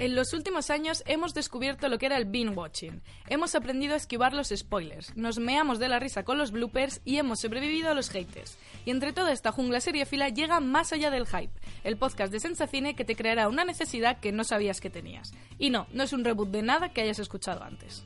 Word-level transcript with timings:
En 0.00 0.14
los 0.14 0.32
últimos 0.32 0.70
años 0.70 1.02
hemos 1.04 1.34
descubierto 1.34 1.90
lo 1.90 1.98
que 1.98 2.06
era 2.06 2.16
el 2.16 2.24
binge 2.24 2.56
watching. 2.56 3.02
Hemos 3.28 3.54
aprendido 3.54 3.92
a 3.92 3.98
esquivar 3.98 4.32
los 4.32 4.48
spoilers, 4.48 5.14
nos 5.14 5.38
meamos 5.38 5.78
de 5.78 5.90
la 5.90 5.98
risa 5.98 6.24
con 6.24 6.38
los 6.38 6.52
bloopers 6.52 7.02
y 7.04 7.18
hemos 7.18 7.40
sobrevivido 7.40 7.90
a 7.90 7.94
los 7.94 8.08
haters. 8.08 8.56
Y 8.86 8.92
entre 8.92 9.12
toda 9.12 9.30
esta 9.30 9.52
jungla 9.52 9.78
seriefila 9.82 10.30
llega 10.30 10.58
Más 10.60 10.94
allá 10.94 11.10
del 11.10 11.26
hype, 11.26 11.52
el 11.84 11.98
podcast 11.98 12.32
de 12.32 12.40
Sensacine 12.40 12.96
que 12.96 13.04
te 13.04 13.14
creará 13.14 13.46
una 13.46 13.66
necesidad 13.66 14.20
que 14.20 14.32
no 14.32 14.42
sabías 14.42 14.80
que 14.80 14.88
tenías. 14.88 15.34
Y 15.58 15.68
no, 15.68 15.86
no 15.92 16.04
es 16.04 16.14
un 16.14 16.24
reboot 16.24 16.48
de 16.48 16.62
nada 16.62 16.94
que 16.94 17.02
hayas 17.02 17.18
escuchado 17.18 17.62
antes. 17.62 18.02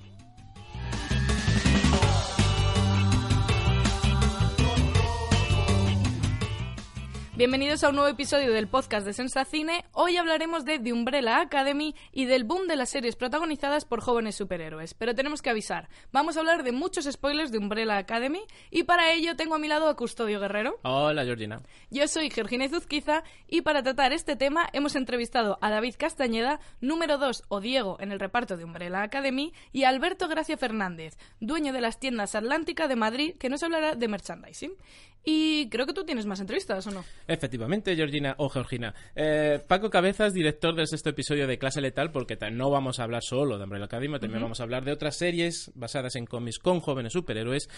Bienvenidos 7.37 7.83
a 7.83 7.89
un 7.89 7.97
nuevo 7.97 8.09
episodio 8.09 8.53
del 8.53 8.69
podcast 8.69 9.05
de 9.05 9.13
Sensacine. 9.13 9.85
Hoy 9.91 10.17
hablaremos 10.17 10.65
de 10.65 10.79
The 10.79 10.93
Umbrella 10.93 11.41
Academy 11.41 11.97
y 12.13 12.27
del 12.27 12.45
boom 12.45 12.69
de 12.69 12.77
las 12.77 12.91
series 12.91 13.17
protagonizadas 13.17 13.85
por 13.85 14.01
jóvenes 14.01 14.37
superhéroes. 14.37 14.95
Pero 14.95 15.17
tenemos 15.17 15.43
que 15.43 15.51
avisar, 15.51 15.89
vamos 16.13 16.37
a 16.37 16.41
hablar 16.41 16.63
de 16.63 16.71
muchos 16.71 17.07
spoilers 17.11 17.51
de 17.51 17.59
Umbrella 17.59 17.99
Academy 17.99 18.43
y 18.71 18.85
para 18.85 19.13
ello 19.13 19.35
tengo 19.35 19.57
a 19.57 19.59
mi 19.59 19.67
lado 19.67 19.89
a 19.89 19.97
Custodio 19.97 20.39
Guerrero. 20.39 20.79
Hola, 20.83 21.25
Georgina. 21.25 21.61
Yo 21.91 22.07
soy 22.07 22.31
Georgina 22.31 22.67
Izuzquiza 22.67 23.25
y 23.49 23.63
para 23.63 23.83
tratar 23.83 24.13
este 24.13 24.37
tema 24.37 24.69
hemos 24.73 24.95
entrevistado 24.95 25.59
a 25.61 25.71
David 25.71 25.97
Castañeda, 25.99 26.61
número 26.81 27.19
2 27.19 27.47
o 27.49 27.61
Diego 27.61 27.97
en 27.99 28.13
el 28.13 28.21
reparto 28.21 28.57
de 28.57 28.63
Umbrella 28.63 29.03
Academy, 29.03 29.53
y 29.73 29.83
a 29.83 29.89
Alberto 29.89 30.29
Gracia 30.29 30.57
Fernández, 30.57 31.19
dueño 31.41 31.73
de 31.73 31.81
las 31.81 31.99
tiendas 31.99 32.37
Atlántica 32.37 32.87
de 32.87 32.95
Madrid, 32.95 33.35
que 33.41 33.49
nos 33.49 33.65
hablará 33.65 33.97
de 33.97 34.07
merchandising. 34.07 34.77
Y 35.25 35.71
creo 35.71 35.87
que 35.87 35.95
tú 35.95 36.05
tienes 36.05 36.27
más 36.27 36.41
entrevistas, 36.41 36.87
¿o 36.87 36.91
no? 36.91 37.03
Efectivamente, 37.27 37.97
Georgina 37.97 38.35
o 38.39 38.49
Georgina. 38.49 38.95
Eh, 39.15 39.61
Paco 39.67 39.91
Cabezas, 39.91 40.35
director 40.35 40.75
del 40.75 40.87
sexto 40.87 41.11
episodio 41.11 41.47
de 41.47 41.59
Clase 41.59 41.81
Letal, 41.81 42.11
porque 42.13 42.37
no 42.53 42.71
vamos 42.71 43.01
a 43.01 43.05
hablar 43.05 43.23
solo 43.23 43.59
de 43.59 43.65
Umbrella 43.65 43.87
Academy, 43.87 44.19
también 44.19 44.43
vamos 44.43 44.61
a 44.61 44.65
hablar 44.65 44.85
de 44.85 44.93
otras 44.93 45.17
series 45.17 45.73
basadas 45.75 46.17
en 46.17 46.27
cómics 46.27 46.59
con 46.59 46.81
jóvenes 46.81 47.13
superhéroes. 47.13 47.69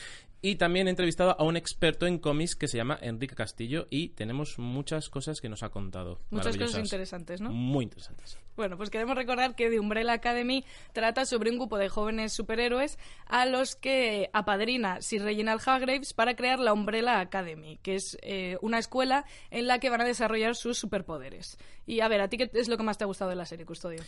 Y 0.42 0.56
también 0.56 0.88
he 0.88 0.90
entrevistado 0.90 1.36
a 1.38 1.44
un 1.44 1.56
experto 1.56 2.06
en 2.06 2.18
cómics 2.18 2.56
que 2.56 2.68
se 2.68 2.76
llama 2.76 2.98
Enrique 3.00 3.34
Castillo 3.34 3.86
y 3.90 4.10
tenemos 4.10 4.58
muchas 4.58 5.08
cosas 5.08 5.40
que 5.40 5.48
nos 5.48 5.62
ha 5.62 5.68
contado. 5.70 6.20
Muchas 6.30 6.56
cosas 6.56 6.82
interesantes, 6.82 7.40
¿no? 7.40 7.50
Muy 7.50 7.84
interesantes. 7.84 8.38
Bueno, 8.56 8.76
pues 8.76 8.90
queremos 8.90 9.16
recordar 9.16 9.54
que 9.54 9.68
The 9.68 9.78
Umbrella 9.78 10.14
Academy 10.14 10.64
trata 10.92 11.26
sobre 11.26 11.50
un 11.50 11.58
grupo 11.58 11.76
de 11.76 11.88
jóvenes 11.88 12.32
superhéroes 12.32 12.98
a 13.26 13.46
los 13.46 13.76
que 13.76 14.30
apadrina 14.32 15.02
Sir 15.02 15.22
Reginald 15.22 15.60
Hargraves 15.64 16.14
para 16.14 16.36
crear 16.36 16.58
la 16.58 16.72
Umbrella 16.72 17.20
Academy, 17.20 17.78
que 17.82 17.96
es 17.96 18.16
eh, 18.22 18.56
una 18.62 18.78
escuela 18.78 19.26
en 19.50 19.66
la 19.66 19.78
que 19.78 19.90
van 19.90 20.00
a 20.00 20.04
desarrollar 20.04 20.56
sus 20.56 20.78
superpoderes. 20.78 21.58
Y 21.86 22.00
a 22.00 22.08
ver, 22.08 22.20
¿a 22.20 22.28
ti 22.28 22.38
qué 22.38 22.50
es 22.54 22.68
lo 22.68 22.76
que 22.76 22.82
más 22.82 22.96
te 22.96 23.04
ha 23.04 23.06
gustado 23.06 23.30
de 23.30 23.36
la 23.36 23.44
serie, 23.44 23.66
Custodio? 23.66 24.02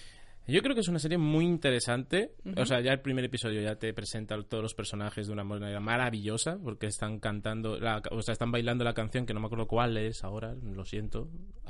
Yo 0.47 0.63
creo 0.63 0.75
que 0.75 0.81
es 0.81 0.89
una 0.89 0.99
serie 0.99 1.19
muy 1.19 1.45
interesante. 1.45 2.33
O 2.57 2.65
sea, 2.65 2.81
ya 2.81 2.93
el 2.93 3.01
primer 3.01 3.23
episodio 3.23 3.61
ya 3.61 3.77
te 3.77 3.93
presenta 3.93 4.43
todos 4.43 4.63
los 4.63 4.73
personajes 4.73 5.27
de 5.27 5.33
una 5.35 5.45
manera 5.45 5.79
maravillosa, 5.79 6.57
porque 6.57 6.87
están 6.87 7.21
cantando, 7.21 7.79
la, 7.79 8.01
o 8.11 8.23
sea, 8.23 8.33
están 8.33 8.51
bailando 8.51 8.83
la 8.83 8.95
canción 8.95 9.27
que 9.27 9.35
no 9.35 9.41
me 9.41 9.47
acuerdo 9.47 9.69
cuál 9.69 9.99
es 9.99 10.25
ahora, 10.25 10.55
lo 10.55 10.87
siento, 10.87 11.29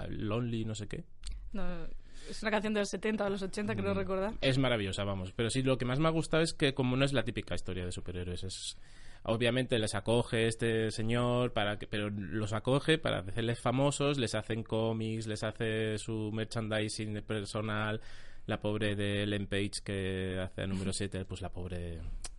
Lonely, 0.08 0.64
no 0.64 0.76
sé 0.76 0.86
qué. 0.86 1.02
No, 1.52 1.64
es 2.30 2.42
una 2.42 2.50
canción 2.50 2.74
de 2.74 2.80
los 2.80 2.88
70 2.88 3.22
o 3.22 3.26
de 3.26 3.30
los 3.30 3.42
80, 3.42 3.74
creo 3.74 3.94
Mm. 3.94 3.98
recordar. 3.98 4.32
Es 4.40 4.58
maravillosa, 4.58 5.04
vamos. 5.04 5.32
Pero 5.32 5.50
sí, 5.50 5.62
lo 5.62 5.78
que 5.78 5.84
más 5.84 5.98
me 5.98 6.08
ha 6.08 6.12
gustado 6.12 6.42
es 6.42 6.54
que 6.54 6.74
como 6.74 6.96
no 6.96 7.04
es 7.04 7.12
la 7.12 7.24
típica 7.24 7.54
historia 7.54 7.84
de 7.84 7.92
superhéroes, 7.92 8.44
es... 8.44 8.76
Obviamente 9.24 9.78
les 9.80 9.94
acoge 9.96 10.46
este 10.46 10.90
señor, 10.92 11.52
para 11.52 11.76
que, 11.78 11.86
pero 11.88 12.08
los 12.08 12.52
acoge 12.52 12.98
para 12.98 13.18
hacerles 13.18 13.58
famosos, 13.58 14.16
les 14.16 14.34
hacen 14.36 14.62
cómics, 14.62 15.26
les 15.26 15.42
hace 15.42 15.98
su 15.98 16.30
merchandising 16.32 17.20
personal. 17.22 18.00
La 18.46 18.60
pobre 18.60 18.94
de 18.96 19.24
Ellen 19.24 19.46
Page 19.48 19.82
que 19.84 20.38
hace 20.40 20.62
el 20.62 20.70
número 20.70 20.92
7, 20.92 21.24
pues 21.24 21.42
la 21.42 21.50
pobre 21.50 21.98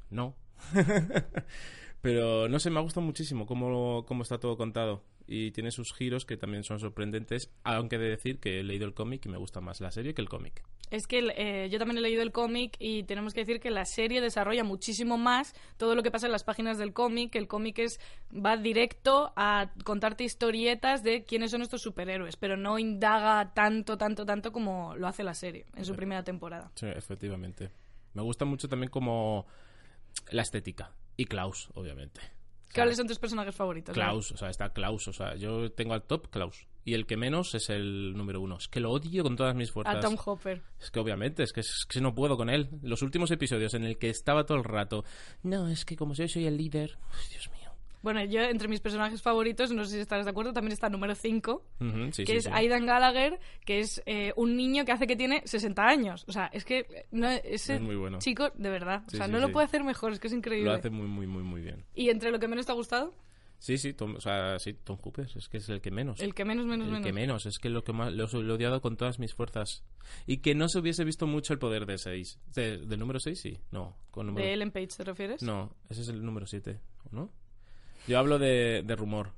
no. 0.10 0.36
pero 2.02 2.48
no 2.48 2.60
sé, 2.60 2.70
me 2.70 2.80
ha 2.80 2.84
gustado 2.84 3.06
muchísimo 3.06 3.46
cómo, 3.46 4.06
cómo 4.06 4.24
está 4.24 4.38
todo 4.40 4.58
contado. 4.58 5.04
Y 5.32 5.52
tiene 5.52 5.70
sus 5.70 5.94
giros 5.94 6.26
que 6.26 6.38
también 6.38 6.64
son 6.64 6.80
sorprendentes, 6.80 7.52
aunque 7.64 7.98
he 7.98 8.00
de 8.00 8.10
decir 8.10 8.40
que 8.40 8.60
he 8.60 8.64
leído 8.64 8.88
el 8.88 8.96
cómic 8.96 9.24
y 9.28 9.30
me 9.30 9.38
gusta 9.38 9.62
más 9.62 9.80
la 9.80 9.92
serie 9.92 10.16
que 10.16 10.24
el 10.24 10.28
cómic. 10.28 10.64
Es 10.90 11.06
que 11.06 11.20
eh, 11.38 11.70
yo 11.70 11.78
también 11.78 12.00
he 12.00 12.02
leído 12.02 12.24
el 12.24 12.32
cómic 12.32 12.76
y 12.80 13.04
tenemos 13.04 13.36
que 13.36 13.42
decir 13.42 13.60
que 13.60 13.70
la 13.70 13.86
serie 13.86 14.22
desarrolla 14.22 14.64
muchísimo 14.64 15.20
más 15.20 15.54
todo 15.78 15.94
lo 15.94 16.02
que 16.02 16.10
pasa 16.10 16.26
en 16.26 16.32
las 16.32 16.44
páginas 16.44 16.80
del 16.80 16.94
cómic. 16.94 17.36
El 17.36 17.48
cómic 17.48 17.78
es 17.78 18.00
va 18.34 18.58
directo 18.58 19.32
a 19.36 19.72
contarte 19.84 20.24
historietas 20.24 21.04
de 21.04 21.26
quiénes 21.26 21.52
son 21.52 21.62
estos 21.62 21.84
superhéroes, 21.84 22.36
pero 22.36 22.58
no 22.58 22.80
indaga 22.80 23.54
tanto, 23.54 24.00
tanto, 24.00 24.26
tanto 24.26 24.52
como 24.52 24.96
lo 24.96 25.08
hace 25.08 25.24
la 25.24 25.36
serie 25.36 25.68
en 25.76 25.86
su 25.86 25.96
primera 25.96 26.24
temporada. 26.24 26.72
Sí, 26.74 26.88
efectivamente. 26.88 27.70
Me 28.16 28.24
gusta 28.24 28.46
mucho 28.46 28.68
también 28.68 28.90
como 28.90 29.46
la 30.32 30.42
estética. 30.42 30.92
Y 31.16 31.26
Klaus, 31.26 31.70
obviamente. 31.76 32.39
¿Cuáles 32.74 32.98
son 32.98 33.08
tus 33.08 33.20
personajes 33.20 33.56
favoritos? 33.56 33.94
Klaus, 33.94 34.32
o 34.32 34.38
sea, 34.38 34.50
está 34.50 34.72
Klaus, 34.72 35.08
o 35.08 35.14
sea, 35.14 35.36
yo 35.36 35.72
tengo 35.72 35.94
al 35.94 36.04
top 36.04 36.30
Klaus. 36.30 36.68
Y 36.86 36.94
el 36.94 37.06
que 37.06 37.18
menos 37.18 37.54
es 37.56 37.70
el 37.70 38.14
número 38.16 38.42
uno. 38.42 38.58
Es 38.58 38.68
que 38.68 38.80
lo 38.80 38.92
odio 38.92 39.24
con 39.24 39.36
todas 39.36 39.56
mis 39.56 39.72
fuerzas. 39.72 39.98
A 39.98 40.00
Tom 40.00 40.18
Hopper. 40.24 40.62
Es 40.80 40.90
que 40.90 41.00
obviamente, 41.00 41.44
es 41.44 41.54
que, 41.54 41.60
es 41.60 41.86
que 41.88 42.02
no 42.02 42.16
puedo 42.16 42.38
con 42.38 42.50
él. 42.50 42.70
Los 42.82 43.02
últimos 43.02 43.30
episodios 43.32 43.74
en 43.74 43.84
el 43.84 43.98
que 43.98 44.10
estaba 44.10 44.46
todo 44.46 44.58
el 44.58 44.64
rato. 44.64 45.04
No, 45.44 45.68
es 45.68 45.86
que 45.86 45.96
como 45.96 46.14
yo 46.14 46.28
soy 46.28 46.48
el 46.48 46.58
líder. 46.58 46.98
Dios 47.30 47.50
mío. 47.52 47.59
Bueno, 48.02 48.24
yo 48.24 48.42
entre 48.42 48.68
mis 48.68 48.80
personajes 48.80 49.22
favoritos, 49.22 49.72
no 49.72 49.84
sé 49.84 49.96
si 49.96 50.00
estarás 50.00 50.26
de 50.26 50.32
acuerdo, 50.32 50.54
también 50.54 50.72
está 50.72 50.88
el 50.88 50.94
número 50.94 51.16
5, 51.16 51.64
Ujú, 51.82 52.12
sí, 52.12 52.24
que 52.24 52.32
sí, 52.34 52.38
es 52.38 52.44
sí. 52.46 52.50
Aidan 52.54 52.86
Gallagher, 52.86 53.40
que 53.66 53.80
es 53.80 54.02
eh, 54.06 54.34
un 54.38 54.56
niño 54.56 54.86
que 54.86 54.92
hace 54.92 55.06
que 55.08 55.16
tiene 55.16 55.42
60 55.46 55.86
años. 55.86 56.26
O 56.28 56.32
sea, 56.32 56.50
es 56.54 56.64
que 56.64 56.80
eh, 56.80 57.06
no, 57.12 57.30
ese 57.30 57.76
Es 57.76 57.82
muy 57.82 57.96
bueno. 57.96 58.20
chico, 58.20 58.52
de 58.56 58.70
verdad, 58.70 59.04
o 59.08 59.12
sea, 59.12 59.28
no 59.28 59.40
lo 59.40 59.52
puede 59.52 59.66
hacer 59.66 59.84
mejor, 59.84 60.14
es 60.14 60.20
que 60.20 60.28
es 60.28 60.34
increíble. 60.34 60.70
Lo 60.70 60.76
hace 60.78 60.90
muy, 60.90 61.08
muy, 61.08 61.28
muy, 61.28 61.44
muy 61.44 61.62
bien. 61.62 61.84
¿Y 61.94 62.10
entre 62.10 62.32
lo 62.32 62.40
que 62.40 62.48
menos 62.48 62.66
te 62.66 62.72
ha 62.72 62.76
gustado? 62.76 63.14
Sí, 63.60 63.78
sí, 63.78 63.94
Tom, 63.94 64.16
o 64.16 64.22
sea, 64.22 64.58
sí, 64.58 64.74
Tom 64.74 64.98
Hooper, 65.04 65.28
es 65.36 65.50
que 65.50 65.58
es 65.58 65.68
el 65.68 65.82
que 65.82 65.92
menos. 65.92 66.22
El 66.22 66.34
que 66.34 66.46
menos, 66.46 66.66
menos, 66.66 66.88
el 66.88 66.94
menos. 66.94 67.06
que 67.06 67.12
menos, 67.12 67.46
es 67.46 67.60
que 67.60 67.70
lo 67.70 67.84
que 67.84 67.92
más 67.92 68.14
lo, 68.14 68.26
lo 68.28 68.54
he 68.54 68.56
odiado 68.56 68.82
con 68.82 68.96
todas 68.96 69.20
mis 69.20 69.34
fuerzas. 69.34 69.84
Y 70.26 70.38
que 70.38 70.56
no 70.56 70.70
se 70.70 70.80
hubiese 70.80 71.04
visto 71.04 71.28
mucho 71.28 71.52
el 71.52 71.60
poder 71.60 71.86
de 71.86 71.98
6. 71.98 72.40
De, 72.56 72.78
¿Del 72.78 73.00
número 73.00 73.20
6? 73.20 73.38
Sí. 73.38 73.60
No, 73.72 73.98
con 74.12 74.28
número... 74.28 74.46
¿De 74.46 74.54
Ellen 74.54 74.72
Page 74.72 74.88
te 74.88 75.04
refieres? 75.04 75.44
No, 75.44 75.76
ese 75.90 76.02
es 76.02 76.08
el 76.08 76.24
número 76.24 76.46
7, 76.48 76.80
¿no? 77.12 77.30
Yo 78.10 78.18
hablo 78.18 78.40
de, 78.40 78.82
de 78.84 78.96
rumor, 78.96 79.30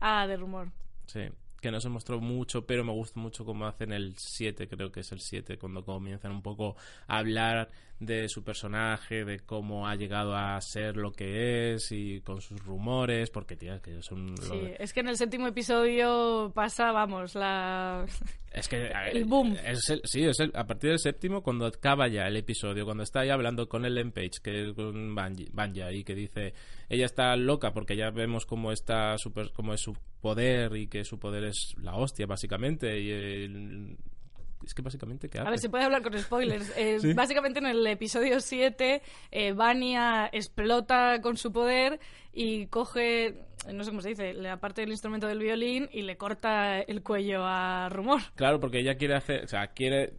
Ah, 0.00 0.26
de 0.26 0.36
rumor. 0.36 0.72
sí. 1.06 1.28
Que 1.60 1.70
no 1.70 1.80
se 1.80 1.88
mostró 1.88 2.20
mucho, 2.20 2.66
pero 2.66 2.84
me 2.84 2.92
gusta 2.92 3.18
mucho 3.20 3.44
cómo 3.46 3.66
hacen 3.66 3.92
el 3.92 4.16
7, 4.18 4.68
creo 4.68 4.90
que 4.92 5.00
es 5.00 5.12
el 5.12 5.20
7, 5.20 5.58
cuando 5.58 5.82
comienzan 5.84 6.32
un 6.32 6.42
poco 6.42 6.76
a 7.06 7.16
hablar 7.18 7.70
de 8.06 8.28
su 8.28 8.42
personaje, 8.44 9.24
de 9.24 9.40
cómo 9.40 9.86
ha 9.88 9.94
llegado 9.96 10.36
a 10.36 10.60
ser 10.60 10.96
lo 10.96 11.12
que 11.12 11.74
es 11.74 11.90
y 11.92 12.20
con 12.20 12.40
sus 12.40 12.64
rumores, 12.64 13.30
porque, 13.30 13.56
tío, 13.56 13.74
es 13.74 13.82
que 13.82 14.02
son... 14.02 14.36
Sí, 14.38 14.60
es 14.78 14.92
que 14.92 15.00
en 15.00 15.08
el 15.08 15.16
séptimo 15.16 15.46
episodio 15.46 16.52
pasa, 16.54 16.92
vamos, 16.92 17.34
la... 17.34 18.04
Es 18.54 18.68
que 18.68 18.78
ver, 18.78 18.92
El 19.12 19.24
boom. 19.24 19.56
Es 19.66 19.90
el- 19.90 20.00
sí, 20.04 20.22
es 20.24 20.38
el- 20.38 20.52
a 20.54 20.64
partir 20.64 20.90
del 20.90 21.00
séptimo, 21.00 21.42
cuando 21.42 21.66
acaba 21.66 22.06
ya 22.06 22.28
el 22.28 22.36
episodio, 22.36 22.84
cuando 22.84 23.02
está 23.02 23.20
ahí 23.20 23.30
hablando 23.30 23.68
con 23.68 23.84
Ellen 23.84 24.12
Page, 24.12 24.30
que 24.44 24.68
es 24.68 24.72
con 24.74 25.12
Banja, 25.12 25.90
y 25.92 26.04
que 26.04 26.14
dice, 26.14 26.54
ella 26.88 27.04
está 27.06 27.34
loca 27.34 27.72
porque 27.72 27.96
ya 27.96 28.10
vemos 28.10 28.46
cómo 28.46 28.70
está 28.70 29.18
super, 29.18 29.50
cómo 29.52 29.74
es 29.74 29.80
su 29.80 29.96
poder 30.20 30.76
y 30.76 30.86
que 30.86 31.04
su 31.04 31.18
poder 31.18 31.42
es 31.46 31.74
la 31.82 31.96
hostia, 31.96 32.26
básicamente. 32.26 33.00
Y 33.00 33.10
el- 33.10 33.96
es 34.64 34.74
que 34.74 34.82
básicamente, 34.82 35.28
¿qué 35.28 35.38
hace? 35.38 35.46
A 35.46 35.50
ver, 35.50 35.58
se 35.58 35.68
puede 35.68 35.84
hablar 35.84 36.02
con 36.02 36.18
spoilers. 36.18 36.72
Eh, 36.76 36.98
Sí. 37.00 37.12
Básicamente 37.12 37.58
en 37.58 37.66
el 37.66 37.86
episodio 37.86 38.40
7, 38.40 39.02
eh, 39.30 39.52
Vania 39.52 40.28
explota 40.32 41.20
con 41.20 41.36
su 41.36 41.52
poder 41.52 42.00
y 42.32 42.66
coge, 42.66 43.42
no 43.72 43.84
sé 43.84 43.90
cómo 43.90 44.00
se 44.02 44.10
dice, 44.10 44.34
la 44.34 44.58
parte 44.58 44.80
del 44.80 44.90
instrumento 44.90 45.26
del 45.26 45.38
violín 45.38 45.88
y 45.92 46.02
le 46.02 46.16
corta 46.16 46.80
el 46.80 47.02
cuello 47.02 47.44
a 47.44 47.88
Rumor. 47.90 48.20
Claro, 48.34 48.60
porque 48.60 48.80
ella 48.80 48.96
quiere 48.96 49.14
hacer, 49.14 49.44
o 49.44 49.48
sea, 49.48 49.68
quiere 49.68 50.14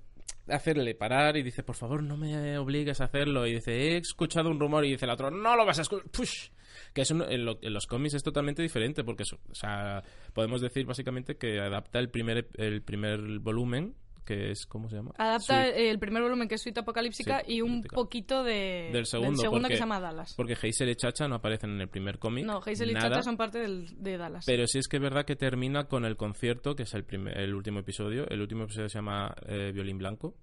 hacerle 0.48 0.95
parar 0.95 1.38
y 1.38 1.44
dice, 1.44 1.63
por 1.63 1.75
favor, 1.75 2.03
no 2.03 2.18
me 2.18 2.57
obligues 2.57 3.01
a 3.01 3.06
hacerlo. 3.06 3.45
Y 3.48 3.56
dice, 3.56 3.71
he 3.71 3.98
escuchado 3.98 4.50
un 4.50 4.59
rumor 4.59 4.86
y 4.86 4.91
dice 4.91 5.06
el 5.06 5.12
otro, 5.12 5.31
no 5.31 5.56
lo 5.56 5.65
vas 5.65 5.80
a 5.80 5.81
escuchar. 5.83 6.09
Push. 6.09 6.50
Que 6.94 7.01
es 7.01 7.12
en, 7.12 7.45
los 7.45 7.88
cómics 7.88 8.15
es 8.15 8.24
totalmente 8.24 8.62
diferente 8.62 9.03
porque, 9.03 9.24
o 9.24 9.56
sea, 9.56 10.03
podemos 10.33 10.62
decir 10.62 10.86
básicamente 10.86 11.38
que 11.38 11.59
adapta 11.59 12.00
el 12.00 12.09
primer, 12.09 12.50
el 12.56 12.81
primer 12.81 13.39
volumen 13.39 13.95
que 14.25 14.51
es, 14.51 14.66
¿cómo 14.66 14.89
se 14.89 14.98
llama? 14.98 15.12
Adapta 15.18 15.68
el 15.68 16.00
primer 16.00 16.24
volumen 16.24 16.48
que 16.48 16.56
es 16.56 16.62
Suite 16.62 16.80
Apocalíptica 16.80 17.44
y 17.48 17.62
un 17.62 17.83
poquito 17.83 18.44
de, 18.44 18.89
del 18.92 19.06
segundo, 19.06 19.68
que 19.68 19.75
se 19.75 19.80
llama 19.80 20.00
Dallas. 20.00 20.33
Porque 20.36 20.54
Hazel 20.54 20.89
y 20.89 20.95
Chacha 20.95 21.27
no 21.27 21.36
aparecen 21.36 21.72
en 21.72 21.81
el 21.81 21.88
primer 21.88 22.19
cómic. 22.19 22.45
No, 22.45 22.57
Hazel 22.57 22.92
y 22.92 22.94
Chacha 22.95 23.22
son 23.22 23.38
parte 23.38 23.60
del, 23.60 24.04
de 24.04 24.18
Dallas. 24.18 24.45
Pero 24.45 24.68
sí 24.68 24.80
es 24.80 24.88
que 24.88 24.98
es 24.98 25.04
verdad 25.04 25.25
que 25.25 25.36
termina 25.36 25.86
con 25.86 26.04
el 26.04 26.18
concierto, 26.18 26.75
que 26.75 26.83
es 26.83 26.94
el, 26.94 27.06
primer, 27.06 27.38
el 27.38 27.54
último 27.54 27.80
episodio. 27.80 28.27
El 28.30 28.42
último 28.42 28.63
episodio 28.63 28.89
se 28.89 28.98
llama 28.98 29.33
eh, 29.48 29.72
Violín 29.74 29.98
Blanco. 29.98 30.36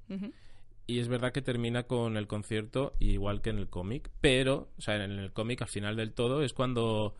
Y 0.87 0.99
es 0.99 1.09
verdad 1.09 1.33
que 1.33 1.43
termina 1.43 1.85
con 1.85 2.17
el 2.17 2.27
concierto 2.27 2.95
igual 2.99 3.41
que 3.41 3.51
en 3.51 3.59
el 3.59 3.69
cómic, 3.69 4.11
pero, 4.21 4.71
o 4.79 4.81
sea, 4.81 4.97
en 4.97 5.13
el 5.13 5.33
cómic 5.33 5.63
al 5.63 5.69
final 5.69 5.97
del 5.97 6.13
todo 6.13 6.43
es 6.43 6.53
cuando 6.53 7.17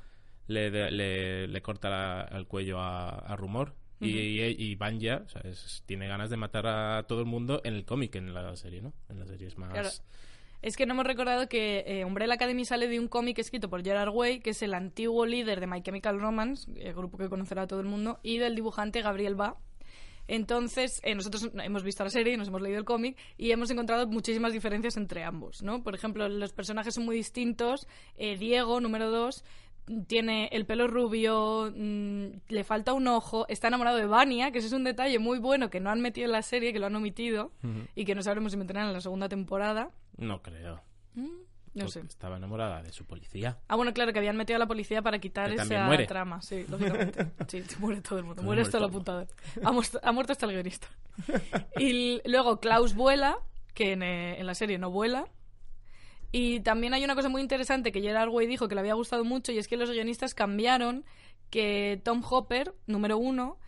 le, 0.49 0.91
le, 0.91 1.63
corta 1.63 2.25
el 2.25 2.47
cuello 2.47 2.81
a 2.81 3.35
Rumor 3.37 3.75
y, 4.03 4.41
y 4.41 4.75
Banja 4.75 5.25
tiene 5.87 6.09
ganas 6.09 6.31
de 6.31 6.37
matar 6.37 6.67
a 6.67 7.05
todo 7.05 7.21
el 7.21 7.27
mundo 7.27 7.61
en 7.65 7.75
el 7.75 7.85
cómic, 7.85 8.15
en 8.17 8.35
la 8.35 8.55
serie, 8.57 8.83
¿no? 8.83 8.93
En 9.09 9.19
la 9.19 9.27
serie 9.27 9.49
es 9.49 9.57
más... 9.57 10.03
Es 10.63 10.77
que 10.77 10.87
no 10.87 10.95
hemos 10.95 11.07
recordado 11.07 11.49
que 11.49 11.83
eh, 11.89 12.05
Umbrella 12.05 12.35
Academy 12.35 12.65
sale 12.65 12.87
de 12.87 13.01
un 13.01 13.09
cómic 13.09 13.37
escrito 13.41 13.69
por 13.69 13.83
Gerard 13.83 14.11
Way, 14.15 14.39
que 14.39 14.51
es 14.51 14.63
el 14.63 14.75
antiguo 14.75 15.27
líder 15.27 15.59
de 15.59 15.67
My 15.67 15.83
Chemical 15.83 16.21
Romance, 16.21 16.71
el 16.77 16.95
grupo 16.95 17.19
que 17.19 17.29
conocerá 17.29 17.63
a 17.63 17.67
todo 17.67 17.81
el 17.81 17.87
mundo, 17.87 18.21
y 18.23 18.39
del 18.39 18.55
dibujante 18.55 19.03
Gabriel 19.03 19.35
Ba. 19.35 19.57
Entonces, 20.29 21.01
eh, 21.03 21.17
nosotros 21.17 21.51
hemos 21.53 21.83
visto 21.83 22.05
la 22.05 22.11
serie, 22.11 22.37
nos 22.37 22.47
hemos 22.47 22.63
leído 22.63 22.79
el 22.79 22.85
cómic 22.85 23.19
y 23.37 23.51
hemos 23.51 23.73
encontrado 23.73 24.07
muchísimas 24.07 24.53
diferencias 24.53 24.97
entre 24.97 25.25
ambos, 25.25 25.65
¿no? 25.65 25.83
Por 25.83 25.97
ejemplo, 25.97 26.29
los 26.29 26.53
personajes 26.53 26.95
son 26.95 27.07
muy 27.07 27.17
distintos. 27.17 27.89
Eh, 28.17 28.37
Diego, 28.39 28.81
número 28.81 29.11
dos, 29.11 29.45
tiene 30.07 30.49
el 30.53 30.67
pelo 30.67 30.87
rubio, 30.87 31.73
mm, 31.75 32.27
le 32.49 32.65
falta 32.65 32.93
un 32.93 33.07
ojo, 33.09 33.47
está 33.49 33.69
enamorado 33.69 33.97
de 33.97 34.07
Vania, 34.07 34.51
que 34.51 34.59
ese 34.59 34.69
es 34.69 34.73
un 34.73 34.85
detalle 34.85 35.19
muy 35.19 35.39
bueno 35.39 35.71
que 35.71 35.81
no 35.81 35.91
han 35.91 36.01
metido 36.01 36.27
en 36.27 36.33
la 36.33 36.43
serie, 36.43 36.73
que 36.73 36.79
lo 36.79 36.87
han 36.87 36.97
omitido 36.97 37.53
y 37.95 38.05
que 38.05 38.15
no 38.15 38.23
sabremos 38.23 38.53
si 38.53 38.59
meterán 38.59 38.87
en 38.89 38.93
la 38.93 39.01
segunda 39.01 39.29
temporada. 39.29 39.91
No 40.17 40.43
creo. 40.43 40.81
Mm, 41.15 41.43
no 41.75 41.89
sé. 41.89 42.01
Estaba 42.01 42.37
enamorada 42.37 42.83
de 42.83 42.93
su 42.93 43.07
policía. 43.07 43.59
Ah, 43.69 43.77
bueno, 43.77 43.93
claro, 43.93 44.13
que 44.13 44.19
habían 44.19 44.37
metido 44.37 44.57
a 44.57 44.59
la 44.59 44.67
policía 44.67 45.03
para 45.03 45.19
quitar 45.19 45.51
esa 45.53 46.07
trama. 46.07 46.43
Sí, 46.43 46.65
lógicamente. 46.69 47.27
Sí, 47.49 47.63
muere 47.79 48.01
todo 48.01 48.19
el 48.19 48.25
mundo. 48.25 48.43
muere 48.43 48.63
esto 48.63 48.79
el 48.79 48.85
apuntador. 48.85 49.27
Ha, 49.65 49.69
ha, 49.69 50.13
muerto 50.13 50.33
hasta 50.33 50.47
el 50.47 50.53
guionista. 50.53 50.89
y 51.79 52.21
luego 52.29 52.61
Klaus 52.61 52.95
vuela, 52.95 53.39
que 53.75 53.93
en, 53.93 54.03
eh, 54.03 54.39
en 54.39 54.47
la 54.47 54.55
serie 54.55 54.79
no 54.79 54.91
vuela. 54.91 55.27
Y 56.33 56.61
también 56.61 56.95
hay 56.95 57.05
una 57.05 57.15
cosa 57.15 57.29
muy 57.29 57.43
interesante 57.43 57.93
que 57.93 58.01
Gerard 58.01 58.31
Way 58.31 58.47
dijo 58.47 58.67
que 58.67 58.75
le 58.75 58.81
había 58.81 58.95
gustado 58.95 59.23
mucho 59.25 59.53
y 59.53 59.59
es 59.59 59.69
que 59.69 59.77
los 59.77 59.91
guionistas 59.91 60.35
cambiaron 60.35 61.05
que 61.51 62.01
Tom 62.03 62.23
Hopper, 62.29 62.75
número 62.87 63.19
uno, 63.19 63.59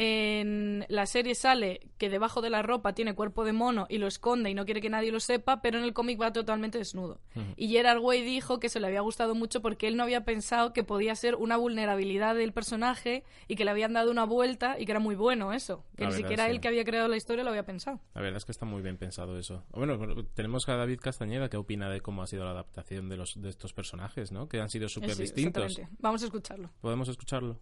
en 0.00 0.86
la 0.88 1.06
serie 1.06 1.34
sale 1.34 1.80
que 1.98 2.08
debajo 2.08 2.40
de 2.40 2.50
la 2.50 2.62
ropa 2.62 2.92
tiene 2.92 3.16
cuerpo 3.16 3.44
de 3.44 3.52
mono 3.52 3.88
y 3.90 3.98
lo 3.98 4.06
esconde 4.06 4.48
y 4.48 4.54
no 4.54 4.64
quiere 4.64 4.80
que 4.80 4.90
nadie 4.90 5.10
lo 5.10 5.18
sepa, 5.18 5.60
pero 5.60 5.76
en 5.76 5.82
el 5.82 5.92
cómic 5.92 6.20
va 6.20 6.32
totalmente 6.32 6.78
desnudo. 6.78 7.20
Y 7.56 7.66
Gerard 7.70 7.98
Way 7.98 8.22
dijo 8.22 8.60
que 8.60 8.68
se 8.68 8.78
le 8.78 8.86
había 8.86 9.00
gustado 9.00 9.34
mucho 9.34 9.60
porque 9.60 9.88
él 9.88 9.96
no 9.96 10.04
había 10.04 10.24
pensado 10.24 10.72
que 10.72 10.84
podía 10.84 11.16
ser 11.16 11.34
una 11.34 11.56
vulnerabilidad 11.56 12.36
del 12.36 12.52
personaje 12.52 13.24
y 13.48 13.56
que 13.56 13.64
le 13.64 13.72
habían 13.72 13.92
dado 13.92 14.12
una 14.12 14.22
vuelta 14.22 14.78
y 14.78 14.84
que 14.86 14.92
era 14.92 15.00
muy 15.00 15.16
bueno 15.16 15.52
eso. 15.52 15.84
Que 15.96 16.06
ni 16.06 16.12
siquiera 16.12 16.48
él 16.48 16.60
que 16.60 16.68
había 16.68 16.84
creado 16.84 17.08
la 17.08 17.16
historia 17.16 17.42
lo 17.42 17.50
había 17.50 17.66
pensado. 17.66 18.00
La 18.14 18.20
verdad 18.20 18.36
es 18.36 18.44
que 18.44 18.52
está 18.52 18.66
muy 18.66 18.82
bien 18.82 18.98
pensado 18.98 19.36
eso. 19.36 19.64
Bueno, 19.72 19.98
tenemos 20.34 20.68
a 20.68 20.76
David 20.76 21.00
Castañeda 21.00 21.48
que 21.48 21.56
opina 21.56 21.90
de 21.90 22.02
cómo 22.02 22.22
ha 22.22 22.28
sido 22.28 22.44
la 22.44 22.52
adaptación 22.52 23.08
de, 23.08 23.16
los, 23.16 23.42
de 23.42 23.48
estos 23.48 23.72
personajes, 23.72 24.30
¿no? 24.30 24.48
Que 24.48 24.60
han 24.60 24.70
sido 24.70 24.88
súper 24.88 25.16
distintos. 25.16 25.80
Vamos 25.98 26.22
a 26.22 26.26
escucharlo. 26.26 26.70
¿Podemos 26.80 27.08
escucharlo? 27.08 27.58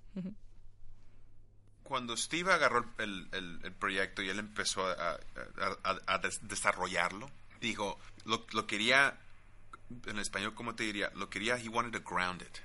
Cuando 1.86 2.16
Steve 2.16 2.52
agarró 2.52 2.84
el, 2.98 3.28
el, 3.32 3.72
proyecto 3.72 4.22
y 4.22 4.28
él 4.28 4.38
empezó 4.38 4.86
a, 4.86 5.18
a, 6.06 6.18
desarrollarlo, 6.42 7.30
dijo, 7.60 7.98
lo, 8.24 8.46
lo, 8.52 8.66
quería, 8.66 9.18
en 10.06 10.18
español, 10.18 10.54
¿cómo 10.54 10.74
te 10.74 10.84
diría? 10.84 11.10
Lo 11.14 11.30
quería, 11.30 11.56
he 11.56 11.68
wanted 11.68 12.00
to 12.00 12.08
ground 12.08 12.42
it. 12.42 12.58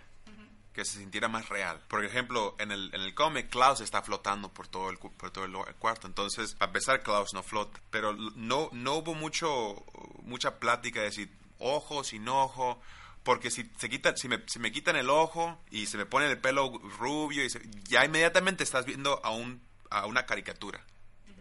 Que 0.73 0.85
se 0.85 1.00
sintiera 1.00 1.27
más 1.27 1.50
real. 1.50 1.81
Por 1.89 2.06
ejemplo, 2.06 2.56
en 2.57 2.71
el, 2.71 2.94
en 2.94 3.01
el 3.01 3.13
cómic, 3.13 3.50
Klaus 3.50 3.81
está 3.81 4.01
flotando 4.01 4.53
por 4.53 4.68
todo, 4.69 4.89
el, 4.89 4.97
por 4.97 5.29
todo 5.29 5.44
el, 5.44 5.53
cuarto. 5.79 6.07
Entonces, 6.07 6.56
para 6.56 6.69
empezar, 6.69 7.03
Klaus 7.03 7.33
no 7.33 7.44
flota. 7.44 7.81
Pero 7.89 8.13
no, 8.13 8.69
no 8.71 8.94
hubo 8.94 9.13
mucho, 9.13 9.83
mucha 10.23 10.59
plática 10.59 11.01
de 11.01 11.07
decir 11.07 11.29
ojo, 11.59 12.06
sin 12.06 12.27
ojo 12.29 12.81
porque 13.23 13.51
si 13.51 13.69
se 13.77 13.89
quita, 13.89 14.15
si 14.15 14.27
me, 14.27 14.39
si 14.47 14.59
me 14.59 14.71
quitan 14.71 14.95
el 14.95 15.09
ojo 15.09 15.59
y 15.69 15.85
se 15.85 15.97
me 15.97 16.06
pone 16.06 16.27
el 16.27 16.39
pelo 16.39 16.71
rubio, 16.97 17.44
y 17.45 17.50
ya 17.88 18.06
inmediatamente 18.06 18.63
estás 18.63 18.85
viendo 18.85 19.23
a, 19.23 19.31
un, 19.31 19.62
a 19.89 20.06
una 20.06 20.25
caricatura. 20.25 20.85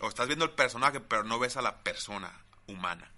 O 0.01 0.09
estás 0.09 0.27
viendo 0.27 0.45
el 0.45 0.53
personaje, 0.53 1.01
pero 1.01 1.25
no 1.25 1.39
ves 1.39 1.57
a 1.57 1.63
la 1.63 1.83
persona 1.83 2.45
humana. 2.67 3.13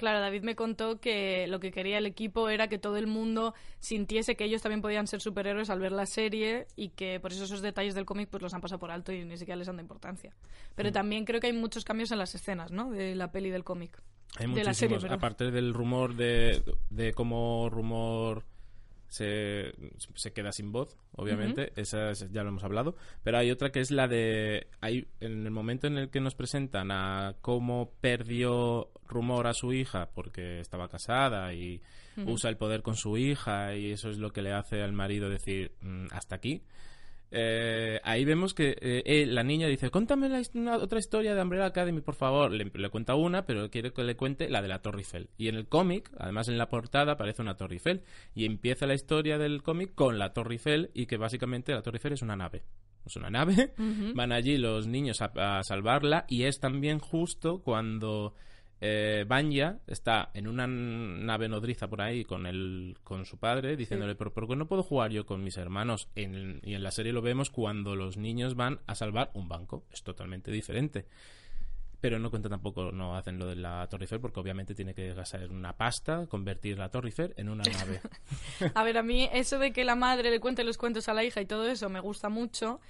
Claro, 0.00 0.20
David 0.20 0.44
me 0.44 0.56
contó 0.56 0.98
que 0.98 1.46
lo 1.46 1.60
que 1.60 1.72
quería 1.72 1.98
el 1.98 2.06
equipo 2.06 2.48
era 2.48 2.68
que 2.68 2.78
todo 2.78 2.96
el 2.96 3.06
mundo 3.06 3.52
sintiese 3.80 4.34
que 4.34 4.44
ellos 4.44 4.62
también 4.62 4.80
podían 4.80 5.06
ser 5.06 5.20
superhéroes 5.20 5.68
al 5.68 5.78
ver 5.78 5.92
la 5.92 6.06
serie 6.06 6.66
y 6.74 6.88
que 6.88 7.20
por 7.20 7.32
eso 7.32 7.44
esos 7.44 7.60
detalles 7.60 7.94
del 7.94 8.06
cómic 8.06 8.30
pues 8.30 8.42
los 8.42 8.54
han 8.54 8.62
pasado 8.62 8.78
por 8.78 8.90
alto 8.90 9.12
y 9.12 9.26
ni 9.26 9.36
siquiera 9.36 9.58
les 9.58 9.68
han 9.68 9.76
dado 9.76 9.82
importancia. 9.82 10.34
Pero 10.74 10.88
mm. 10.88 10.92
también 10.92 11.24
creo 11.26 11.38
que 11.38 11.48
hay 11.48 11.52
muchos 11.52 11.84
cambios 11.84 12.12
en 12.12 12.18
las 12.18 12.34
escenas, 12.34 12.70
¿no? 12.70 12.90
De 12.90 13.14
la 13.14 13.30
peli 13.30 13.50
del 13.50 13.62
cómic. 13.62 14.00
Hay 14.38 14.46
muchísimos, 14.46 15.04
aparte 15.04 15.50
del 15.50 15.74
rumor 15.74 16.14
de, 16.14 16.62
de 16.88 17.12
cómo 17.12 17.68
rumor 17.68 18.44
se, 19.10 19.74
se 20.14 20.32
queda 20.32 20.52
sin 20.52 20.70
voz, 20.70 20.96
obviamente, 21.16 21.72
esa 21.74 22.12
ya 22.12 22.42
lo 22.44 22.50
hemos 22.50 22.62
hablado, 22.62 22.94
pero 23.24 23.38
hay 23.38 23.50
otra 23.50 23.70
que 23.70 23.80
es 23.80 23.90
la 23.90 24.06
de, 24.06 24.68
hay, 24.80 25.08
en 25.18 25.44
el 25.46 25.50
momento 25.50 25.88
en 25.88 25.98
el 25.98 26.10
que 26.10 26.20
nos 26.20 26.36
presentan 26.36 26.92
a 26.92 27.34
cómo 27.40 27.92
perdió 28.00 28.88
rumor 29.08 29.48
a 29.48 29.54
su 29.54 29.72
hija 29.72 30.10
porque 30.14 30.60
estaba 30.60 30.88
casada 30.88 31.52
y 31.52 31.82
usa 32.24 32.50
el 32.50 32.56
poder 32.56 32.82
con 32.82 32.96
su 32.96 33.16
hija 33.16 33.74
y 33.74 33.90
eso 33.92 34.10
es 34.10 34.18
lo 34.18 34.32
que 34.32 34.42
le 34.42 34.52
hace 34.52 34.82
al 34.82 34.92
marido 34.92 35.28
decir 35.28 35.72
mm, 35.80 36.06
hasta 36.12 36.36
aquí. 36.36 36.62
Eh, 37.32 38.00
ahí 38.02 38.24
vemos 38.24 38.54
que 38.54 38.76
eh, 38.80 39.24
la 39.26 39.44
niña 39.44 39.68
dice, 39.68 39.90
cuéntame 39.90 40.28
la, 40.28 40.76
otra 40.78 40.98
historia 40.98 41.34
de 41.34 41.42
Umbrella 41.42 41.66
Academy, 41.66 42.00
por 42.00 42.14
favor. 42.14 42.50
Le, 42.52 42.90
cuenta 42.90 43.14
una, 43.14 43.46
pero 43.46 43.70
quiere 43.70 43.92
que 43.92 44.02
le 44.02 44.16
cuente 44.16 44.48
la 44.48 44.62
de 44.62 44.68
la 44.68 44.82
Torre 44.82 44.98
Eiffel. 44.98 45.30
Y 45.38 45.48
en 45.48 45.56
el 45.56 45.68
cómic, 45.68 46.10
además 46.18 46.48
en 46.48 46.58
la 46.58 46.68
portada, 46.68 47.12
aparece 47.12 47.42
una 47.42 47.56
Torre 47.56 47.74
Eiffel. 47.74 48.02
Y 48.34 48.44
empieza 48.44 48.86
la 48.86 48.94
historia 48.94 49.38
del 49.38 49.62
cómic 49.62 49.94
con 49.94 50.18
la 50.18 50.32
Torre 50.32 50.54
Eiffel 50.54 50.90
y 50.94 51.06
que 51.06 51.16
básicamente 51.16 51.72
la 51.72 51.82
Torre 51.82 51.96
Eiffel 51.96 52.14
es 52.14 52.22
una 52.22 52.36
nave. 52.36 52.62
Es 53.06 53.16
una 53.16 53.30
nave, 53.30 53.72
van 54.14 54.30
allí 54.30 54.58
los 54.58 54.86
niños 54.86 55.22
a 55.22 55.62
salvarla 55.62 56.26
y 56.28 56.42
es 56.42 56.60
también 56.60 56.98
justo 56.98 57.62
cuando 57.62 58.34
eh, 58.80 59.24
Banya 59.28 59.78
está 59.86 60.30
en 60.32 60.48
una 60.48 60.66
nave 60.66 61.48
nodriza 61.48 61.88
por 61.88 62.00
ahí 62.00 62.24
con 62.24 62.46
el, 62.46 62.96
con 63.04 63.26
su 63.26 63.38
padre 63.38 63.76
diciéndole, 63.76 64.14
pero 64.14 64.32
¿por 64.32 64.48
qué 64.48 64.56
no 64.56 64.66
puedo 64.66 64.82
jugar 64.82 65.10
yo 65.10 65.26
con 65.26 65.44
mis 65.44 65.58
hermanos? 65.58 66.08
y 66.14 66.22
en 66.24 66.82
la 66.82 66.90
serie 66.90 67.12
lo 67.12 67.22
vemos 67.22 67.50
cuando 67.50 67.94
los 67.94 68.16
niños 68.16 68.54
van 68.54 68.80
a 68.86 68.94
salvar 68.94 69.30
un 69.34 69.48
banco. 69.48 69.84
Es 69.92 70.02
totalmente 70.02 70.50
diferente. 70.50 71.06
Pero 72.00 72.18
no 72.18 72.30
cuenta 72.30 72.48
tampoco, 72.48 72.92
no 72.92 73.14
hacen 73.14 73.38
lo 73.38 73.46
de 73.46 73.56
la 73.56 73.86
Torre 73.88 74.04
Eiffel 74.04 74.20
porque 74.20 74.40
obviamente 74.40 74.74
tiene 74.74 74.94
que 74.94 75.12
gastar 75.12 75.50
una 75.50 75.76
pasta, 75.76 76.26
convertir 76.26 76.78
la 76.78 76.88
Torre 76.88 77.08
Eiffel 77.08 77.34
en 77.36 77.50
una 77.50 77.64
nave. 77.64 78.00
a 78.74 78.82
ver, 78.82 78.96
a 78.96 79.02
mí 79.02 79.28
eso 79.34 79.58
de 79.58 79.72
que 79.74 79.84
la 79.84 79.96
madre 79.96 80.30
le 80.30 80.40
cuente 80.40 80.64
los 80.64 80.78
cuentos 80.78 81.08
a 81.10 81.14
la 81.14 81.24
hija 81.24 81.42
y 81.42 81.46
todo 81.46 81.68
eso 81.68 81.90
me 81.90 82.00
gusta 82.00 82.30
mucho, 82.30 82.80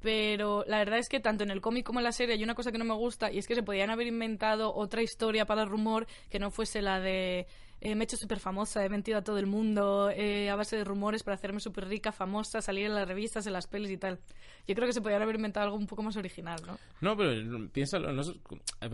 pero 0.00 0.64
la 0.66 0.78
verdad 0.78 0.98
es 0.98 1.08
que 1.08 1.20
tanto 1.20 1.44
en 1.44 1.50
el 1.50 1.60
cómic 1.60 1.84
como 1.84 2.00
en 2.00 2.04
la 2.04 2.12
serie 2.12 2.34
hay 2.34 2.42
una 2.42 2.54
cosa 2.54 2.72
que 2.72 2.78
no 2.78 2.84
me 2.84 2.94
gusta 2.94 3.30
y 3.30 3.38
es 3.38 3.46
que 3.46 3.54
se 3.54 3.62
podían 3.62 3.90
haber 3.90 4.06
inventado 4.06 4.74
otra 4.74 5.02
historia 5.02 5.46
para 5.46 5.62
el 5.62 5.68
rumor 5.68 6.06
que 6.28 6.38
no 6.38 6.50
fuese 6.50 6.82
la 6.82 7.00
de 7.00 7.46
eh, 7.82 7.94
me 7.94 8.02
he 8.02 8.04
hecho 8.04 8.18
súper 8.18 8.40
famosa, 8.40 8.84
he 8.84 8.90
mentido 8.90 9.18
a 9.18 9.24
todo 9.24 9.38
el 9.38 9.46
mundo 9.46 10.10
eh, 10.14 10.50
a 10.50 10.56
base 10.56 10.76
de 10.76 10.84
rumores 10.84 11.22
para 11.22 11.36
hacerme 11.36 11.60
súper 11.60 11.88
rica, 11.88 12.12
famosa, 12.12 12.60
salir 12.60 12.84
en 12.84 12.94
las 12.94 13.08
revistas, 13.08 13.46
en 13.46 13.54
las 13.54 13.66
pelis 13.66 13.90
y 13.90 13.96
tal. 13.96 14.18
Yo 14.66 14.74
creo 14.74 14.86
que 14.86 14.92
se 14.92 15.00
podían 15.00 15.22
haber 15.22 15.36
inventado 15.36 15.64
algo 15.64 15.78
un 15.78 15.86
poco 15.86 16.02
más 16.02 16.14
original, 16.16 16.60
¿no? 16.66 16.78
No, 17.00 17.16
pero 17.16 17.68
piénsalo, 17.70 18.12
no, 18.12 18.22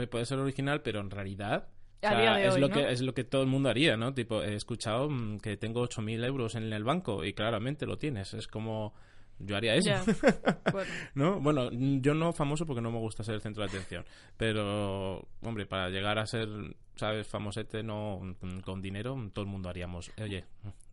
puede 0.08 0.24
ser 0.24 0.38
original, 0.38 0.82
pero 0.82 1.00
en 1.00 1.10
realidad 1.10 1.66
es, 2.00 2.58
lo 2.58 2.68
que, 2.68 2.92
es 2.92 3.00
lo 3.00 3.12
que 3.12 3.24
todo 3.24 3.42
el 3.42 3.48
mundo 3.48 3.68
haría, 3.68 3.96
¿no? 3.96 4.14
Tipo, 4.14 4.42
he 4.42 4.54
escuchado 4.54 5.10
mm, 5.10 5.38
que 5.38 5.56
tengo 5.56 5.82
8.000 5.82 6.24
euros 6.24 6.54
en 6.54 6.72
el 6.72 6.84
banco 6.84 7.24
y 7.24 7.32
claramente 7.32 7.86
lo 7.86 7.98
tienes. 7.98 8.34
Es 8.34 8.46
como 8.46 8.94
yo 9.38 9.56
haría 9.56 9.74
eso. 9.74 9.90
bueno. 10.72 10.90
¿No? 11.14 11.40
Bueno, 11.40 11.70
yo 11.72 12.14
no 12.14 12.32
famoso 12.32 12.66
porque 12.66 12.80
no 12.80 12.90
me 12.90 12.98
gusta 12.98 13.24
ser 13.24 13.34
el 13.34 13.40
centro 13.40 13.62
de 13.62 13.68
atención. 13.68 14.04
Pero, 14.36 15.28
hombre, 15.42 15.66
para 15.66 15.90
llegar 15.90 16.18
a 16.18 16.26
ser, 16.26 16.48
¿sabes? 16.96 17.26
Famosete, 17.26 17.82
no 17.82 18.20
con 18.64 18.82
dinero, 18.82 19.16
todo 19.32 19.44
el 19.44 19.50
mundo 19.50 19.68
haríamos. 19.68 20.10
Oye, 20.20 20.44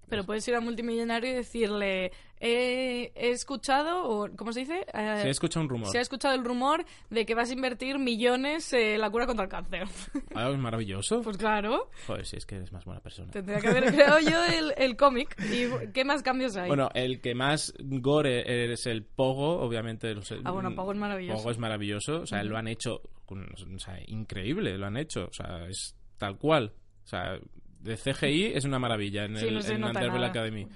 Pero 0.10 0.26
puedes 0.26 0.48
ir 0.48 0.56
a 0.56 0.60
multimillonario 0.60 1.32
y 1.32 1.34
decirle, 1.34 2.12
he, 2.40 3.12
he 3.16 3.30
escuchado, 3.32 4.04
o 4.08 4.30
¿cómo 4.36 4.52
se 4.54 4.62
dice? 4.62 4.82
Eh, 4.94 5.20
Se 5.22 5.28
ha 5.28 5.30
escuchado 5.30 5.64
un 5.64 5.70
rumor. 5.70 5.88
se 5.90 5.98
ha 5.98 6.02
escuchado 6.02 6.36
el 6.36 6.44
rumor 6.44 6.86
de 7.10 7.26
que 7.26 7.34
vas 7.36 7.50
a 7.50 7.54
invertir 7.54 7.98
millones 8.00 8.72
en 8.74 9.00
la 9.02 9.10
cura 9.10 9.26
contra 9.26 9.46
el 9.46 9.50
cáncer. 9.52 9.88
Ah, 10.36 10.50
es 10.50 10.58
maravilloso. 10.58 11.22
pues 11.22 11.38
claro, 11.38 11.90
Joder, 12.08 12.26
si 12.26 12.38
es 12.38 12.46
que 12.46 12.56
eres 12.56 12.72
más 12.72 12.86
buena 12.86 13.00
persona. 13.02 13.32
tendría 13.32 13.60
que 13.60 13.68
haber 13.68 13.94
creado 13.94 14.20
yo 14.20 14.44
el, 14.46 14.74
el 14.78 14.96
cómic. 14.98 15.36
¿Y 15.52 15.92
qué 15.94 16.04
más 16.06 16.24
cambios 16.24 16.56
hay? 16.58 16.68
Bueno, 16.68 16.90
el 16.96 17.22
que 17.22 17.36
más 17.36 17.74
gore 17.80 18.72
es 18.74 18.86
el 18.88 19.04
Pogo, 19.06 19.60
obviamente. 19.62 20.14
no 20.16 20.22
sé, 20.24 20.38
Ah, 20.44 20.52
bueno, 20.52 20.74
Pogo 20.76 20.92
es 20.92 20.98
maravilloso. 20.98 21.38
Pogo 21.38 21.52
es 21.52 21.58
maravilloso. 21.60 22.22
O 22.22 22.26
sea, 22.26 22.44
lo 22.44 22.58
han 22.58 22.68
hecho 22.68 23.02
o 23.28 23.80
sea, 23.80 23.98
increíble, 24.08 24.78
lo 24.78 24.86
han 24.88 24.98
hecho. 24.98 25.26
O 25.26 25.34
sea, 25.34 25.68
es 25.68 25.96
tal 26.18 26.38
cual. 26.38 26.74
O 27.04 27.08
sea, 27.08 27.38
de 27.84 27.98
CGI 27.98 28.54
es 28.56 28.66
una 28.66 28.80
maravilla 28.80 29.26
en 29.26 29.38
Sí, 29.38 29.48
el 29.48 29.56
no 29.56 29.62
en 29.62 29.84
Underbell. 29.84 30.24
Academy. 30.24 30.68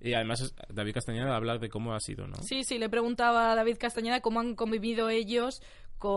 Y 0.00 0.14
además 0.14 0.54
David 0.68 0.94
Castañeda 0.94 1.36
habla 1.36 1.58
de 1.58 1.68
cómo 1.68 1.94
ha 1.94 2.00
sido, 2.00 2.26
¿no? 2.26 2.36
Sí, 2.42 2.64
sí, 2.64 2.78
le 2.78 2.88
preguntaba 2.88 3.52
a 3.52 3.54
David 3.54 3.76
Castañeda 3.78 4.20
cómo 4.20 4.40
han 4.40 4.56
convivido 4.56 5.10
ellos 5.10 5.62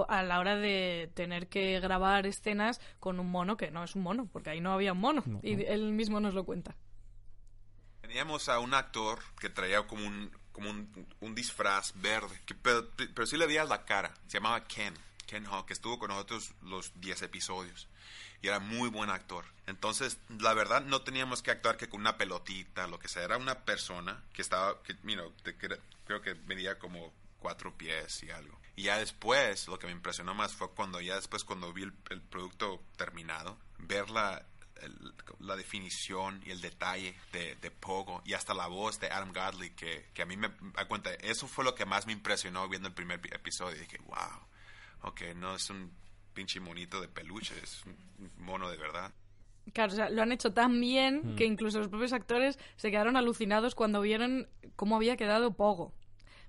a 0.08 0.24
la 0.24 0.40
hora 0.40 0.56
de 0.56 1.12
tener 1.14 1.48
que 1.48 1.80
grabar 1.80 2.26
escenas 2.26 2.82
con 3.00 3.20
un 3.20 3.30
mono 3.30 3.56
que 3.58 3.72
no 3.72 3.84
es 3.84 3.96
un 3.96 4.02
mono, 4.02 4.28
porque 4.32 4.50
ahí 4.50 4.62
no 4.62 4.74
había 4.74 4.94
un 4.94 5.00
mono. 5.00 5.24
No. 5.26 5.40
Y 5.44 5.64
él 5.64 5.92
mismo 5.92 6.20
nos 6.20 6.34
lo 6.34 6.44
cuenta. 6.44 6.76
Teníamos 8.02 8.50
a 8.50 8.60
un 8.60 8.74
actor 8.74 9.20
que 9.40 9.50
traía 9.50 9.86
como 9.86 10.06
un, 10.08 10.32
como 10.52 10.70
un, 10.70 11.08
un 11.20 11.36
disfraz 11.36 11.94
verde, 12.02 12.40
que, 12.46 12.56
pero, 12.56 12.90
pero 12.96 13.26
sí 13.26 13.38
le 13.38 13.48
veía 13.48 13.64
la 13.64 13.86
cara. 13.86 14.14
Se 14.28 14.38
llamaba 14.38 14.64
Ken, 14.66 14.94
Ken 15.28 15.46
Hawk, 15.46 15.68
que 15.68 15.74
estuvo 15.74 16.00
con 16.00 16.10
nosotros 16.10 16.54
los 16.64 17.00
10 17.00 17.24
episodios. 17.24 17.88
Y 18.46 18.48
era 18.48 18.60
muy 18.60 18.90
buen 18.90 19.10
actor. 19.10 19.44
Entonces, 19.66 20.20
la 20.38 20.54
verdad, 20.54 20.82
no 20.84 21.02
teníamos 21.02 21.42
que 21.42 21.50
actuar 21.50 21.78
que 21.78 21.90
con 21.90 22.00
una 22.02 22.16
pelotita, 22.16 22.86
lo 22.86 23.00
que 23.00 23.08
sea. 23.08 23.24
Era 23.24 23.38
una 23.38 23.62
persona 23.62 24.22
que 24.34 24.44
estaba, 24.44 24.84
que, 24.84 24.94
you 25.04 25.16
know, 25.16 25.34
de- 25.44 25.58
que 25.58 25.80
creo 26.06 26.22
que 26.22 26.36
medía 26.46 26.78
como 26.78 27.12
cuatro 27.40 27.74
pies 27.76 28.22
y 28.22 28.30
algo. 28.30 28.56
Y 28.76 28.84
ya 28.84 29.00
después, 29.00 29.68
lo 29.68 29.80
que 29.80 29.88
me 29.88 29.94
impresionó 29.94 30.36
más 30.36 30.54
fue 30.54 30.70
cuando 30.70 31.02
ya 31.02 31.16
después, 31.16 31.44
cuando 31.44 31.74
vi 31.74 31.82
el, 31.84 31.94
el 32.12 32.22
producto 32.22 32.84
terminado, 32.98 33.58
ver 33.80 34.12
la, 34.12 34.46
el- 34.84 35.14
la 35.40 35.56
definición 35.56 36.40
y 36.46 36.52
el 36.52 36.62
detalle 36.62 37.18
de, 37.32 37.56
de 37.56 37.72
Pogo 37.72 38.22
y 38.26 38.34
hasta 38.36 38.54
la 38.54 38.68
voz 38.68 39.00
de 39.00 39.08
Adam 39.10 39.34
Godley 39.34 39.72
que, 39.72 40.08
que 40.14 40.22
a 40.22 40.28
mí 40.28 40.38
me 40.38 40.52
da 40.76 40.88
cuenta, 40.88 41.12
eso 41.16 41.48
fue 41.48 41.64
lo 41.66 41.74
que 41.74 41.86
más 41.86 42.06
me 42.06 42.14
impresionó 42.14 42.70
viendo 42.70 42.88
el 42.90 42.94
primer 42.94 43.20
pi- 43.20 43.30
episodio. 43.34 43.80
dije, 43.80 43.98
wow, 44.06 44.40
ok, 45.02 45.22
no 45.36 45.56
es 45.56 45.68
un 45.72 45.92
pinche 46.36 46.60
monito 46.60 47.02
de 47.02 47.08
peluche, 47.08 47.56
es 47.64 47.84
un 47.86 47.96
mono 48.46 48.70
de 48.70 48.78
verdad. 48.78 49.12
Claro, 49.74 49.94
o 49.94 49.96
sea, 49.96 50.10
lo 50.12 50.22
han 50.22 50.32
hecho 50.32 50.54
tan 50.54 50.80
bien 50.80 51.22
Mm. 51.34 51.36
que 51.38 51.46
incluso 51.46 51.80
los 51.80 51.88
propios 51.88 52.14
actores 52.14 52.60
se 52.76 52.92
quedaron 52.92 53.18
alucinados 53.18 53.74
cuando 53.74 54.00
vieron 54.02 54.48
cómo 54.76 54.96
había 54.96 55.18
quedado 55.18 55.54
Pogo. 55.56 55.92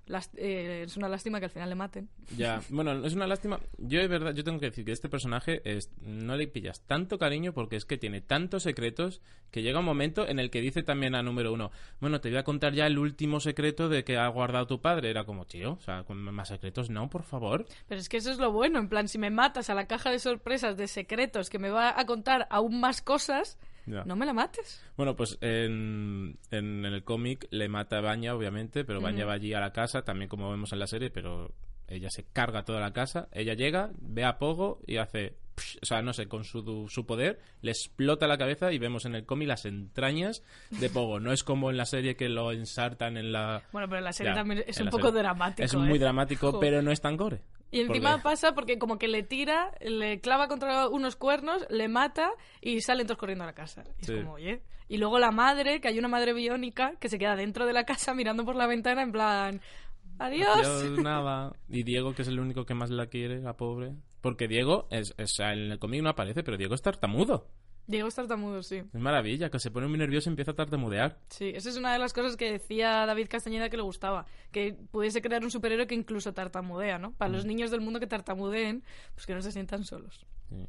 Las- 0.07 0.31
eh, 0.35 0.83
es 0.85 0.97
una 0.97 1.07
lástima 1.09 1.39
que 1.39 1.45
al 1.45 1.51
final 1.51 1.69
le 1.69 1.75
maten. 1.75 2.09
Ya, 2.35 2.61
bueno, 2.69 3.05
es 3.05 3.13
una 3.13 3.27
lástima. 3.27 3.59
Yo, 3.77 3.99
de 3.99 4.07
verdad, 4.07 4.33
yo 4.33 4.43
tengo 4.43 4.59
que 4.59 4.67
decir 4.67 4.85
que 4.85 4.91
este 4.91 5.09
personaje 5.09 5.61
es, 5.65 5.91
no 6.01 6.35
le 6.35 6.47
pillas 6.47 6.81
tanto 6.81 7.17
cariño 7.19 7.53
porque 7.53 7.75
es 7.75 7.85
que 7.85 7.97
tiene 7.97 8.21
tantos 8.21 8.63
secretos 8.63 9.21
que 9.51 9.61
llega 9.61 9.79
un 9.79 9.85
momento 9.85 10.27
en 10.27 10.39
el 10.39 10.49
que 10.49 10.61
dice 10.61 10.83
también 10.83 11.15
a 11.15 11.23
número 11.23 11.53
uno, 11.53 11.71
bueno, 11.99 12.19
te 12.21 12.29
voy 12.29 12.37
a 12.37 12.43
contar 12.43 12.73
ya 12.73 12.87
el 12.87 12.97
último 12.97 13.39
secreto 13.39 13.87
de 13.89 14.03
que 14.03 14.17
ha 14.17 14.27
guardado 14.27 14.67
tu 14.67 14.81
padre. 14.81 15.09
Era 15.09 15.25
como, 15.25 15.45
tío, 15.45 15.73
o 15.73 15.79
sea, 15.81 16.03
con 16.03 16.17
más 16.21 16.47
secretos, 16.49 16.89
no, 16.89 17.09
por 17.09 17.23
favor. 17.23 17.65
Pero 17.87 17.99
es 18.01 18.09
que 18.09 18.17
eso 18.17 18.31
es 18.31 18.37
lo 18.39 18.51
bueno, 18.51 18.79
en 18.79 18.89
plan, 18.89 19.07
si 19.07 19.17
me 19.17 19.29
matas 19.29 19.69
a 19.69 19.75
la 19.75 19.87
caja 19.87 20.09
de 20.11 20.19
sorpresas 20.19 20.77
de 20.77 20.87
secretos 20.87 21.49
que 21.49 21.59
me 21.59 21.69
va 21.69 21.99
a 21.99 22.05
contar 22.05 22.47
aún 22.49 22.79
más 22.79 23.01
cosas, 23.01 23.57
Ya. 23.87 24.03
no 24.03 24.15
me 24.15 24.25
la 24.25 24.33
mates. 24.33 24.83
Bueno, 24.97 25.15
pues 25.15 25.37
en, 25.41 26.37
en 26.51 26.85
el 26.85 27.03
cómic 27.03 27.47
le 27.51 27.69
mata 27.69 27.97
a 27.97 28.01
Baña, 28.01 28.35
obviamente, 28.35 28.83
pero 28.83 29.01
Baña 29.01 29.25
va 29.25 29.33
allí 29.33 29.53
a 29.53 29.59
la 29.59 29.71
casa, 29.71 30.03
también 30.03 30.29
como 30.29 30.51
vemos 30.51 30.73
en 30.73 30.79
la 30.79 30.87
serie, 30.87 31.09
pero 31.09 31.53
ella 31.87 32.09
se 32.09 32.25
carga 32.25 32.65
toda 32.65 32.79
la 32.81 32.93
casa. 32.93 33.29
Ella 33.31 33.53
llega, 33.53 33.91
ve 33.99 34.25
a 34.25 34.37
Pogo 34.37 34.81
y 34.85 34.97
hace... 34.97 35.37
O 35.81 35.85
sea, 35.85 36.01
no 36.03 36.13
sé, 36.13 36.27
con 36.27 36.43
su, 36.43 36.87
su 36.87 37.05
poder 37.07 37.39
le 37.61 37.71
explota 37.71 38.27
la 38.27 38.37
cabeza 38.37 38.71
y 38.71 38.77
vemos 38.77 39.05
en 39.05 39.15
el 39.15 39.25
cómic 39.25 39.47
las 39.47 39.65
entrañas 39.65 40.43
de 40.69 40.89
Pogo. 40.89 41.19
No 41.19 41.31
es 41.31 41.43
como 41.43 41.71
en 41.71 41.77
la 41.77 41.85
serie 41.85 42.15
que 42.15 42.29
lo 42.29 42.51
ensartan 42.51 43.17
en 43.17 43.31
la... 43.31 43.63
Bueno, 43.71 43.87
pero 43.89 44.01
la 44.01 44.13
serie 44.13 44.31
Ya, 44.33 44.35
también 44.35 44.63
es 44.67 44.77
en 44.79 44.85
un 44.85 44.91
poco 44.91 45.07
serie. 45.07 45.21
dramático. 45.23 45.63
Es 45.65 45.73
muy 45.75 45.95
¿eh? 45.97 45.99
dramático, 45.99 46.51
Jo. 46.51 46.59
pero 46.59 46.81
no 46.83 46.91
es 46.91 47.01
tan 47.01 47.17
gore. 47.17 47.41
Y 47.71 47.81
encima 47.81 48.11
Porque- 48.11 48.23
pasa 48.23 48.53
porque 48.53 48.77
como 48.77 48.97
que 48.99 49.07
le 49.07 49.23
tira, 49.23 49.71
le 49.81 50.21
clava 50.21 50.47
contra 50.47 50.87
unos 50.89 51.15
cuernos, 51.15 51.65
le 51.69 51.87
mata 51.87 52.29
y 52.61 52.81
salen 52.81 53.07
todos 53.07 53.17
corriendo 53.17 53.43
a 53.43 53.47
la 53.47 53.53
casa. 53.53 53.83
Y 53.99 54.05
Sí. 54.05 54.13
es 54.13 54.19
como, 54.19 54.33
oye. 54.33 54.61
Y 54.87 54.97
luego 54.97 55.17
la 55.19 55.31
madre, 55.31 55.81
que 55.81 55.87
hay 55.89 55.97
una 55.99 56.07
madre 56.07 56.33
biónica, 56.33 56.93
que 56.99 57.09
se 57.09 57.17
queda 57.19 57.35
dentro 57.35 57.65
de 57.65 57.73
la 57.73 57.83
casa 57.83 58.13
mirando 58.13 58.45
por 58.45 58.55
la 58.55 58.67
ventana 58.67 59.01
en 59.01 59.11
plan, 59.11 59.59
adiós. 60.19 60.47
Adiós, 60.65 60.99
nada. 60.99 61.51
Y 61.67 61.83
Diego, 61.83 62.13
que 62.13 62.21
es 62.21 62.27
el 62.29 62.39
único 62.39 62.65
que 62.65 62.73
más 62.73 62.89
la 62.89 63.07
quiere, 63.07 63.41
la 63.41 63.57
pobre. 63.57 63.93
Porque 64.27 64.49
Diego, 64.49 64.89
es, 64.91 65.13
en 65.39 65.71
el 65.71 65.79
cómic 65.79 66.03
no 66.03 66.09
aparece, 66.09 66.43
pero 66.43 66.57
Diego 66.57 66.75
es 66.75 66.81
tartamudo. 66.81 67.47
Diego 67.85 68.09
es 68.09 68.15
tartamudo, 68.15 68.61
sí. 68.61 68.83
Es 68.93 68.99
maravilla, 68.99 69.49
que 69.49 69.57
se 69.57 69.71
pone 69.71 69.87
muy 69.87 69.97
nervioso 69.97 70.29
y 70.29 70.31
empieza 70.31 70.51
a 70.51 70.53
tartamudear. 70.53 71.17
Sí, 71.29 71.53
esa 71.55 71.69
es 71.69 71.77
una 71.77 71.93
de 71.93 71.99
las 71.99 72.11
cosas 72.11 72.35
que 72.35 72.51
decía 72.51 73.05
David 73.05 73.29
Castañeda 73.29 73.69
que 73.69 73.77
le 73.77 73.83
gustaba, 73.83 74.25
que 74.51 74.73
pudiese 74.91 75.21
crear 75.21 75.45
un 75.45 75.49
superhéroe 75.49 75.87
que 75.87 75.95
incluso 75.95 76.33
tartamudea, 76.33 76.97
¿no? 76.97 77.13
Para 77.13 77.31
los 77.31 77.45
niños 77.45 77.71
del 77.71 77.79
mundo 77.79 78.01
que 78.01 78.07
tartamudeen, 78.07 78.83
pues 79.13 79.25
que 79.25 79.33
no 79.33 79.41
se 79.41 79.53
sientan 79.53 79.85
solos. 79.85 80.25
Sí. 80.49 80.67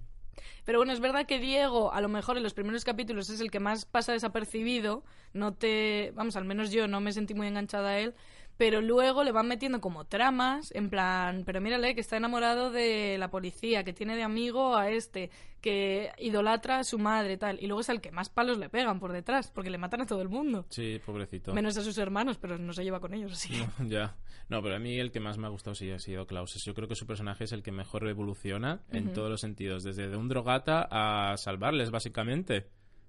Pero 0.65 0.79
bueno, 0.79 0.93
es 0.93 1.01
verdad 1.01 1.27
que 1.27 1.41
Diego, 1.41 1.93
a 1.93 2.01
lo 2.01 2.09
mejor 2.09 2.37
en 2.37 2.45
los 2.45 2.55
primeros 2.55 2.85
capítulos 2.85 3.29
es 3.29 3.41
el 3.41 3.51
que 3.51 3.59
más 3.59 3.87
pasa 3.87 4.13
desapercibido, 4.13 5.03
no 5.33 5.53
te, 5.53 6.13
vamos, 6.15 6.37
al 6.37 6.45
menos 6.45 6.71
yo 6.71 6.87
no 6.87 7.01
me 7.01 7.11
sentí 7.11 7.35
muy 7.35 7.49
enganchada 7.49 7.89
a 7.89 7.99
él, 7.99 8.15
pero 8.59 8.81
luego 8.81 9.23
le 9.23 9.31
van 9.31 9.47
metiendo 9.47 9.81
como 9.81 10.05
tramas, 10.05 10.73
en 10.75 10.91
plan, 10.91 11.45
pero 11.47 11.61
mírale 11.61 11.95
que 11.95 12.01
está 12.01 12.17
enamorado 12.17 12.73
de 12.73 13.17
la 13.17 13.31
policía, 13.31 13.85
que 13.85 13.93
tiene 13.93 14.17
de 14.17 14.25
amigo 14.25 14.77
a 14.77 14.91
este, 14.91 15.31
que 15.61 16.11
idolatra 16.19 16.81
a 16.81 16.85
su 16.85 16.99
madre, 16.99 17.37
tal, 17.37 17.59
y 17.63 17.69
luego 17.69 17.83
es 17.83 17.89
el 17.89 18.01
que 18.01 18.11
más 18.11 18.29
palos 18.29 18.59
le 18.59 18.69
pegan 18.69 18.99
por 18.99 19.13
detrás, 19.13 19.53
porque 19.53 19.71
le 19.71 19.79
matan 19.79 20.01
a 20.01 20.07
todo 20.07 20.23
el 20.23 20.29
mundo. 20.29 20.67
Sí, 20.71 21.01
pobrecito. 21.07 21.55
Menos 21.55 21.77
a 21.79 21.83
sus 21.83 21.97
hermanos, 21.99 22.37
pero 22.37 22.59
no 22.59 22.73
se 22.73 22.83
lleva 22.83 22.99
con 22.99 23.15
ellos 23.15 23.33
así. 23.33 23.55
ya. 23.87 24.17
No, 24.49 24.61
pero 24.61 24.75
a 24.75 24.81
mí 24.81 24.99
el 24.99 25.13
que 25.13 25.21
más 25.21 25.39
me 25.39 25.47
ha 25.47 25.51
gustado 25.51 25.77
sí 25.77 25.93
ha 25.93 26.01
sido 26.01 26.27
Klaus. 26.27 26.61
Yo 26.65 26.75
creo 26.75 26.89
que 26.89 26.97
su 26.97 27.07
personaje 27.07 27.45
es 27.45 27.53
el 27.53 27.63
que 27.63 27.71
mejor 27.71 28.09
evoluciona 28.09 28.81
en 28.91 29.13
todos 29.13 29.31
los 29.31 29.41
sentidos. 29.41 29.85
Desde 29.85 30.09
de 30.09 30.17
un 30.17 30.29
drogata 30.29 30.89
a 30.91 31.37
salvarles, 31.37 31.91
básicamente. 31.91 32.67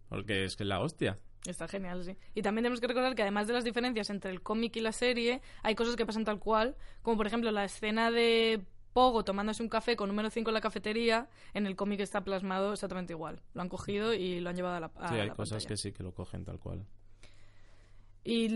Porque 0.10 0.44
es 0.44 0.56
que 0.56 0.64
es 0.64 0.70
la 0.70 0.82
hostia. 0.82 1.18
Está 1.46 1.68
genial, 1.68 2.04
sí. 2.04 2.18
Y 2.36 2.42
también 2.42 2.64
tenemos 2.64 2.82
que 2.82 2.88
recordar 2.88 3.16
que 3.16 3.22
además 3.22 3.48
de 3.48 3.54
las 3.54 3.64
diferencias 3.64 4.10
entre 4.10 4.32
el 4.32 4.42
cómic 4.42 4.76
y 4.76 4.82
la 4.82 4.92
serie, 4.92 5.42
hay 5.64 5.76
cosas 5.76 5.96
que 5.96 6.06
pasan 6.06 6.26
tal 6.26 6.40
cual, 6.40 6.76
como 7.02 7.18
por 7.18 7.28
ejemplo 7.28 7.50
la 7.52 7.64
escena 7.64 8.12
de 8.12 8.62
Pogo 8.94 9.24
tomándose 9.24 9.64
un 9.64 9.70
café 9.70 9.96
con 9.96 10.10
número 10.10 10.30
5 10.30 10.50
en 10.50 10.54
la 10.54 10.62
cafetería, 10.62 11.30
en 11.54 11.66
el 11.66 11.76
cómic 11.76 12.00
está 12.02 12.22
plasmado 12.24 12.74
exactamente 12.74 13.14
igual. 13.14 13.42
Lo 13.54 13.62
han 13.62 13.70
cogido 13.70 14.14
y 14.14 14.40
lo 14.40 14.50
han 14.50 14.56
llevado 14.56 14.76
a 14.76 14.80
la 14.80 14.92
a 14.96 15.10
sí, 15.10 15.16
hay 15.16 15.28
la 15.28 15.36
cosas 15.36 15.64
pantalla. 15.64 15.68
que 15.68 15.78
sí 15.78 15.92
que 15.92 16.04
lo 16.04 16.14
cogen 16.14 16.44
tal 16.44 16.60
cual. 16.60 16.86
Y 18.24 18.50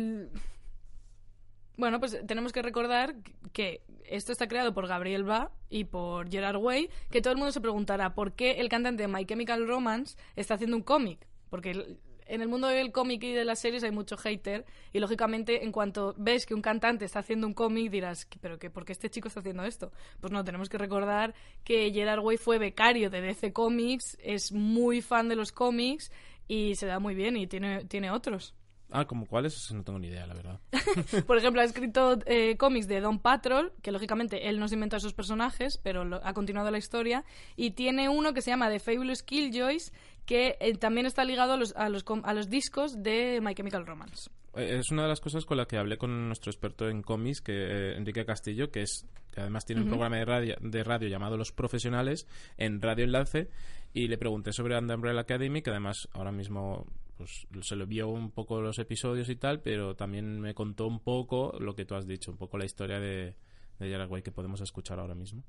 bueno, 1.77 1.99
pues 1.99 2.19
tenemos 2.27 2.51
que 2.51 2.61
recordar 2.61 3.15
que 3.51 3.83
esto 4.05 4.31
está 4.31 4.47
creado 4.47 4.73
por 4.73 4.87
Gabriel 4.87 5.23
Ba 5.23 5.51
y 5.69 5.85
por 5.85 6.29
Gerard 6.29 6.57
Way, 6.57 6.89
que 7.09 7.21
todo 7.21 7.31
el 7.31 7.37
mundo 7.37 7.51
se 7.51 7.61
preguntará 7.61 8.13
por 8.13 8.33
qué 8.33 8.59
el 8.59 8.69
cantante 8.69 9.03
de 9.03 9.07
My 9.07 9.25
Chemical 9.25 9.67
Romance 9.67 10.17
está 10.35 10.55
haciendo 10.55 10.75
un 10.75 10.83
cómic, 10.83 11.25
porque 11.49 11.97
en 12.27 12.41
el 12.41 12.47
mundo 12.47 12.67
del 12.67 12.91
cómic 12.91 13.23
y 13.23 13.31
de 13.33 13.45
las 13.45 13.59
series 13.59 13.83
hay 13.83 13.91
mucho 13.91 14.17
hater 14.17 14.65
y 14.91 14.99
lógicamente 14.99 15.63
en 15.63 15.71
cuanto 15.71 16.13
ves 16.17 16.45
que 16.45 16.53
un 16.53 16.61
cantante 16.61 17.05
está 17.05 17.19
haciendo 17.19 17.47
un 17.47 17.53
cómic 17.53 17.91
dirás, 17.91 18.27
pero 18.41 18.57
que 18.59 18.69
por 18.69 18.85
qué 18.85 18.91
este 18.93 19.09
chico 19.09 19.27
está 19.27 19.39
haciendo 19.41 19.63
esto? 19.63 19.91
Pues 20.19 20.31
no, 20.31 20.43
tenemos 20.43 20.69
que 20.69 20.77
recordar 20.77 21.33
que 21.63 21.91
Gerard 21.91 22.21
Way 22.23 22.37
fue 22.37 22.57
becario 22.57 23.09
de 23.09 23.21
DC 23.21 23.53
Comics, 23.53 24.17
es 24.21 24.51
muy 24.51 25.01
fan 25.01 25.29
de 25.29 25.35
los 25.35 25.51
cómics 25.51 26.11
y 26.47 26.75
se 26.75 26.85
da 26.87 26.99
muy 26.99 27.15
bien 27.15 27.37
y 27.37 27.47
tiene, 27.47 27.85
tiene 27.85 28.11
otros. 28.11 28.53
Ah, 28.95 29.05
¿como 29.05 29.25
cuáles? 29.25 29.71
No 29.71 29.83
tengo 29.83 29.97
ni 29.97 30.07
idea, 30.09 30.27
la 30.27 30.35
verdad. 30.35 30.59
Por 31.25 31.35
ejemplo, 31.39 31.61
ha 31.61 31.65
escrito 31.65 32.19
eh, 32.27 32.57
cómics 32.57 32.87
de 32.87 32.99
Don 33.01 33.17
Patrol, 33.17 33.73
que 33.81 33.91
lógicamente 33.91 34.49
él 34.49 34.59
no 34.59 34.67
se 34.67 34.75
inventa 34.75 34.99
sus 34.99 35.13
personajes, 35.13 35.79
pero 35.81 36.05
lo- 36.05 36.23
ha 36.23 36.33
continuado 36.33 36.69
la 36.69 36.77
historia. 36.77 37.23
Y 37.55 37.71
tiene 37.71 38.07
uno 38.07 38.33
que 38.35 38.43
se 38.43 38.51
llama 38.51 38.69
The 38.69 38.79
Fabulous 38.79 39.23
Killjoys, 39.23 39.93
que 40.25 40.57
eh, 40.59 40.75
también 40.77 41.05
está 41.05 41.25
ligado 41.25 41.53
a 41.53 41.57
los, 41.57 41.75
a, 41.75 41.89
los, 41.89 42.03
a 42.23 42.33
los 42.33 42.49
discos 42.49 43.01
de 43.01 43.39
My 43.41 43.53
Chemical 43.55 43.85
Romance. 43.85 44.29
Eh, 44.55 44.77
Es 44.79 44.91
una 44.91 45.03
de 45.03 45.09
las 45.09 45.19
cosas 45.19 45.45
con 45.45 45.57
la 45.57 45.65
que 45.65 45.77
hablé 45.77 45.97
con 45.97 46.27
nuestro 46.27 46.51
experto 46.51 46.87
en 46.87 47.01
cómics, 47.01 47.41
que 47.41 47.53
eh, 47.53 47.97
Enrique 47.97 48.25
Castillo, 48.25 48.71
que 48.71 48.81
es 48.81 49.05
que 49.31 49.41
además 49.41 49.65
tiene 49.65 49.81
un 49.81 49.87
programa 49.87 50.17
de 50.17 50.25
radio, 50.25 50.55
de 50.61 50.83
radio 50.83 51.07
llamado 51.07 51.37
Los 51.37 51.51
Profesionales 51.51 52.27
en 52.57 52.81
Radio 52.81 53.05
Enlace, 53.05 53.49
y 53.93 54.07
le 54.07 54.17
pregunté 54.17 54.53
sobre 54.53 54.79
The 54.79 54.93
Umbrella 54.93 55.21
Academy, 55.21 55.61
que 55.61 55.71
además 55.71 56.07
ahora 56.13 56.31
mismo 56.31 56.85
pues 57.17 57.47
se 57.61 57.75
lo 57.75 57.85
vio 57.85 58.09
un 58.09 58.31
poco 58.31 58.61
los 58.61 58.79
episodios 58.79 59.29
y 59.29 59.35
tal, 59.35 59.61
pero 59.61 59.95
también 59.95 60.39
me 60.39 60.53
contó 60.53 60.87
un 60.87 60.99
poco 60.99 61.55
lo 61.59 61.75
que 61.75 61.85
tú 61.85 61.95
has 61.95 62.07
dicho, 62.07 62.31
un 62.31 62.37
poco 62.37 62.57
la 62.57 62.65
historia 62.65 62.99
de, 62.99 63.35
de 63.79 64.05
Way 64.05 64.23
que 64.23 64.31
podemos 64.31 64.61
escuchar 64.61 64.99
ahora 64.99 65.15
mismo. 65.15 65.43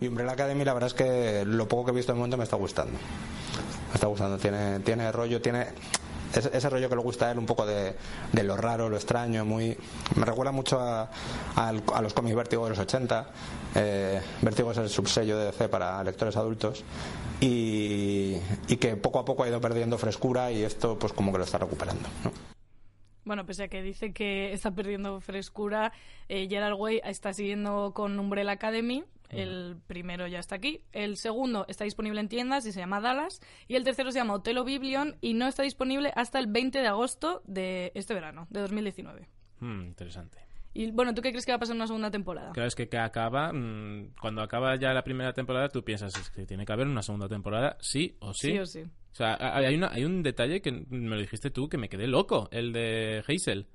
Y 0.00 0.08
Umbrella 0.08 0.32
Academy, 0.32 0.64
la 0.64 0.72
verdad 0.72 0.88
es 0.88 0.94
que 0.94 1.44
lo 1.44 1.68
poco 1.68 1.84
que 1.86 1.90
he 1.90 1.94
visto 1.94 2.12
de 2.12 2.16
momento 2.16 2.36
me 2.36 2.44
está 2.44 2.56
gustando. 2.56 2.92
Me 3.88 3.94
está 3.94 4.06
gustando, 4.06 4.38
tiene, 4.38 4.80
tiene 4.80 5.12
rollo, 5.12 5.42
tiene. 5.42 5.66
ese, 6.34 6.50
ese 6.56 6.70
rollo 6.70 6.88
que 6.88 6.96
le 6.96 7.02
gusta 7.02 7.28
a 7.28 7.32
él, 7.32 7.38
un 7.38 7.46
poco 7.46 7.66
de, 7.66 7.96
de 8.32 8.42
lo 8.42 8.56
raro, 8.56 8.88
lo 8.88 8.96
extraño, 8.96 9.44
muy 9.44 9.76
me 10.16 10.24
recuerda 10.24 10.52
mucho 10.52 10.80
a, 10.80 11.10
a 11.56 12.02
los 12.02 12.14
cómics 12.14 12.36
Vértigo 12.36 12.64
de 12.64 12.70
los 12.70 12.78
80. 12.78 13.26
Eh, 13.74 14.20
Vértigo 14.42 14.72
es 14.72 14.78
el 14.78 14.88
subsello 14.88 15.38
de 15.38 15.46
DC 15.46 15.68
para 15.68 16.02
lectores 16.02 16.36
adultos 16.36 16.84
y, 17.40 18.36
que 18.78 18.96
poco 18.96 19.18
a 19.18 19.24
poco 19.24 19.44
ha 19.44 19.48
ido 19.48 19.60
perdiendo 19.60 19.98
frescura 19.98 20.52
y 20.52 20.62
esto 20.62 20.98
pues 20.98 21.12
como 21.12 21.32
que 21.32 21.38
lo 21.38 21.44
está 21.44 21.58
recuperando. 21.58 22.08
¿no? 22.24 22.32
Bueno, 23.24 23.44
pese 23.46 23.64
a 23.64 23.68
que 23.68 23.82
dice 23.82 24.12
que 24.12 24.52
está 24.52 24.70
perdiendo 24.70 25.20
frescura, 25.20 25.92
eh, 26.28 26.48
Gerard 26.48 26.74
Way 26.74 27.02
está 27.04 27.32
siguiendo 27.32 27.92
con 27.94 28.18
Umbrella 28.18 28.52
Academy. 28.52 29.04
El 29.30 29.76
primero 29.86 30.26
ya 30.26 30.38
está 30.38 30.56
aquí. 30.56 30.82
El 30.92 31.16
segundo 31.16 31.64
está 31.68 31.84
disponible 31.84 32.20
en 32.20 32.28
tiendas 32.28 32.66
y 32.66 32.72
se 32.72 32.80
llama 32.80 33.00
Dallas. 33.00 33.40
Y 33.68 33.76
el 33.76 33.84
tercero 33.84 34.10
se 34.10 34.18
llama 34.18 34.34
Hotel 34.34 34.58
Oblivion 34.58 35.16
y 35.20 35.34
no 35.34 35.46
está 35.46 35.62
disponible 35.62 36.12
hasta 36.16 36.38
el 36.38 36.46
20 36.46 36.80
de 36.80 36.86
agosto 36.86 37.42
de 37.46 37.92
este 37.94 38.14
verano, 38.14 38.46
de 38.50 38.60
2019. 38.60 39.28
Hmm, 39.60 39.82
interesante. 39.82 40.38
Y 40.72 40.90
bueno, 40.92 41.14
¿tú 41.14 41.22
qué 41.22 41.30
crees 41.30 41.44
que 41.44 41.52
va 41.52 41.56
a 41.56 41.58
pasar 41.58 41.74
en 41.74 41.80
una 41.80 41.86
segunda 41.88 42.10
temporada? 42.10 42.52
Claro, 42.52 42.68
es 42.68 42.76
que, 42.76 42.88
que 42.88 42.98
acaba, 42.98 43.52
mm, 43.52 44.14
cuando 44.20 44.40
acaba 44.42 44.76
ya 44.76 44.92
la 44.92 45.02
primera 45.02 45.32
temporada, 45.32 45.68
tú 45.68 45.82
piensas 45.82 46.16
es 46.16 46.30
que 46.30 46.46
tiene 46.46 46.64
que 46.64 46.72
haber 46.72 46.86
una 46.86 47.02
segunda 47.02 47.28
temporada, 47.28 47.76
sí 47.80 48.16
o 48.20 48.32
sí. 48.32 48.52
Sí 48.52 48.58
o 48.58 48.66
sí. 48.66 48.82
O 48.82 49.14
sea, 49.14 49.36
hay, 49.40 49.64
hay 49.64 49.74
una, 49.74 49.88
hay 49.88 50.04
un 50.04 50.22
detalle 50.22 50.62
que 50.62 50.70
me 50.70 51.16
lo 51.16 51.20
dijiste 51.20 51.50
tú 51.50 51.68
que 51.68 51.76
me 51.76 51.88
quedé 51.88 52.06
loco, 52.06 52.48
el 52.52 52.72
de 52.72 53.24
Hazel. 53.26 53.66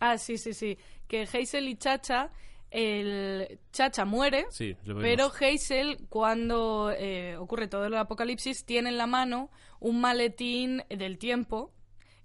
Ah, 0.00 0.18
sí, 0.18 0.36
sí, 0.36 0.52
sí. 0.52 0.76
Que 1.08 1.22
Hazel 1.22 1.68
y 1.68 1.76
Chacha, 1.76 2.30
el 2.74 3.60
Chacha 3.72 4.04
muere, 4.04 4.46
Sí, 4.50 4.76
pero. 5.00 5.30
Hazel, 5.32 5.98
cuando 6.08 6.90
eh, 6.90 7.36
ocurre 7.36 7.68
todo 7.68 7.86
el 7.86 7.94
apocalipsis, 7.94 8.64
tiene 8.64 8.88
en 8.88 8.98
la 8.98 9.06
mano 9.06 9.50
un 9.78 10.00
maletín 10.00 10.82
del 10.88 11.18
tiempo 11.18 11.72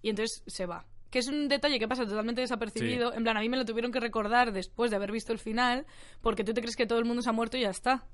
y 0.01 0.09
entonces 0.09 0.43
se 0.47 0.65
va. 0.65 0.87
Que 1.11 1.19
es 1.19 1.27
un 1.27 1.47
detalle 1.47 1.77
que 1.79 1.87
pasa 1.87 2.05
totalmente 2.05 2.41
desapercibido. 2.41 3.13
En 3.13 3.23
plan, 3.23 3.37
a 3.37 3.41
mí 3.41 3.49
me 3.49 3.57
lo 3.57 3.65
tuvieron 3.65 3.91
que 3.91 3.99
recordar 3.99 4.51
después 4.51 4.89
de 4.89 4.97
haber 4.97 5.11
visto 5.11 5.33
el 5.33 5.39
final, 5.39 5.85
porque 6.21 6.43
tú 6.43 6.53
te 6.53 6.61
crees 6.61 6.75
que 6.75 6.85
todo 6.85 6.99
el 6.99 7.05
mundo 7.05 7.21
se 7.21 7.29
ha 7.29 7.33
muerto 7.33 7.57
y 7.57 7.61
ya 7.61 7.69
está. 7.69 8.07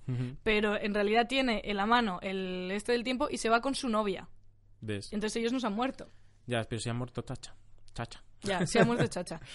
Pero 0.44 0.80
en 0.80 0.94
realidad 0.94 1.28
tiene 1.28 1.62
en 1.64 1.78
la 1.78 1.86
mano 1.86 2.20
el 2.22 2.70
este 2.72 2.92
del 2.92 3.04
tiempo 3.04 3.28
y 3.30 3.38
se 3.38 3.50
va 3.50 3.62
con 3.62 3.76
su 3.76 3.88
novia. 3.88 4.28
¿Ves? 4.82 5.12
Entonces 5.14 5.38
ellos 5.38 5.54
no 5.54 5.60
se 5.60 5.68
han 5.68 5.74
muerto. 5.74 6.10
Ya, 6.48 6.64
pero 6.64 6.82
se 6.82 6.90
ha 6.90 6.94
muerto 6.94 7.22
Chacha. 7.22 7.56
Chacha. 7.94 8.22
Ya, 8.44 8.66
se 8.66 8.80
ha 8.80 8.86
muerto 8.86 9.08
Chacha. 9.08 9.40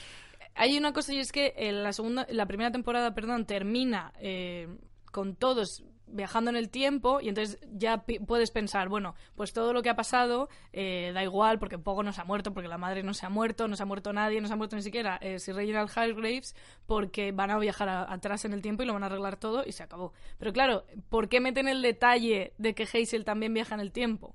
Hay 0.55 0.77
una 0.77 0.93
cosa 0.93 1.13
y 1.15 1.19
es 1.19 1.33
que 1.33 1.55
en 1.57 1.83
la 1.83 1.93
segunda, 1.93 2.27
la 2.31 2.47
primera 2.47 2.71
temporada, 2.71 3.15
perdón, 3.15 3.47
termina 3.47 4.13
eh, 4.19 4.69
con 5.11 5.35
todos 5.37 5.85
viajando 6.13 6.51
en 6.51 6.57
el 6.57 6.71
tiempo 6.71 7.21
y 7.21 7.29
entonces 7.29 7.61
ya 7.73 8.05
puedes 8.27 8.51
pensar, 8.51 8.89
bueno, 8.89 9.15
pues 9.37 9.53
todo 9.53 9.73
lo 9.73 9.81
que 9.81 9.91
ha 9.91 9.95
pasado 9.95 10.49
eh, 10.73 11.13
da 11.15 11.23
igual 11.23 11.61
porque 11.61 11.79
Pogo 11.79 12.03
no 12.03 12.13
se 12.13 12.21
ha 12.21 12.25
muerto, 12.25 12.53
porque 12.53 12.69
la 12.69 12.79
madre 12.79 13.05
no 13.05 13.15
se 13.15 13.27
ha 13.27 13.29
muerto, 13.29 13.69
no 13.69 13.77
se 13.77 13.85
ha 13.85 13.87
muerto 13.87 14.13
nadie, 14.13 14.41
no 14.41 14.49
se 14.49 14.55
ha 14.55 14.57
muerto 14.57 14.75
ni 14.75 14.83
siquiera 14.83 15.19
eh, 15.23 15.39
Sir 15.39 15.55
Reginald 15.55 15.89
Hargraves, 15.95 16.57
porque 16.87 17.31
van 17.31 17.53
a 17.53 17.59
viajar 17.61 17.89
a- 17.89 18.13
atrás 18.13 18.45
en 18.45 18.53
el 18.53 18.61
tiempo 18.61 18.83
y 18.83 18.87
lo 18.87 18.93
van 18.93 19.05
a 19.05 19.07
arreglar 19.07 19.37
todo 19.37 19.63
y 19.65 19.71
se 19.71 19.85
acabó. 19.85 20.13
Pero 20.37 20.53
claro, 20.53 20.85
¿por 21.11 21.29
qué 21.29 21.39
meten 21.41 21.69
el 21.69 21.81
detalle 21.81 22.55
de 22.59 22.75
que 22.75 22.83
Hazel 22.93 23.25
también 23.25 23.55
viaja 23.55 23.75
en 23.77 23.81
el 23.81 23.93
tiempo? 23.93 24.35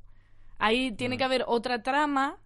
Ahí 0.57 0.93
tiene 0.93 1.17
que 1.17 1.25
haber 1.25 1.43
otra 1.45 1.83
trama 1.83 2.37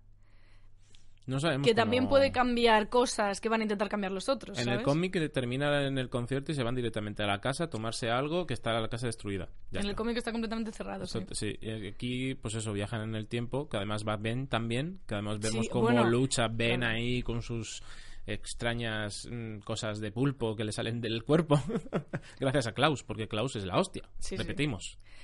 No 1.30 1.40
sabemos 1.40 1.68
que 1.68 1.76
también 1.76 2.04
cómo- 2.04 2.12
puede 2.12 2.32
cambiar 2.32 2.90
cosas 2.90 3.40
que 3.40 3.50
van 3.50 3.62
a 3.62 3.64
intentar 3.64 3.88
cambiar 3.88 4.12
los 4.12 4.28
otros. 4.30 4.58
En 4.58 4.66
¿sabes? 4.66 4.80
el 4.80 4.86
cómic 4.86 5.32
termina 5.32 5.86
en 5.86 5.98
el 5.98 6.10
concierto 6.10 6.52
y 6.52 6.56
se 6.56 6.64
van 6.64 6.76
directamente 6.76 7.24
a 7.24 7.28
la 7.28 7.40
casa 7.40 7.66
a 7.66 7.70
tomarse 7.70 8.10
algo 8.10 8.48
que 8.48 8.54
está 8.54 8.74
la 8.80 8.88
casa 8.90 9.06
destruida. 9.06 9.48
Ya 9.72 9.82
En 9.82 9.86
el 9.86 9.96
cómic 9.96 10.18
está 10.18 10.32
completamente 10.32 10.72
cerrado. 10.72 11.04
Eso- 11.04 11.22
sí. 11.32 11.56
sí, 11.62 11.70
aquí, 11.88 12.36
pues 12.36 12.56
eso, 12.56 12.74
viajan 12.74 13.02
en 13.02 13.16
el 13.16 13.28
tiempo, 13.28 13.70
que 13.70 13.78
además 13.78 14.04
va 14.08 14.18
Ben 14.18 14.48
también, 14.48 15.00
que 15.08 15.14
además 15.14 15.40
vemos 15.40 15.66
Sí, 15.66 15.70
cómo 15.72 15.84
bueno, 15.86 16.04
lucha 16.10 16.48
Ben 16.48 16.80
claro. 16.82 16.96
ahí 16.96 17.22
con 17.22 17.42
sus 17.42 17.84
extrañas 18.26 19.28
mm, 19.30 19.60
cosas 19.60 20.00
de 20.00 20.12
pulpo 20.12 20.56
que 20.56 20.64
le 20.64 20.72
salen 20.72 21.02
del 21.02 21.24
cuerpo. 21.24 21.62
Gracias 22.40 22.68
a 22.68 22.74
Klaus, 22.74 23.04
porque 23.04 23.28
Klaus 23.28 23.56
es 23.56 23.66
la 23.66 23.78
hostia. 23.78 24.04
Sí, 24.20 24.36
sí. 24.38 24.44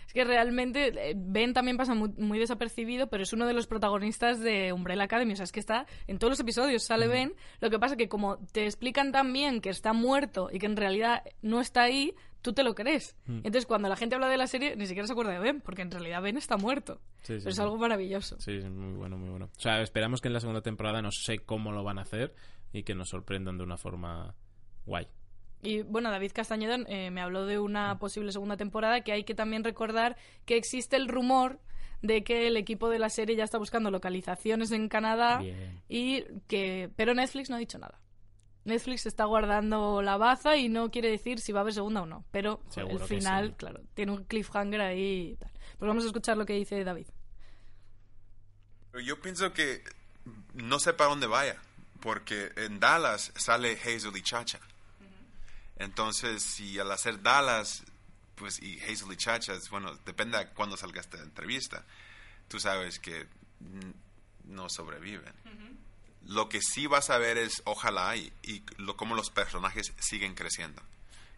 Es 0.07 0.13
que 0.13 0.23
realmente 0.23 1.09
eh, 1.09 1.13
Ben 1.15 1.53
también 1.53 1.77
pasa 1.77 1.93
muy, 1.93 2.09
muy 2.17 2.39
desapercibido, 2.39 3.07
pero 3.07 3.23
es 3.23 3.33
uno 3.33 3.47
de 3.47 3.53
los 3.53 3.67
protagonistas 3.67 4.39
de 4.39 4.73
Umbrella 4.73 5.03
Academy. 5.03 5.33
O 5.33 5.35
sea, 5.35 5.45
es 5.45 5.51
que 5.51 5.59
está 5.59 5.85
en 6.07 6.19
todos 6.19 6.31
los 6.31 6.39
episodios, 6.39 6.83
sale 6.83 7.07
Ben. 7.07 7.33
Lo 7.59 7.69
que 7.69 7.79
pasa 7.79 7.95
que 7.95 8.07
como 8.07 8.37
te 8.51 8.65
explican 8.65 9.11
tan 9.11 9.31
bien 9.33 9.61
que 9.61 9.69
está 9.69 9.93
muerto 9.93 10.49
y 10.51 10.59
que 10.59 10.65
en 10.65 10.77
realidad 10.77 11.23
no 11.41 11.61
está 11.61 11.83
ahí, 11.83 12.13
tú 12.45 12.53
te 12.53 12.63
lo 12.63 12.75
crees. 12.75 13.17
Entonces, 13.27 13.65
cuando 13.65 13.89
la 13.89 13.95
gente 13.95 14.13
habla 14.13 14.29
de 14.29 14.37
la 14.37 14.45
serie, 14.45 14.75
ni 14.75 14.85
siquiera 14.85 15.07
se 15.07 15.13
acuerda 15.13 15.33
de 15.33 15.39
Ben, 15.39 15.61
porque 15.61 15.81
en 15.81 15.89
realidad 15.89 16.21
Ben 16.21 16.37
está 16.37 16.57
muerto. 16.57 17.01
Sí, 17.23 17.33
sí, 17.33 17.39
pero 17.39 17.49
es 17.49 17.55
sí. 17.55 17.61
algo 17.61 17.77
maravilloso. 17.77 18.39
Sí, 18.39 18.51
es 18.51 18.69
muy 18.69 18.93
bueno, 18.93 19.17
muy 19.17 19.29
bueno. 19.29 19.49
O 19.57 19.59
sea, 19.59 19.81
esperamos 19.81 20.21
que 20.21 20.27
en 20.27 20.33
la 20.33 20.39
segunda 20.39 20.61
temporada 20.61 21.01
no 21.01 21.09
sé 21.11 21.39
cómo 21.39 21.71
lo 21.71 21.83
van 21.83 21.97
a 21.97 22.03
hacer 22.03 22.35
y 22.71 22.83
que 22.83 22.93
nos 22.93 23.09
sorprendan 23.09 23.57
de 23.57 23.63
una 23.63 23.77
forma 23.77 24.35
guay. 24.85 25.07
Y 25.65 25.81
bueno, 25.81 26.11
David 26.11 26.31
Castañeda 26.33 26.77
eh, 26.87 27.11
me 27.11 27.21
habló 27.21 27.45
de 27.45 27.59
una 27.59 27.97
posible 27.99 28.31
segunda 28.31 28.57
temporada 28.57 29.01
que 29.01 29.11
hay 29.11 29.23
que 29.23 29.35
también 29.35 29.63
recordar 29.63 30.17
que 30.45 30.57
existe 30.57 30.95
el 30.95 31.07
rumor 31.07 31.59
de 32.01 32.23
que 32.23 32.47
el 32.47 32.57
equipo 32.57 32.89
de 32.89 32.99
la 32.99 33.09
serie 33.09 33.35
ya 33.35 33.43
está 33.43 33.57
buscando 33.57 33.89
localizaciones 33.91 34.71
en 34.71 34.89
Canadá 34.89 35.39
Bien. 35.39 35.81
y 35.89 36.23
que 36.47 36.91
pero 36.95 37.13
Netflix 37.13 37.49
no 37.49 37.55
ha 37.55 37.59
dicho 37.59 37.77
nada. 37.77 37.99
Netflix 38.63 39.05
está 39.05 39.25
guardando 39.25 40.01
la 40.01 40.17
baza 40.17 40.57
y 40.57 40.69
no 40.69 40.89
quiere 40.89 41.09
decir 41.09 41.39
si 41.39 41.51
va 41.51 41.59
a 41.59 41.61
haber 41.61 41.73
segunda 41.73 42.01
o 42.01 42.05
no, 42.05 42.25
pero 42.31 42.61
Seguro 42.69 43.03
el 43.03 43.07
final, 43.07 43.49
sí. 43.49 43.55
claro, 43.57 43.81
tiene 43.93 44.11
un 44.11 44.23
cliffhanger 44.23 44.81
ahí 44.81 45.31
y 45.33 45.35
tal. 45.35 45.51
Pues 45.77 45.87
vamos 45.87 46.03
a 46.03 46.07
escuchar 46.07 46.35
lo 46.37 46.45
que 46.45 46.53
dice 46.53 46.83
David. 46.83 47.07
Yo 49.03 49.19
pienso 49.19 49.51
que 49.53 49.83
no 50.53 50.79
sé 50.79 50.93
para 50.93 51.11
dónde 51.11 51.27
vaya, 51.27 51.61
porque 52.01 52.51
en 52.55 52.79
Dallas 52.79 53.31
sale 53.35 53.73
Hazel 53.73 54.15
y 54.15 54.21
Chacha. 54.21 54.59
Entonces, 55.77 56.41
si 56.43 56.79
al 56.79 56.91
hacer 56.91 57.21
Dallas, 57.21 57.83
pues 58.35 58.61
y 58.61 58.79
Hazel 58.81 59.11
y 59.11 59.17
Chacha, 59.17 59.53
es- 59.53 59.69
bueno, 59.69 59.95
depende 60.05 60.37
de 60.37 60.47
cuándo 60.49 60.77
salga 60.77 61.01
esta 61.01 61.17
entrevista, 61.21 61.83
tú 62.47 62.59
sabes 62.59 62.99
que 62.99 63.27
no 64.45 64.69
sobreviven. 64.69 65.33
Lo 66.27 66.49
que 66.49 66.59
sí 66.61 66.87
vas 66.87 67.09
a 67.11 67.17
ver 67.19 67.37
es, 67.37 67.61
ojalá, 67.65 68.15
y, 68.15 68.31
y 68.43 68.63
lo, 68.77 68.97
cómo 68.97 69.15
los 69.15 69.29
personajes 69.29 69.93
siguen 69.99 70.33
creciendo, 70.33 70.81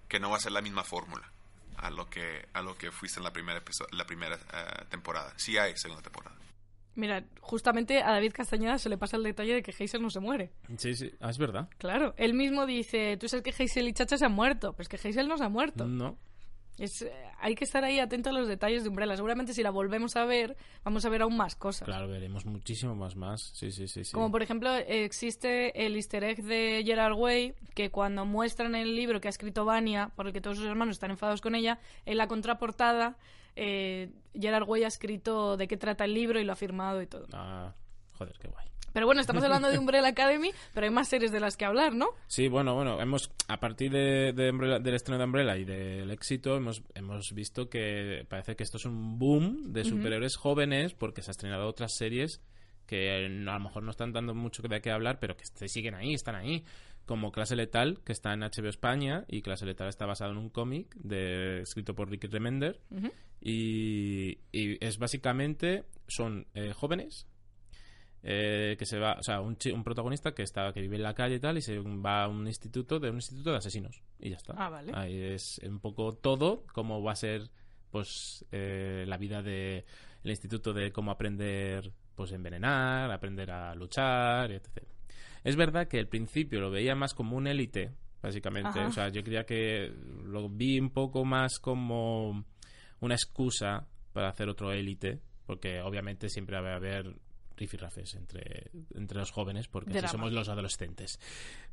que 0.08 0.19
no 0.19 0.30
va 0.30 0.38
a 0.38 0.39
ser 0.39 0.54
la 0.54 0.62
misma 0.62 0.84
fórmula 0.84 1.30
a 1.78 1.89
lo 1.91 2.10
que 2.10 2.47
a 2.54 2.62
lo 2.63 2.76
que 2.78 2.91
fuiste 2.91 3.19
en 3.19 3.23
la 3.26 3.32
primera 3.34 3.62
la 3.91 4.06
primera 4.08 4.36
eh, 4.54 4.86
temporada. 4.89 5.34
Sí 5.38 5.58
hay 5.58 5.78
segunda 5.78 6.02
temporada. 6.02 6.36
Mira, 6.97 7.23
justamente 7.41 8.01
a 8.01 8.12
David 8.12 8.33
Castañeda 8.33 8.79
se 8.79 8.89
le 8.89 8.97
pasa 8.97 9.17
el 9.17 9.23
detalle 9.23 9.53
de 9.53 9.62
que 9.62 9.71
Hazel 9.71 10.01
no 10.01 10.10
se 10.10 10.19
muere. 10.19 10.49
Sí, 10.77 10.95
sí, 10.95 11.12
ah, 11.19 11.29
es 11.29 11.38
verdad. 11.38 11.69
Claro, 11.77 12.15
él 12.17 12.33
mismo 12.33 12.65
dice, 12.65 13.17
tú 13.17 13.29
sabes 13.29 13.43
que 13.43 13.51
Hazel 13.51 13.88
y 13.88 13.93
Chacha 13.93 14.17
se 14.17 14.25
han 14.25 14.33
muerto, 14.33 14.73
pues 14.73 14.89
que 14.89 14.95
Hazel 14.95 15.27
no 15.27 15.38
se 15.38 15.43
ha 15.43 15.49
muerto. 15.49 15.86
No. 15.86 16.17
Es, 16.79 17.03
eh, 17.03 17.12
hay 17.39 17.53
que 17.53 17.65
estar 17.65 17.83
ahí 17.83 17.99
atento 17.99 18.31
a 18.31 18.33
los 18.33 18.47
detalles 18.47 18.81
de 18.81 18.89
Umbrella. 18.89 19.15
Seguramente 19.15 19.53
si 19.53 19.62
la 19.62 19.69
volvemos 19.69 20.15
a 20.15 20.25
ver, 20.25 20.57
vamos 20.83 21.05
a 21.05 21.10
ver 21.10 21.21
aún 21.21 21.38
más 21.38 21.55
cosas. 21.55 21.86
Claro, 21.86 22.07
veremos 22.07 22.47
muchísimo 22.47 22.95
más 22.95 23.15
más. 23.15 23.51
Sí, 23.53 23.71
sí, 23.71 23.88
sí. 23.88 24.03
sí. 24.03 24.12
Como 24.12 24.31
por 24.31 24.41
ejemplo, 24.41 24.73
existe 24.75 25.86
el 25.86 25.95
easter 25.95 26.23
egg 26.23 26.43
de 26.43 26.81
Gerard 26.83 27.13
Way, 27.13 27.53
que 27.75 27.91
cuando 27.91 28.25
muestran 28.25 28.73
el 28.73 28.95
libro 28.95 29.21
que 29.21 29.27
ha 29.27 29.29
escrito 29.29 29.65
Vania, 29.65 30.12
por 30.15 30.25
el 30.25 30.33
que 30.33 30.41
todos 30.41 30.57
sus 30.57 30.65
hermanos 30.65 30.95
están 30.95 31.12
enfadados 31.12 31.41
con 31.41 31.53
ella, 31.53 31.79
en 32.07 32.17
la 32.17 32.27
contraportada, 32.27 33.17
eh, 33.58 34.10
Gerard 34.34 34.67
Way 34.67 34.84
ha 34.84 34.88
escrito 34.88 35.58
de 35.58 35.67
qué 35.67 35.78
trata 35.78 36.06
el 36.06 36.13
libro 36.13 36.39
y 36.39 36.43
lo 36.43 36.54
ha 36.54 36.56
firmado 36.56 37.02
y 37.02 37.08
todo. 37.08 37.26
Ah, 37.34 37.74
joder, 38.13 38.36
qué 38.39 38.48
guay. 38.48 38.65
Pero 38.93 39.06
bueno, 39.06 39.22
estamos 39.22 39.43
hablando 39.43 39.70
de 39.70 39.78
Umbrella 39.78 40.08
Academy, 40.08 40.50
pero 40.74 40.86
hay 40.86 40.91
más 40.91 41.08
series 41.08 41.32
de 41.32 41.39
las 41.39 41.56
que 41.56 41.65
hablar, 41.65 41.93
¿no? 41.93 42.08
Sí, 42.28 42.48
bueno, 42.48 42.74
bueno, 42.74 43.00
hemos 43.00 43.32
a 43.48 43.60
partir 43.60 43.91
de, 43.91 44.34
de 44.34 44.50
Umbrella- 44.50 44.80
del 44.80 44.96
estreno 44.96 45.20
de 45.20 45.26
Umbrella 45.26 45.56
y 45.58 45.65
del 45.65 46.10
éxito 46.10 46.56
hemos, 46.56 46.82
hemos 46.96 47.32
visto 47.34 47.70
que 47.70 48.26
parece 48.28 48.56
que 48.56 48.63
esto 48.63 48.78
es 48.78 48.86
un 48.86 49.20
boom 49.20 49.72
de 49.74 49.84
superhéroes 49.84 50.36
jóvenes 50.36 50.93
porque 50.96 51.22
se 51.22 51.30
han 51.30 51.32
estrenado 51.32 51.67
otras 51.67 51.93
series 51.96 52.41
que 52.88 53.12
a 53.13 53.20
lo 53.54 53.60
mejor 53.60 53.84
no 53.84 53.91
están 53.91 54.13
dando 54.13 54.34
mucho 54.34 54.63
de 54.63 54.82
qué 54.82 54.89
hablar, 54.91 55.20
pero 55.20 55.36
que 55.36 55.43
siguen 55.67 55.93
ahí, 55.93 56.13
están 56.13 56.36
ahí. 56.36 56.63
Como 57.08 57.32
Clase 57.32 57.56
Letal, 57.56 58.02
que 58.06 58.12
está 58.12 58.34
en 58.34 58.41
HBO 58.41 58.70
España, 58.70 59.26
y 59.28 59.41
Clase 59.41 59.65
Letal 59.65 59.88
está 59.88 60.06
basado 60.06 60.32
en 60.32 60.38
un 60.38 60.50
cómic 60.50 60.93
de, 60.98 61.62
escrito 61.62 61.96
por 61.96 62.12
Ricky 62.12 62.28
Remender. 62.28 62.80
y, 63.41 64.38
y 64.52 64.86
es 64.86 65.00
básicamente, 65.00 65.86
son 66.08 66.46
eh, 66.54 66.74
jóvenes 66.74 67.26
eh, 68.24 68.76
que 68.78 68.86
se 68.86 69.00
va, 69.00 69.17
o 69.20 69.24
sea, 69.24 69.41
un, 69.41 69.58
un 69.74 69.84
protagonista 69.84 70.34
que 70.34 70.43
está 70.43 70.74
que 70.74 70.82
vive 70.82 70.98
en 70.98 71.04
la 71.04 71.13
calle 71.13 71.36
y 71.36 71.39
tal 71.39 71.58
y 71.58 71.62
se 71.62 71.80
va 71.80 72.24
a 72.24 72.28
un 72.28 72.46
instituto 72.48 73.00
de 73.00 73.10
un 73.10 73.17
instituto 73.17 73.52
de 73.52 73.58
asesinos 73.58 74.04
y 74.20 74.32
ya 74.32 74.36
está. 74.38 74.54
Ah, 74.58 74.70
vale. 74.70 74.91
Ahí 74.96 75.17
es 75.17 75.62
un 75.63 75.80
poco 75.80 76.13
todo 76.13 76.65
cómo 76.74 77.02
va 77.02 77.13
a 77.13 77.15
ser 77.15 77.50
pues 77.89 78.46
eh, 78.52 79.06
la 79.08 79.17
vida 79.17 79.41
de 79.41 79.86
el 80.24 80.32
instituto 80.32 80.74
de 80.74 80.91
cómo 80.91 81.12
aprender 81.12 81.93
pues 82.15 82.32
envenenar, 82.32 83.12
aprender 83.12 83.52
a 83.52 83.74
luchar, 83.76 84.52
etc. 84.52 84.84
Es 85.47 85.55
verdad 85.55 85.88
que 85.88 85.97
al 85.97 86.10
principio 86.10 86.60
lo 86.60 86.69
veía 86.69 86.93
más 86.93 87.13
como 87.13 87.38
un 87.38 87.47
élite, 87.47 87.93
básicamente, 88.21 88.79
Ajá. 88.79 88.88
o 88.88 88.91
sea, 88.91 89.07
yo 89.07 89.23
creía 89.23 89.45
que 89.45 89.89
lo 90.25 90.49
vi 90.49 90.77
un 90.77 90.89
poco 90.89 91.23
más 91.23 91.57
como 91.60 92.43
una 92.99 93.15
excusa 93.15 93.88
para 94.12 94.27
hacer 94.27 94.49
otro 94.49 94.73
élite, 94.73 95.21
porque 95.45 95.79
obviamente 95.79 96.27
siempre 96.27 96.60
va 96.60 96.73
a 96.73 96.75
haber 96.75 97.15
rifirrafes 97.55 98.15
entre, 98.15 98.71
entre 98.93 99.19
los 99.19 99.31
jóvenes, 99.31 99.69
porque 99.69 99.91
Drama. 99.91 100.07
así 100.07 100.17
somos 100.17 100.33
los 100.33 100.49
adolescentes. 100.49 101.17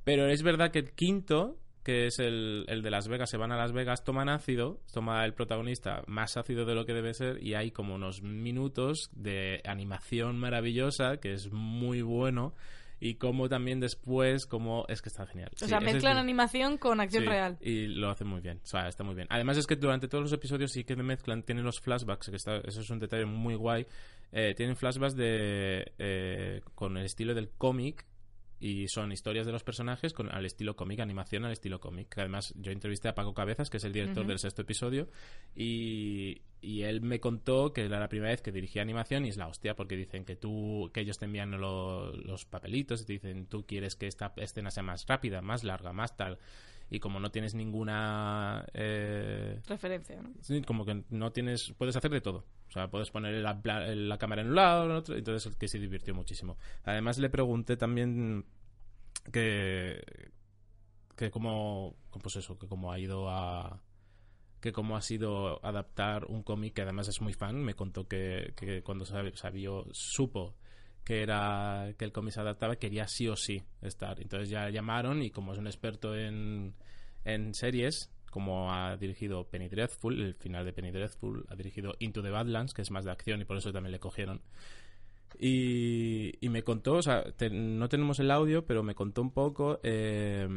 Pero 0.04 0.28
es 0.28 0.44
verdad 0.44 0.70
que 0.70 0.78
el 0.78 0.92
quinto, 0.92 1.58
que 1.82 2.06
es 2.06 2.20
el, 2.20 2.66
el 2.68 2.80
de 2.80 2.90
Las 2.92 3.08
Vegas, 3.08 3.28
se 3.28 3.38
van 3.38 3.50
a 3.50 3.56
Las 3.56 3.72
Vegas, 3.72 4.04
toman 4.04 4.28
ácido, 4.28 4.82
toma 4.92 5.24
el 5.24 5.34
protagonista 5.34 6.04
más 6.06 6.36
ácido 6.36 6.64
de 6.64 6.76
lo 6.76 6.86
que 6.86 6.94
debe 6.94 7.12
ser, 7.12 7.42
y 7.42 7.54
hay 7.54 7.72
como 7.72 7.96
unos 7.96 8.22
minutos 8.22 9.10
de 9.10 9.62
animación 9.64 10.38
maravillosa, 10.38 11.16
que 11.16 11.32
es 11.32 11.50
muy 11.50 12.02
bueno. 12.02 12.54
Y 13.00 13.16
como 13.16 13.48
también 13.48 13.80
después, 13.80 14.46
como 14.46 14.86
es 14.88 15.02
que 15.02 15.08
está 15.08 15.26
genial. 15.26 15.50
O 15.54 15.58
Sí, 15.58 15.66
sea, 15.66 15.78
es 15.78 15.84
mezclan 15.84 16.16
animación 16.16 16.78
con 16.78 17.00
acción 17.00 17.24
Sí, 17.24 17.28
real. 17.28 17.58
Y 17.60 17.86
lo 17.88 18.08
hacen 18.10 18.26
muy 18.26 18.40
bien. 18.40 18.60
O 18.62 18.66
sea, 18.66 18.88
está 18.88 19.04
muy 19.04 19.14
bien. 19.14 19.26
Además 19.30 19.56
es 19.58 19.66
que 19.66 19.76
durante 19.76 20.08
todos 20.08 20.22
los 20.22 20.32
episodios 20.32 20.72
sí 20.72 20.84
que 20.84 20.96
me 20.96 21.02
mezclan, 21.02 21.42
tienen 21.42 21.64
los 21.64 21.80
flashbacks, 21.80 22.30
que 22.30 22.36
está, 22.36 22.56
eso 22.58 22.80
es 22.80 22.90
un 22.90 23.00
detalle 23.00 23.26
muy 23.26 23.54
guay. 23.56 23.86
Eh, 24.32 24.54
tienen 24.56 24.76
flashbacks 24.76 25.16
de 25.16 25.92
eh, 25.98 26.60
con 26.74 26.96
el 26.96 27.04
estilo 27.04 27.34
del 27.34 27.50
cómic 27.50 28.04
y 28.66 28.88
son 28.88 29.12
historias 29.12 29.44
de 29.44 29.52
los 29.52 29.62
personajes 29.62 30.14
con 30.14 30.30
al 30.34 30.46
estilo 30.46 30.74
cómic, 30.74 31.00
animación 31.00 31.44
al 31.44 31.52
estilo 31.52 31.80
cómic. 31.80 32.16
Además 32.16 32.54
yo 32.56 32.72
entrevisté 32.72 33.08
a 33.08 33.14
Paco 33.14 33.34
Cabezas, 33.34 33.68
que 33.68 33.76
es 33.76 33.84
el 33.84 33.92
director 33.92 34.24
del 34.26 34.38
sexto 34.38 34.62
episodio, 34.62 35.10
y, 35.54 36.40
y 36.62 36.82
él 36.82 37.02
me 37.02 37.20
contó 37.20 37.72
que 37.72 37.82
era 37.84 38.00
la 38.00 38.08
primera 38.08 38.30
vez 38.30 38.40
que 38.40 38.52
dirigía 38.52 38.80
animación 38.80 39.26
y 39.26 39.28
es 39.28 39.36
la 39.36 39.48
hostia, 39.48 39.74
porque 39.76 39.96
dicen 39.96 40.24
que 40.24 40.36
tú, 40.36 40.90
que 40.94 41.00
ellos 41.02 41.18
te 41.18 41.26
envían 41.26 41.50
lo- 41.60 42.12
los 42.16 42.46
papelitos 42.46 43.02
y 43.02 43.04
te 43.06 43.12
dicen 43.14 43.46
tú 43.46 43.66
quieres 43.66 43.96
que 43.96 44.06
esta 44.06 44.32
escena 44.36 44.70
sea 44.70 44.82
más 44.82 45.04
rápida, 45.06 45.42
más 45.42 45.62
larga, 45.62 45.92
más 45.92 46.16
tal. 46.16 46.38
Y 46.94 47.00
como 47.00 47.18
no 47.18 47.32
tienes 47.32 47.56
ninguna 47.56 48.64
eh, 48.72 49.60
Referencia, 49.66 50.22
¿no? 50.22 50.30
Sí, 50.40 50.62
como 50.62 50.84
que 50.84 51.02
no 51.10 51.32
tienes. 51.32 51.74
Puedes 51.76 51.96
hacer 51.96 52.12
de 52.12 52.20
todo. 52.20 52.46
O 52.68 52.70
sea, 52.70 52.88
puedes 52.88 53.10
poner 53.10 53.34
la, 53.34 54.16
cámara 54.16 54.42
en 54.42 54.50
un 54.50 54.54
lado, 54.54 54.84
en 54.84 54.92
otro. 54.92 55.16
Entonces, 55.16 55.56
que 55.56 55.66
se 55.66 55.80
divirtió 55.80 56.14
muchísimo. 56.14 56.56
Además, 56.84 57.18
le 57.18 57.30
pregunté 57.30 57.76
también 57.76 58.44
que. 59.32 60.04
que 61.16 61.32
cómo. 61.32 61.96
Pues 62.22 62.36
eso, 62.36 62.56
que 62.60 62.68
cómo 62.68 62.92
ha 62.92 62.98
ido 63.00 63.28
a. 63.28 63.82
que 64.60 64.70
cómo 64.72 64.96
ha 64.96 65.02
sido 65.02 65.64
adaptar 65.66 66.26
un 66.26 66.44
cómic 66.44 66.74
que 66.74 66.82
además 66.82 67.08
es 67.08 67.20
muy 67.20 67.32
fan. 67.32 67.60
Me 67.60 67.74
contó 67.74 68.06
que, 68.06 68.52
que 68.54 68.84
cuando 68.84 69.04
sab- 69.04 69.34
sabió, 69.34 69.84
supo 69.90 70.54
que 71.04 71.22
era 71.22 71.92
que 71.98 72.04
el 72.04 72.12
cómic 72.12 72.32
se 72.32 72.40
adaptaba 72.40 72.76
quería 72.76 73.06
sí 73.06 73.28
o 73.28 73.36
sí 73.36 73.62
estar 73.82 74.20
entonces 74.20 74.48
ya 74.48 74.70
llamaron 74.70 75.22
y 75.22 75.30
como 75.30 75.52
es 75.52 75.58
un 75.58 75.66
experto 75.66 76.16
en, 76.16 76.74
en 77.24 77.54
series 77.54 78.10
como 78.30 78.72
ha 78.72 78.96
dirigido 78.96 79.44
Penny 79.48 79.68
Dreadful 79.68 80.20
el 80.20 80.34
final 80.34 80.64
de 80.64 80.72
Penny 80.72 80.90
Dreadful 80.90 81.44
ha 81.48 81.54
dirigido 81.54 81.94
Into 81.98 82.22
the 82.22 82.30
Badlands 82.30 82.74
que 82.74 82.82
es 82.82 82.90
más 82.90 83.04
de 83.04 83.10
acción 83.12 83.40
y 83.40 83.44
por 83.44 83.56
eso 83.58 83.72
también 83.72 83.92
le 83.92 84.00
cogieron 84.00 84.40
y, 85.38 86.32
y 86.44 86.48
me 86.48 86.62
contó, 86.62 86.94
o 86.94 87.02
sea, 87.02 87.24
te- 87.32 87.50
no 87.50 87.88
tenemos 87.88 88.20
el 88.20 88.30
audio, 88.30 88.64
pero 88.66 88.82
me 88.84 88.94
contó 88.94 89.20
un 89.20 89.32
poco 89.32 89.80
eh, 89.82 90.48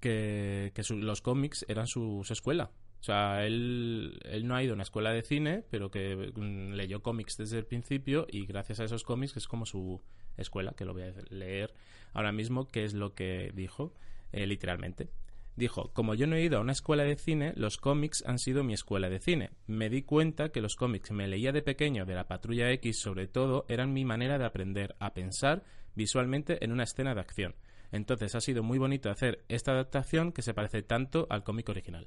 que, 0.00 0.70
que 0.74 0.82
su- 0.82 0.96
los 0.98 1.22
cómics 1.22 1.64
eran 1.68 1.86
su, 1.86 2.20
su 2.24 2.32
escuela. 2.34 2.70
O 3.00 3.02
sea, 3.02 3.46
él, 3.46 4.18
él 4.24 4.46
no 4.46 4.56
ha 4.56 4.62
ido 4.62 4.72
a 4.72 4.74
una 4.74 4.82
escuela 4.82 5.12
de 5.12 5.22
cine, 5.22 5.64
pero 5.70 5.90
que 5.90 6.32
mm, 6.34 6.72
leyó 6.72 7.02
cómics 7.02 7.36
desde 7.36 7.58
el 7.58 7.64
principio 7.64 8.26
y 8.30 8.44
gracias 8.46 8.80
a 8.80 8.84
esos 8.84 9.04
cómics 9.04 9.36
es 9.36 9.46
como 9.46 9.66
su 9.66 10.02
escuela, 10.36 10.72
que 10.72 10.84
lo 10.84 10.94
voy 10.94 11.02
a 11.02 11.14
leer 11.30 11.74
ahora 12.12 12.32
mismo, 12.32 12.66
que 12.66 12.84
es 12.84 12.94
lo 12.94 13.14
que 13.14 13.52
dijo 13.54 13.94
eh, 14.32 14.46
literalmente. 14.46 15.10
Dijo, 15.56 15.92
como 15.92 16.14
yo 16.14 16.28
no 16.28 16.36
he 16.36 16.42
ido 16.42 16.58
a 16.58 16.60
una 16.60 16.72
escuela 16.72 17.02
de 17.02 17.16
cine, 17.16 17.52
los 17.56 17.78
cómics 17.78 18.22
han 18.26 18.38
sido 18.38 18.62
mi 18.62 18.74
escuela 18.74 19.10
de 19.10 19.18
cine. 19.18 19.50
Me 19.66 19.90
di 19.90 20.02
cuenta 20.02 20.50
que 20.50 20.60
los 20.60 20.76
cómics 20.76 21.08
que 21.08 21.14
me 21.14 21.26
leía 21.26 21.50
de 21.50 21.62
pequeño 21.62 22.06
de 22.06 22.14
la 22.14 22.28
Patrulla 22.28 22.70
X 22.72 23.00
sobre 23.00 23.26
todo 23.26 23.64
eran 23.68 23.92
mi 23.92 24.04
manera 24.04 24.38
de 24.38 24.44
aprender 24.44 24.94
a 25.00 25.14
pensar 25.14 25.64
visualmente 25.96 26.64
en 26.64 26.70
una 26.70 26.84
escena 26.84 27.14
de 27.14 27.20
acción. 27.20 27.56
Entonces 27.90 28.36
ha 28.36 28.40
sido 28.40 28.62
muy 28.62 28.78
bonito 28.78 29.10
hacer 29.10 29.44
esta 29.48 29.72
adaptación 29.72 30.30
que 30.30 30.42
se 30.42 30.54
parece 30.54 30.82
tanto 30.82 31.26
al 31.28 31.42
cómic 31.42 31.68
original. 31.68 32.06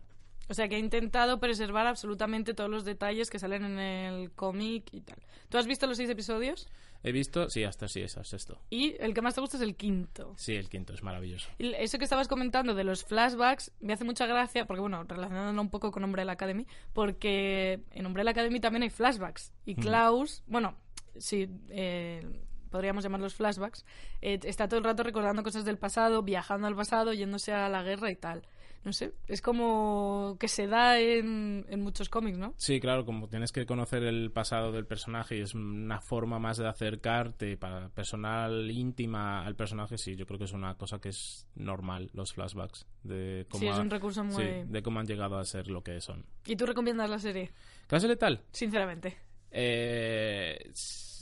O 0.52 0.54
sea, 0.54 0.68
que 0.68 0.76
ha 0.76 0.80
intentado 0.80 1.40
preservar 1.40 1.88
absolutamente 1.88 2.54
todos 2.54 2.70
los 2.70 2.84
detalles 2.84 3.30
que 3.30 3.40
salen 3.40 3.64
en 3.64 3.80
el 3.80 4.32
cómic 4.32 4.84
y 4.92 5.00
tal. 5.00 5.18
¿Tú 5.48 5.58
has 5.58 5.66
visto 5.66 5.88
los 5.88 5.96
seis 5.96 6.10
episodios? 6.10 6.68
He 7.04 7.14
visto, 7.14 7.50
sí, 7.50 7.64
hasta 7.64 7.88
sí, 7.88 8.02
es 8.02 8.20
sexto. 8.24 8.60
Y 8.70 8.98
el 9.00 9.14
que 9.14 9.22
más 9.22 9.34
te 9.34 9.40
gusta 9.40 9.56
es 9.56 9.64
el 9.64 9.78
quinto. 9.78 10.34
Sí, 10.36 10.54
el 10.54 10.68
quinto 10.68 10.94
es 10.94 11.04
maravilloso. 11.04 11.50
Y 11.58 11.74
Eso 11.76 11.98
que 11.98 12.04
estabas 12.04 12.28
comentando 12.28 12.76
de 12.76 12.84
los 12.84 13.06
flashbacks 13.06 13.72
me 13.80 13.94
hace 13.94 14.04
mucha 14.04 14.26
gracia, 14.26 14.66
porque 14.66 14.82
bueno, 14.82 15.06
relacionándolo 15.06 15.62
un 15.62 15.70
poco 15.70 15.90
con 15.90 16.04
Umbrella 16.04 16.34
Academy, 16.34 16.68
porque 16.92 17.86
en 17.92 18.06
Umbrella 18.06 18.32
Academy 18.32 18.60
también 18.60 18.84
hay 18.84 18.90
flashbacks. 18.90 19.54
Y 19.66 19.76
Klaus, 19.76 20.44
bueno, 20.48 20.76
sí, 21.16 21.48
eh, 21.70 22.28
podríamos 22.70 23.06
llamarlos 23.06 23.36
flashbacks, 23.36 23.86
eh, 24.22 24.38
está 24.44 24.68
todo 24.68 24.80
el 24.80 24.84
rato 24.84 25.04
recordando 25.04 25.44
cosas 25.44 25.64
del 25.64 25.78
pasado, 25.78 26.24
viajando 26.24 26.68
al 26.68 26.76
pasado, 26.76 27.14
yéndose 27.14 27.54
a 27.54 27.70
la 27.70 27.84
guerra 27.84 28.12
y 28.12 28.18
tal. 28.18 28.46
No 28.84 28.94
sé, 28.94 29.14
es 29.28 29.42
como 29.42 30.38
que 30.40 30.48
se 30.48 30.66
da 30.66 31.00
en, 31.00 31.66
en 31.70 31.82
muchos 31.82 32.10
cómics, 32.10 32.38
¿no? 32.38 32.56
Sí, 32.58 32.80
claro, 32.80 33.06
como 33.06 33.28
tienes 33.28 33.52
que 33.52 33.68
conocer 33.68 34.04
el 34.04 34.32
pasado 34.32 34.72
del 34.72 34.88
personaje 34.88 35.38
y 35.38 35.42
es 35.42 35.54
una 35.54 36.02
forma 36.02 36.40
más 36.40 36.58
de 36.58 36.68
acercarte 36.68 37.58
para 37.58 37.90
personal 37.90 38.72
íntima 38.72 39.46
al 39.46 39.56
personaje, 39.56 40.00
sí, 40.00 40.16
yo 40.16 40.26
creo 40.26 40.40
que 40.40 40.46
es 40.46 40.54
una 40.54 40.76
cosa 40.76 41.00
que 41.00 41.10
es 41.10 41.48
normal, 41.56 42.10
los 42.14 42.34
flashbacks, 42.34 42.88
de 43.04 43.46
cómo, 43.50 43.62
Sí, 43.62 43.68
es 43.68 43.78
un 43.78 43.90
recurso 43.90 44.24
muy... 44.24 44.44
sí, 44.44 44.50
de 44.66 44.82
cómo 44.82 45.00
han 45.00 45.06
llegado 45.06 45.38
a 45.38 45.46
ser 45.46 45.68
lo 45.68 45.84
que 45.84 46.02
son. 46.02 46.26
¿Y 46.46 46.56
tú 46.56 46.66
recomiendas 46.66 47.10
la 47.10 47.20
serie? 47.20 47.52
¿Clase 47.88 48.08
letal? 48.08 48.42
Sinceramente. 48.52 49.18
Eh, 49.52 50.72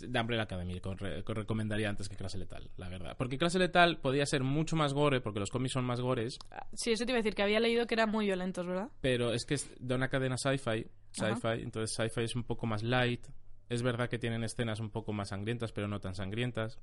de 0.02 0.20
Umbrella 0.22 0.44
Academy 0.44 0.80
re- 0.80 1.24
con 1.24 1.36
recomendaría 1.36 1.89
antes 1.89 2.08
que 2.08 2.15
Clase 2.15 2.38
Letal, 2.38 2.70
la 2.78 2.88
verdad. 2.88 3.18
Porque 3.18 3.38
Clase 3.38 3.60
Letal 3.60 3.98
podía 4.00 4.26
ser 4.26 4.44
mucho 4.44 4.76
más 4.78 4.94
gore, 4.94 5.20
porque 5.20 5.39
los 5.42 5.50
cómics 5.50 5.74
son 5.74 5.84
más 5.84 6.00
gores, 6.00 6.39
Ah, 6.52 6.65
Sí, 6.74 6.92
eso 6.92 7.06
te 7.06 7.12
iba 7.12 7.18
a 7.18 7.22
decir, 7.22 7.36
que 7.36 7.44
había 7.44 7.60
leído 7.60 7.86
que 7.86 7.96
eran 7.96 8.10
muy 8.10 8.26
violentos, 8.28 8.65
¿verdad? 8.65 8.89
pero 9.02 9.34
es 9.34 9.46
que 9.46 9.56
es 9.56 9.70
de 9.80 9.96
una 9.96 10.08
cadena 10.08 10.38
sci-fi, 10.38 10.86
sci-fi, 11.12 11.62
entonces 11.63 11.94
sci-fi 11.96 12.22
es 12.24 12.36
un 12.36 12.44
poco 12.44 12.65
más 12.65 12.82
light. 12.84 13.28
Es 13.68 13.82
verdad 13.84 14.10
que 14.10 14.18
tienen 14.18 14.44
escenas 14.44 14.80
un 14.80 14.89
poco 14.89 15.12
más 15.12 15.30
sangrientas, 15.30 15.72
pero 15.74 15.88
no 15.88 16.00
tan 16.00 16.15
sangrientas. 16.15 16.80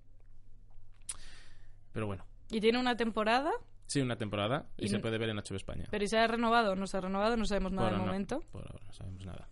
Pero 1.93 2.07
bueno, 2.07 2.27
Y 2.51 2.61
tiene 2.61 2.79
una 2.79 2.97
temporada, 2.97 3.51
sí, 3.87 4.01
una 4.01 4.17
temporada 4.17 4.69
y, 4.77 4.85
Y 4.85 4.89
se 4.89 4.99
puede 4.99 5.17
ver 5.19 5.31
en 5.31 5.37
HBO 5.39 5.57
España. 5.57 5.87
pero 5.91 6.05
¿y 6.05 6.09
se 6.09 6.19
ha 6.19 6.27
renovado 6.27 6.73
o 6.73 6.77
no 6.77 6.87
se 6.87 6.99
ha 6.99 7.01
renovado? 7.01 7.37
No 7.37 7.45
sabemos 7.47 7.73
nada 7.73 7.89
Por 7.89 7.99
de 7.99 8.05
no, 8.05 8.07
momento. 8.07 8.41
por 8.53 8.63
ahora 8.67 8.85
no 8.87 8.93
sabemos 8.93 9.25
nada. 9.25 9.49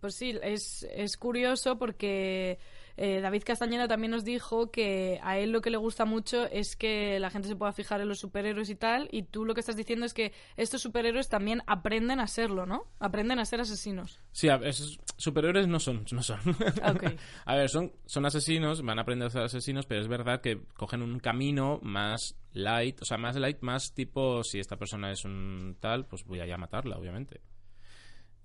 Pues 0.00 0.14
sí, 0.14 0.38
es, 0.42 0.86
es 0.92 1.16
curioso 1.16 1.78
porque 1.78 2.58
eh, 2.96 3.20
David 3.20 3.42
Castañeda 3.44 3.86
también 3.88 4.10
nos 4.10 4.24
dijo 4.24 4.70
que 4.70 5.20
a 5.22 5.38
él 5.38 5.50
lo 5.52 5.60
que 5.60 5.70
le 5.70 5.76
gusta 5.76 6.04
mucho 6.04 6.46
es 6.46 6.76
que 6.76 7.18
la 7.20 7.30
gente 7.30 7.48
se 7.48 7.56
pueda 7.56 7.72
fijar 7.72 8.00
en 8.00 8.08
los 8.08 8.18
superhéroes 8.18 8.70
y 8.70 8.74
tal, 8.74 9.08
y 9.12 9.22
tú 9.24 9.44
lo 9.44 9.54
que 9.54 9.60
estás 9.60 9.76
diciendo 9.76 10.04
es 10.06 10.14
que 10.14 10.32
estos 10.56 10.82
superhéroes 10.82 11.28
también 11.28 11.62
aprenden 11.66 12.20
a 12.20 12.26
serlo, 12.26 12.66
¿no? 12.66 12.86
Aprenden 12.98 13.38
a 13.38 13.44
ser 13.44 13.60
asesinos. 13.60 14.20
Sí, 14.32 14.48
a- 14.48 14.56
esos 14.56 14.98
superhéroes 15.16 15.66
no 15.68 15.78
son, 15.80 16.04
no 16.12 16.22
son. 16.22 16.40
Ok. 16.84 17.04
a 17.44 17.54
ver, 17.56 17.68
son, 17.68 17.92
son 18.06 18.26
asesinos, 18.26 18.82
van 18.82 18.98
a 18.98 19.02
aprender 19.02 19.28
a 19.28 19.30
ser 19.30 19.42
asesinos, 19.42 19.86
pero 19.86 20.00
es 20.00 20.08
verdad 20.08 20.40
que 20.40 20.60
cogen 20.74 21.02
un 21.02 21.18
camino 21.20 21.78
más 21.82 22.36
light, 22.52 23.00
o 23.02 23.04
sea, 23.04 23.18
más 23.18 23.36
light, 23.36 23.58
más 23.60 23.92
tipo, 23.94 24.42
si 24.42 24.58
esta 24.58 24.76
persona 24.76 25.12
es 25.12 25.24
un 25.24 25.76
tal, 25.80 26.06
pues 26.06 26.24
voy 26.24 26.40
a 26.40 26.46
ya 26.46 26.56
matarla, 26.56 26.96
obviamente. 26.96 27.40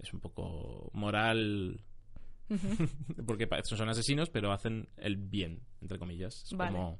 Es 0.03 0.13
un 0.13 0.19
poco 0.19 0.89
moral, 0.93 1.81
porque 3.25 3.47
son 3.63 3.89
asesinos, 3.89 4.29
pero 4.29 4.51
hacen 4.51 4.89
el 4.97 5.17
bien, 5.17 5.61
entre 5.81 5.97
comillas. 5.97 6.43
Es 6.43 6.53
Vale. 6.55 6.71
como... 6.73 6.99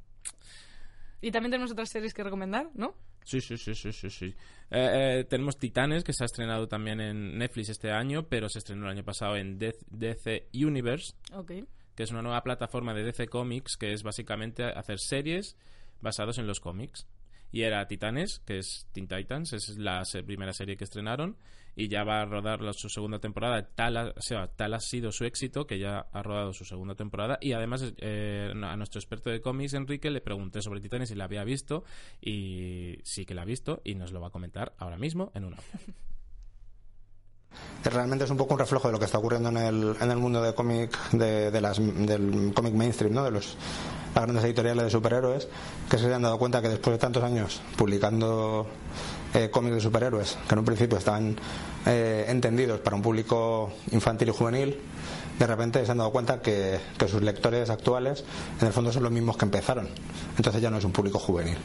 Y 1.22 1.32
también 1.32 1.52
tenemos 1.52 1.72
otras 1.72 1.90
series 1.90 2.14
que 2.14 2.24
recomendar, 2.24 2.70
¿no? 2.74 2.96
Sí, 3.24 3.40
sí, 3.40 3.58
sí, 3.58 3.74
sí, 3.74 3.94
sí. 3.94 4.10
sí. 4.10 4.26
Eh, 4.26 5.20
eh, 5.20 5.24
tenemos 5.30 5.58
Titanes, 5.58 6.04
que 6.04 6.14
se 6.14 6.24
ha 6.24 6.26
estrenado 6.26 6.68
también 6.68 7.00
en 7.00 7.38
Netflix 7.38 7.70
este 7.70 7.92
año, 7.92 8.28
pero 8.28 8.50
se 8.50 8.60
estrenó 8.60 8.86
el 8.86 8.92
año 8.92 9.06
pasado 9.06 9.38
en 9.38 9.58
DC 9.58 10.50
Universe, 10.54 11.14
Ok. 11.32 11.52
que 11.96 12.04
es 12.04 12.12
una 12.12 12.22
nueva 12.22 12.44
plataforma 12.44 12.94
de 12.94 13.04
DC 13.04 13.28
Comics 13.28 13.78
que 13.78 13.94
es 13.94 14.04
básicamente 14.04 14.64
hacer 14.64 15.00
series 15.00 15.56
basados 16.02 16.38
en 16.38 16.48
los 16.48 16.60
cómics. 16.60 17.08
Y 17.52 17.62
era 17.62 17.88
Titanes, 17.88 18.40
que 18.40 18.58
es 18.58 18.88
Teen 18.92 19.08
Titans, 19.08 19.54
es 19.54 19.78
la 19.78 20.04
primera 20.26 20.54
serie 20.54 20.76
que 20.76 20.84
estrenaron, 20.84 21.38
y 21.76 21.88
ya 21.90 22.04
va 22.04 22.22
a 22.22 22.26
rodar 22.26 22.62
la- 22.62 22.74
su 22.74 22.90
segunda 22.90 23.20
temporada. 23.20 23.68
Tal 23.76 23.98
ha, 23.98 24.06
o 24.16 24.22
sea, 24.22 24.48
tal 24.48 24.74
ha 24.74 24.80
sido 24.80 25.12
su 25.12 25.26
éxito 25.26 25.66
que 25.66 25.80
ya 25.80 26.06
ha 26.12 26.24
rodado 26.24 26.54
su 26.54 26.66
segunda 26.66 26.96
temporada. 26.96 27.38
Y 27.42 27.54
además, 27.54 27.94
eh, 27.98 28.52
a 28.54 28.76
nuestro 28.78 29.00
experto 29.00 29.30
de 29.30 29.42
cómics, 29.42 29.74
Enrique, 29.74 30.10
le 30.12 30.22
pregunté 30.22 30.62
sobre 30.62 30.82
Titanes 30.82 31.10
si 31.10 31.16
la 31.16 31.26
había 31.26 31.44
visto, 31.44 31.84
y 32.22 32.98
sí 33.04 33.26
que 33.26 33.34
la 33.34 33.42
ha 33.44 33.46
visto, 33.46 33.82
y 33.84 33.96
nos 33.96 34.12
lo 34.12 34.22
va 34.22 34.28
a 34.28 34.32
comentar 34.32 34.74
ahora 34.78 34.98
mismo 34.98 35.32
en 35.36 35.46
una 35.46 35.58
audio. 35.58 35.94
realmente 37.84 38.26
es 38.26 38.32
un 38.32 38.38
poco 38.38 38.54
un 38.54 38.60
reflejo 38.60 38.88
de 38.88 38.92
lo 38.94 39.00
que 39.00 39.06
está 39.06 39.18
ocurriendo 39.20 39.50
en 39.50 39.58
el, 39.58 39.96
en 40.00 40.12
el 40.12 40.18
mundo 40.18 40.42
de 40.42 40.54
cómic 40.56 40.98
de, 41.12 41.52
de 41.52 41.62
las, 41.62 41.78
del 41.80 42.52
cómic 42.56 42.74
mainstream, 42.74 43.14
¿no? 43.14 43.24
de 43.24 43.32
los, 43.32 43.56
las 44.16 44.24
grandes 44.24 44.44
editoriales 44.46 44.86
de 44.86 44.90
superhéroes, 44.90 45.48
que 45.90 45.98
se 45.98 46.12
han 46.14 46.22
dado 46.24 46.38
cuenta 46.40 46.62
que 46.62 46.70
después 46.70 46.94
de 46.96 47.00
tantos 47.00 47.24
años 47.24 47.62
publicando 47.78 48.68
eh, 49.34 49.50
cómics 49.50 49.76
de 49.76 49.82
superhéroes, 49.82 50.38
que 50.48 50.56
en 50.56 50.60
un 50.60 50.66
principio 50.66 50.98
estaban 50.98 51.36
eh, 51.86 52.26
entendidos 52.28 52.80
para 52.80 52.96
un 52.96 53.02
público 53.02 53.72
infantil 53.92 54.30
y 54.30 54.32
juvenil, 54.32 54.78
de 55.40 55.48
repente 55.48 55.86
se 55.86 55.92
han 55.92 55.98
dado 55.98 56.12
cuenta 56.12 56.42
que, 56.42 56.80
que 56.98 57.08
sus 57.08 57.22
lectores 57.22 57.70
actuales 57.70 58.24
en 58.62 58.68
el 58.68 58.74
fondo 58.74 58.92
son 58.92 59.04
los 59.04 59.12
mismos 59.12 59.38
que 59.38 59.46
empezaron. 59.46 59.90
Entonces 60.38 60.62
ya 60.62 60.70
no 60.70 60.78
es 60.78 60.84
un 60.84 60.92
público 60.92 61.20
juvenil 61.20 61.58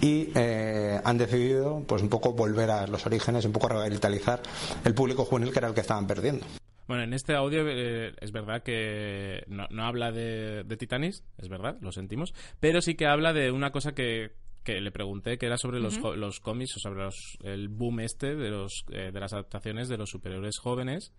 y 0.00 0.30
eh, 0.34 1.00
han 1.04 1.18
decidido 1.18 1.82
pues 1.86 2.02
un 2.02 2.08
poco 2.08 2.32
volver 2.32 2.70
a 2.70 2.86
los 2.86 3.06
orígenes, 3.06 3.44
un 3.44 3.52
poco 3.52 3.68
revitalizar 3.68 4.40
el 4.84 4.94
público 4.94 5.24
juvenil 5.24 5.52
que 5.52 5.58
era 5.58 5.68
el 5.68 5.74
que 5.74 5.80
estaban 5.80 6.06
perdiendo. 6.06 6.46
Bueno, 6.86 7.02
en 7.02 7.14
este 7.14 7.34
audio 7.34 7.64
eh, 7.66 8.14
es 8.20 8.30
verdad 8.30 8.62
que 8.62 9.42
no, 9.48 9.66
no 9.70 9.84
habla 9.84 10.12
de, 10.12 10.62
de, 10.62 10.76
Titanis, 10.76 11.24
es 11.36 11.48
verdad, 11.48 11.76
lo 11.80 11.90
sentimos, 11.90 12.32
pero 12.60 12.80
sí 12.80 12.94
que 12.94 13.06
habla 13.06 13.32
de 13.32 13.50
una 13.50 13.72
cosa 13.72 13.92
que, 13.92 14.32
que 14.66 14.80
le 14.80 14.90
pregunté, 14.90 15.38
que 15.38 15.46
era 15.46 15.56
sobre 15.56 15.78
los, 15.78 15.96
los 16.16 16.40
cómics, 16.40 16.76
o 16.76 16.80
sobre 16.80 17.04
los, 17.04 17.38
el 17.44 17.68
boom 17.68 18.00
este 18.00 18.34
de, 18.34 18.50
los, 18.50 18.84
eh, 18.90 19.12
de 19.12 19.20
las 19.20 19.32
adaptaciones 19.32 19.88
de 19.88 19.96
los 19.96 20.10
superhéroes 20.10 20.58
jóvenes 20.58 21.14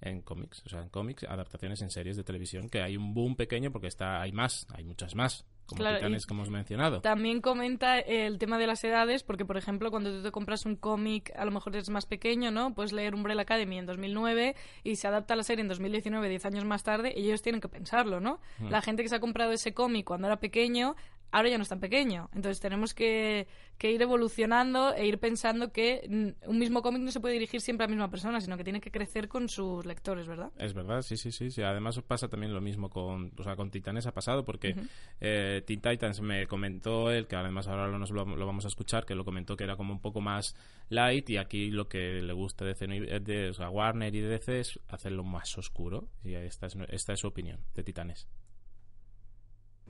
en 0.00 0.22
cómics, 0.22 0.62
o 0.66 0.68
sea, 0.68 0.82
en 0.82 0.88
cómics, 0.88 1.24
adaptaciones 1.24 1.82
en 1.82 1.90
series 1.90 2.16
de 2.16 2.22
televisión, 2.22 2.68
que 2.68 2.80
hay 2.80 2.96
un 2.96 3.12
boom 3.12 3.34
pequeño 3.34 3.72
porque 3.72 3.88
está 3.88 4.20
hay 4.20 4.30
más, 4.32 4.66
hay 4.72 4.84
muchas 4.84 5.16
más, 5.16 5.44
como 5.66 5.80
Claro, 5.80 5.98
titanes 5.98 6.26
que 6.26 6.34
hemos 6.34 6.48
mencionado. 6.48 7.00
También 7.00 7.40
comenta 7.40 7.98
el 7.98 8.38
tema 8.38 8.58
de 8.58 8.66
las 8.66 8.82
edades, 8.84 9.24
porque 9.24 9.44
por 9.44 9.56
ejemplo, 9.56 9.90
cuando 9.90 10.10
tú 10.10 10.22
te 10.22 10.30
compras 10.30 10.64
un 10.64 10.76
cómic, 10.76 11.32
a 11.36 11.44
lo 11.44 11.50
mejor 11.50 11.74
es 11.76 11.88
más 11.90 12.06
pequeño, 12.06 12.50
¿no? 12.50 12.74
Puedes 12.74 12.92
leer 12.92 13.14
Umbrella 13.14 13.42
Academy 13.42 13.78
en 13.78 13.86
2009 13.86 14.54
y 14.84 14.96
se 14.96 15.08
adapta 15.08 15.34
a 15.34 15.36
la 15.36 15.44
serie 15.44 15.62
en 15.62 15.68
2019, 15.68 16.28
10 16.28 16.46
años 16.46 16.64
más 16.64 16.82
tarde, 16.82 17.12
y 17.16 17.26
ellos 17.26 17.42
tienen 17.42 17.60
que 17.60 17.68
pensarlo, 17.68 18.20
¿no? 18.20 18.40
La 18.60 18.80
gente 18.80 19.02
que 19.02 19.08
se 19.08 19.16
ha 19.16 19.20
comprado 19.20 19.52
ese 19.52 19.72
cómic 19.74 20.04
cuando 20.04 20.26
era 20.26 20.38
pequeño, 20.38 20.96
ahora 21.32 21.48
ya 21.48 21.58
no 21.58 21.62
es 21.62 21.68
tan 21.68 21.80
pequeño. 21.80 22.28
Entonces 22.34 22.60
tenemos 22.60 22.94
que, 22.94 23.48
que 23.78 23.90
ir 23.90 24.00
evolucionando 24.00 24.94
e 24.94 25.06
ir 25.06 25.18
pensando 25.18 25.72
que 25.72 26.06
mm, 26.08 26.48
un 26.50 26.58
mismo 26.58 26.82
cómic 26.82 27.02
no 27.02 27.10
se 27.10 27.20
puede 27.20 27.34
dirigir 27.34 27.60
siempre 27.60 27.84
a 27.84 27.88
la 27.88 27.94
misma 27.94 28.10
persona, 28.10 28.40
sino 28.40 28.56
que 28.56 28.64
tiene 28.64 28.80
que 28.80 28.90
crecer 28.90 29.28
con 29.28 29.48
sus 29.48 29.84
lectores, 29.84 30.28
¿verdad? 30.28 30.52
Es 30.58 30.74
verdad, 30.74 31.02
sí, 31.02 31.16
sí, 31.16 31.32
sí, 31.32 31.50
sí. 31.50 31.62
Además 31.62 32.00
pasa 32.02 32.28
también 32.28 32.54
lo 32.54 32.60
mismo 32.60 32.90
con, 32.90 33.32
o 33.36 33.42
sea, 33.42 33.56
con 33.56 33.70
Titanes 33.70 34.06
ha 34.06 34.12
pasado 34.12 34.44
porque 34.44 34.76
eh, 35.20 35.62
Teen 35.66 35.80
Titans 35.80 36.20
me 36.20 36.46
comentó 36.46 37.10
él, 37.10 37.26
que 37.26 37.36
además 37.36 37.66
ahora 37.66 37.88
lo, 37.88 37.98
nos 37.98 38.10
lo, 38.10 38.24
vamos 38.24 38.66
a 38.66 38.68
escuchar, 38.68 39.06
que 39.06 39.14
lo 39.14 39.24
comentó 39.24 39.56
que 39.56 39.64
era 39.64 39.76
como 39.76 39.92
un 39.92 40.00
poco 40.00 40.20
más 40.20 40.54
light 40.90 41.30
y 41.30 41.38
aquí 41.38 41.70
lo 41.70 41.88
que 41.88 42.20
le 42.20 42.32
gusta 42.34 42.64
de, 42.66 42.74
DC, 42.74 43.20
de 43.20 43.48
o 43.48 43.54
sea, 43.54 43.70
Warner 43.70 44.14
y 44.14 44.20
de 44.20 44.28
DC 44.28 44.60
es 44.60 44.80
hacerlo 44.88 45.24
más 45.24 45.56
oscuro 45.56 46.08
y 46.22 46.34
esta 46.34 46.66
es, 46.66 46.76
esta 46.88 47.14
es 47.14 47.20
su 47.20 47.26
opinión 47.26 47.60
de 47.74 47.82
Titanes. 47.82 48.28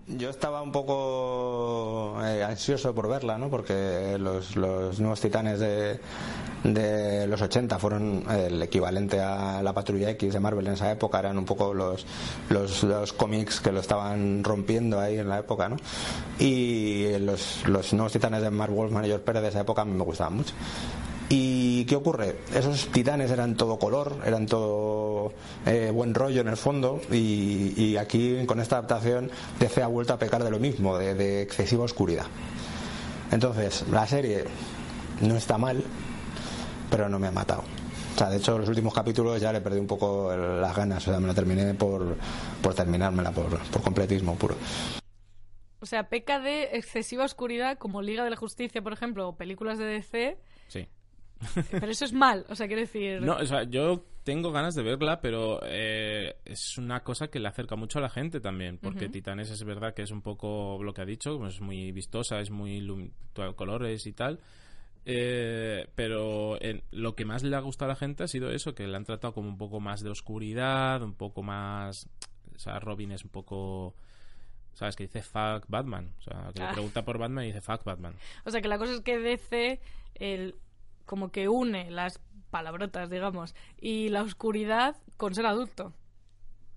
Yo 0.08 0.30
estaba 0.30 0.62
un 0.62 0.72
poco 0.72 2.18
eh, 2.24 2.42
ansioso 2.42 2.92
por 2.92 3.08
verla, 3.08 3.38
¿no? 3.38 3.48
Porque 3.48 4.16
los, 4.18 4.56
los 4.56 4.98
nuevos 4.98 5.20
titanes 5.20 5.60
de, 5.60 6.00
de 6.64 7.26
los 7.28 7.40
80 7.40 7.78
fueron 7.78 8.24
el 8.28 8.60
equivalente 8.62 9.20
a 9.20 9.62
la 9.62 9.72
Patrulla 9.72 10.10
X 10.10 10.32
de 10.32 10.40
Marvel 10.40 10.66
en 10.66 10.72
esa 10.72 10.90
época, 10.90 11.20
eran 11.20 11.38
un 11.38 11.44
poco 11.44 11.72
los, 11.72 12.04
los, 12.48 13.12
cómics 13.12 13.60
que 13.60 13.70
lo 13.70 13.78
estaban 13.80 14.42
rompiendo 14.42 14.98
ahí 14.98 15.18
en 15.18 15.28
la 15.28 15.38
época, 15.38 15.68
¿no? 15.68 15.76
Y 16.38 17.16
los, 17.18 17.66
los 17.68 17.92
nuevos 17.92 18.12
titanes 18.12 18.42
de 18.42 18.50
Mark 18.50 18.72
Wolfman 18.72 19.04
y 19.04 19.18
Pérez 19.18 19.42
de 19.42 19.48
esa 19.48 19.60
época 19.60 19.84
me 19.84 20.02
gustaban 20.02 20.36
mucho. 20.36 20.54
¿Y 21.34 21.86
qué 21.86 21.96
ocurre? 21.96 22.36
Esos 22.54 22.88
titanes 22.88 23.30
eran 23.30 23.56
todo 23.56 23.78
color, 23.78 24.18
eran 24.26 24.44
todo 24.44 25.32
eh, 25.64 25.90
buen 25.90 26.12
rollo 26.12 26.42
en 26.42 26.48
el 26.48 26.58
fondo 26.58 27.00
y, 27.10 27.72
y, 27.74 27.96
aquí 27.96 28.44
con 28.44 28.60
esta 28.60 28.76
adaptación 28.76 29.30
DC 29.58 29.82
ha 29.82 29.86
vuelto 29.86 30.12
a 30.12 30.18
pecar 30.18 30.44
de 30.44 30.50
lo 30.50 30.58
mismo, 30.58 30.98
de, 30.98 31.14
de, 31.14 31.40
excesiva 31.40 31.84
oscuridad. 31.84 32.26
Entonces, 33.30 33.86
la 33.90 34.06
serie 34.06 34.44
no 35.22 35.34
está 35.34 35.56
mal, 35.56 35.82
pero 36.90 37.08
no 37.08 37.18
me 37.18 37.28
ha 37.28 37.32
matado. 37.32 37.64
O 38.14 38.18
sea, 38.18 38.28
de 38.28 38.36
hecho, 38.36 38.58
los 38.58 38.68
últimos 38.68 38.92
capítulos 38.92 39.40
ya 39.40 39.54
le 39.54 39.62
perdí 39.62 39.80
un 39.80 39.86
poco 39.86 40.36
las 40.36 40.76
ganas, 40.76 41.08
o 41.08 41.12
sea, 41.12 41.18
me 41.18 41.28
la 41.28 41.34
terminé 41.34 41.72
por, 41.72 42.14
por 42.60 42.74
terminármela, 42.74 43.30
por, 43.30 43.58
por 43.70 43.80
completismo 43.80 44.34
puro. 44.34 44.56
O 45.80 45.86
sea, 45.86 46.10
peca 46.10 46.40
de 46.40 46.76
excesiva 46.76 47.24
oscuridad 47.24 47.78
como 47.78 48.02
Liga 48.02 48.22
de 48.22 48.28
la 48.28 48.36
Justicia, 48.36 48.82
por 48.82 48.92
ejemplo, 48.92 49.30
o 49.30 49.36
películas 49.36 49.78
de 49.78 49.86
DC. 49.86 50.36
Sí. 50.68 50.86
Pero 51.70 51.86
eso 51.86 52.04
es 52.04 52.12
mal, 52.12 52.44
o 52.48 52.54
sea, 52.54 52.66
quiero 52.66 52.82
decir... 52.82 53.20
No, 53.22 53.36
o 53.36 53.44
sea, 53.46 53.64
yo 53.64 54.04
tengo 54.24 54.52
ganas 54.52 54.74
de 54.76 54.82
verla, 54.84 55.20
pero 55.20 55.58
eh, 55.64 56.36
es 56.44 56.78
una 56.78 57.02
cosa 57.02 57.28
que 57.28 57.40
le 57.40 57.48
acerca 57.48 57.74
mucho 57.74 57.98
a 57.98 58.02
la 58.02 58.08
gente 58.08 58.40
también, 58.40 58.78
porque. 58.78 59.08
Titanes 59.08 59.50
es 59.50 59.64
verdad 59.64 59.94
que 59.94 60.02
es 60.02 60.12
un 60.12 60.22
poco 60.22 60.78
lo 60.82 60.94
que 60.94 61.02
ha 61.02 61.04
dicho, 61.04 61.36
pues 61.38 61.54
es 61.54 61.60
muy 61.60 61.90
vistosa, 61.90 62.38
es 62.40 62.50
muy 62.50 63.12
colores 63.56 64.06
y 64.06 64.12
tal. 64.12 64.38
Eh, 65.04 65.88
pero 65.96 66.60
en- 66.62 66.84
lo 66.92 67.16
que 67.16 67.24
más 67.24 67.42
le 67.42 67.56
ha 67.56 67.60
gustado 67.60 67.90
a 67.90 67.94
la 67.94 67.98
gente 67.98 68.22
ha 68.22 68.28
sido 68.28 68.50
eso, 68.52 68.74
que 68.74 68.86
le 68.86 68.96
han 68.96 69.04
tratado 69.04 69.34
como 69.34 69.48
un 69.48 69.58
poco 69.58 69.80
más 69.80 70.02
de 70.02 70.10
oscuridad, 70.10 71.02
un 71.02 71.14
poco 71.14 71.42
más... 71.42 72.08
O 72.54 72.58
sea, 72.58 72.78
Robin 72.78 73.10
es 73.12 73.24
un 73.24 73.30
poco... 73.30 73.94
¿Sabes? 74.74 74.94
Que 74.96 75.04
dice 75.04 75.22
fuck 75.22 75.64
Batman. 75.68 76.12
O 76.18 76.22
sea, 76.22 76.50
que 76.54 76.60
le 76.60 76.66
Ah. 76.68 76.72
pregunta 76.72 77.04
por 77.04 77.18
Batman 77.18 77.44
y 77.44 77.48
dice 77.48 77.60
fuck 77.60 77.82
Batman. 77.84 78.14
O 78.44 78.50
sea, 78.50 78.60
que 78.62 78.68
la 78.68 78.78
cosa 78.78 78.92
es 78.94 79.00
que 79.00 79.18
DC 79.18 79.80
el, 80.14 80.54
como 81.06 81.30
que 81.30 81.48
une 81.48 81.90
las 81.90 82.20
palabrotas, 82.50 83.08
digamos, 83.10 83.54
y 83.80 84.08
la 84.10 84.22
oscuridad 84.22 84.96
con 85.16 85.34
ser 85.34 85.46
adulto. 85.46 85.92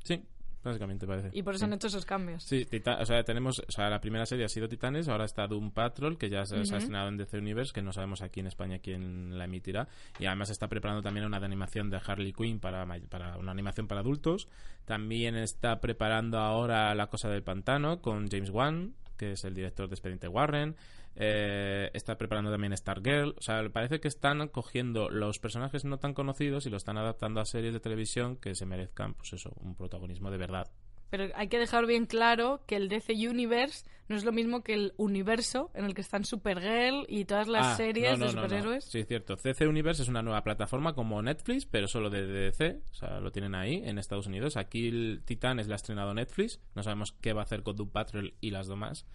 Sí, 0.04 0.24
básicamente 0.64 1.06
parece. 1.06 1.30
Y 1.34 1.44
por 1.44 1.56
eso 1.56 1.66
Sí. 1.66 1.66
han 1.66 1.74
hecho 1.74 1.88
esos 1.88 2.06
cambios. 2.06 2.44
Sí, 2.44 2.66
Tita- 2.66 3.00
o 3.02 3.06
sea, 3.06 3.24
tenemos, 3.24 3.60
o 3.60 3.72
sea, 3.72 3.90
la 3.90 4.00
primera 4.00 4.26
serie 4.26 4.46
ha 4.46 4.50
sido 4.50 4.70
Titanes, 4.70 5.08
ahora 5.10 5.26
está 5.26 5.48
Doom 5.48 5.72
Patrol, 5.72 6.18
que 6.18 6.30
ya 6.30 6.46
se, 6.46 6.56
se 6.66 6.74
ha 6.74 6.78
Ujú. 6.78 6.84
estrenado 6.84 7.10
en 7.10 7.18
DC 7.18 7.38
Universe, 7.40 7.74
que 7.74 7.82
no 7.82 7.92
sabemos 7.92 8.22
aquí 8.22 8.40
en 8.40 8.48
España 8.48 8.80
quién 8.80 9.38
la 9.38 9.46
emitirá, 9.46 9.88
y 10.20 10.26
además 10.28 10.50
está 10.50 10.68
preparando 10.68 11.02
también 11.02 11.26
una 11.26 11.40
de 11.40 11.46
animación 11.46 11.90
de 11.90 12.00
Harley 12.06 12.34
Quinn 12.34 12.60
para, 12.60 12.86
para 13.10 13.38
una 13.38 13.52
animación 13.52 13.88
para 13.88 14.02
adultos. 14.02 14.48
También 14.86 15.36
está 15.36 15.82
preparando 15.82 16.38
ahora 16.40 16.94
La 16.96 17.08
Cosa 17.08 17.30
del 17.30 17.44
Pantano 17.44 18.02
con 18.02 18.28
James 18.30 18.50
Wan, 18.50 18.94
que 19.18 19.34
es 19.34 19.44
el 19.44 19.54
director 19.54 19.88
de 19.90 19.96
Expediente 19.96 20.28
Warren. 20.28 20.76
Eh, 21.16 21.90
está 21.94 22.18
preparando 22.18 22.52
también 22.52 22.76
Stargirl. 22.76 23.36
O 23.38 23.42
sea, 23.42 23.68
parece 23.70 24.00
que 24.00 24.08
están 24.08 24.48
cogiendo 24.50 25.10
los 25.10 25.40
personajes 25.40 25.86
no 25.86 25.98
tan 25.98 26.14
conocidos 26.14 26.66
y 26.66 26.70
lo 26.70 26.78
están 26.78 26.98
adaptando 26.98 27.40
a 27.40 27.46
series 27.46 27.74
de 27.74 27.80
televisión 27.80 28.36
que 28.38 28.56
se 28.56 28.66
merezcan, 28.66 29.14
pues 29.14 29.34
eso, 29.34 29.54
un 29.62 29.76
protagonismo 29.76 30.30
de 30.32 30.38
verdad. 30.38 30.72
Pero 31.12 31.28
hay 31.36 31.48
que 31.48 31.60
dejar 31.60 31.86
bien 31.86 32.08
claro 32.08 32.64
que 32.66 32.76
el 32.76 32.90
DC 32.90 33.14
Universe 33.14 33.86
no 34.10 34.16
es 34.16 34.26
lo 34.26 34.32
mismo 34.32 34.64
que 34.64 34.74
el 34.74 34.94
universo 34.98 35.70
en 35.76 35.86
el 35.86 35.94
que 35.94 36.02
están 36.02 36.26
Supergirl 36.26 37.06
y 37.08 37.26
todas 37.26 37.48
las 37.48 37.68
Ah, 37.68 37.76
series 37.78 38.18
no, 38.20 38.26
no, 38.26 38.26
de 38.26 38.34
no, 38.36 38.42
no. 38.42 38.48
superhéroes. 38.48 38.86
Sí, 38.86 39.04
cierto. 39.04 39.38
CC 39.38 39.68
Universe 39.68 40.02
es 40.02 40.10
una 40.10 40.24
nueva 40.24 40.44
plataforma 40.44 40.94
como 40.94 41.22
Netflix, 41.22 41.66
pero 41.68 41.88
solo 41.88 42.10
de 42.10 42.26
DC. 42.26 42.82
O 42.92 42.94
sea, 42.96 43.20
lo 43.20 43.32
tienen 43.32 43.54
ahí 43.56 43.82
en 43.86 44.00
Estados 44.00 44.26
Unidos. 44.28 44.58
Aquí 44.58 44.88
el 44.88 45.22
Titanes 45.24 45.68
la 45.68 45.76
ha 45.76 45.78
estrenado 45.78 46.14
Netflix. 46.14 46.60
No 46.74 46.82
sabemos 46.84 47.14
qué 47.22 47.34
va 47.34 47.42
a 47.42 47.46
hacer 47.46 47.62
con 47.64 47.76
Doom 47.76 47.92
Patrol 47.92 48.34
y 48.42 48.50
las 48.50 48.68
demás. 48.68 49.06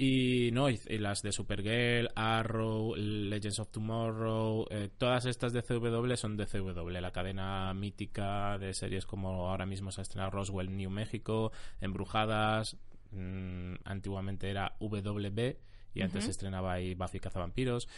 Y 0.00 0.50
no, 0.52 0.70
y, 0.70 0.80
y 0.86 0.98
las 0.98 1.22
de 1.22 1.32
Supergirl, 1.32 2.10
Arrow, 2.14 2.94
Legends 2.94 3.58
of 3.58 3.72
Tomorrow, 3.72 4.64
eh, 4.70 4.90
todas 4.96 5.26
estas 5.26 5.52
de 5.52 5.60
CW 5.60 6.14
son 6.14 6.36
de 6.36 6.46
CW, 6.46 6.88
la 7.00 7.10
cadena 7.10 7.74
mítica 7.74 8.58
de 8.58 8.74
series 8.74 9.06
como 9.06 9.48
ahora 9.48 9.66
mismo 9.66 9.90
se 9.90 10.00
ha 10.00 10.02
estrenado 10.02 10.30
Roswell, 10.30 10.76
New 10.76 10.88
México, 10.88 11.50
Embrujadas, 11.80 12.76
mm, 13.10 13.74
antiguamente 13.84 14.48
era 14.48 14.76
WB 14.78 15.56
y 15.94 16.02
antes 16.02 16.26
se 16.26 16.30
estrenaba 16.30 16.74
ahí 16.74 16.94
Buffy 16.94 17.18
Cazavampiros. 17.18 17.88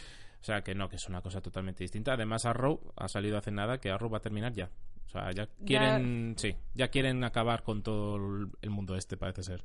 O 0.41 0.43
sea 0.43 0.63
que 0.63 0.73
no, 0.73 0.89
que 0.89 0.95
es 0.95 1.07
una 1.07 1.21
cosa 1.21 1.39
totalmente 1.39 1.83
distinta. 1.83 2.13
Además, 2.13 2.47
Arrow 2.47 2.81
ha 2.95 3.07
salido 3.09 3.37
hace 3.37 3.51
nada 3.51 3.77
que 3.77 3.91
Arrow 3.91 4.09
va 4.09 4.17
a 4.17 4.21
terminar 4.21 4.53
ya. 4.53 4.71
O 5.05 5.09
sea, 5.09 5.31
ya 5.33 5.47
quieren, 5.67 6.33
sí, 6.35 6.55
ya 6.73 6.87
quieren 6.87 7.23
acabar 7.23 7.61
con 7.61 7.83
todo 7.83 8.17
el 8.59 8.69
mundo 8.71 8.95
este, 8.95 9.17
parece 9.17 9.43
ser. 9.43 9.63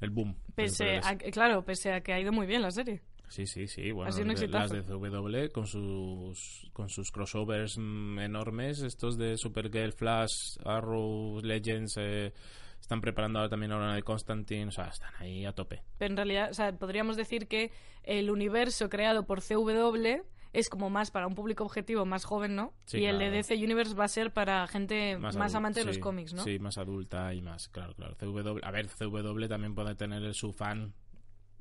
El 0.00 0.10
boom. 0.10 0.36
Pese 0.54 1.00
a, 1.02 1.16
claro, 1.16 1.64
pese 1.64 1.92
a 1.92 2.00
que 2.00 2.12
ha 2.12 2.20
ido 2.20 2.32
muy 2.32 2.46
bien 2.46 2.62
la 2.62 2.70
serie. 2.70 3.02
Sí, 3.28 3.46
sí, 3.46 3.66
sí. 3.66 3.92
Bueno, 3.92 4.08
Ha 4.08 4.12
sido 4.12 4.26
un 4.30 4.50
las 4.50 4.70
de 4.70 4.82
CW 4.82 5.52
con 5.52 5.66
sus, 5.66 6.70
con 6.72 6.88
sus 6.88 7.10
crossovers 7.10 7.76
mm, 7.78 8.20
enormes, 8.20 8.80
estos 8.80 9.18
de 9.18 9.36
Supergirl, 9.36 9.92
Flash, 9.92 10.56
Arrow, 10.64 11.40
Legends, 11.42 11.96
eh, 11.98 12.32
están 12.80 13.00
preparando 13.00 13.38
ahora 13.40 13.50
también 13.50 13.72
ahora 13.72 13.94
de 13.94 14.02
Constantine, 14.02 14.68
o 14.68 14.70
sea, 14.70 14.86
están 14.86 15.12
ahí 15.18 15.44
a 15.44 15.52
tope. 15.52 15.82
Pero 15.98 16.12
en 16.12 16.16
realidad, 16.16 16.50
o 16.50 16.54
sea, 16.54 16.72
podríamos 16.72 17.16
decir 17.16 17.48
que 17.48 17.70
el 18.02 18.30
universo 18.30 18.88
creado 18.88 19.26
por 19.26 19.42
CW 19.42 20.22
es 20.52 20.68
como 20.68 20.90
más 20.90 21.10
para 21.10 21.26
un 21.26 21.34
público 21.34 21.64
objetivo 21.64 22.04
más 22.06 22.24
joven, 22.24 22.54
¿no? 22.56 22.72
Sí, 22.86 22.98
y 22.98 23.04
el 23.06 23.18
de. 23.18 23.30
DC 23.30 23.54
Universe 23.56 23.94
va 23.94 24.04
a 24.04 24.08
ser 24.08 24.32
para 24.32 24.66
gente 24.66 25.18
más, 25.18 25.54
amante 25.54 25.80
de 25.80 25.86
los 25.86 25.98
cómics, 25.98 26.34
¿no? 26.34 26.42
Sí, 26.44 26.58
más 26.58 26.78
adulta 26.78 27.32
y 27.34 27.42
más, 27.42 27.68
claro, 27.68 27.94
claro. 27.94 28.16
CW, 28.16 28.58
a 28.62 28.70
ver, 28.70 28.88
CW 28.88 29.46
también 29.48 29.74
puede 29.74 29.94
tener 29.94 30.32
su 30.34 30.52
fan 30.52 30.92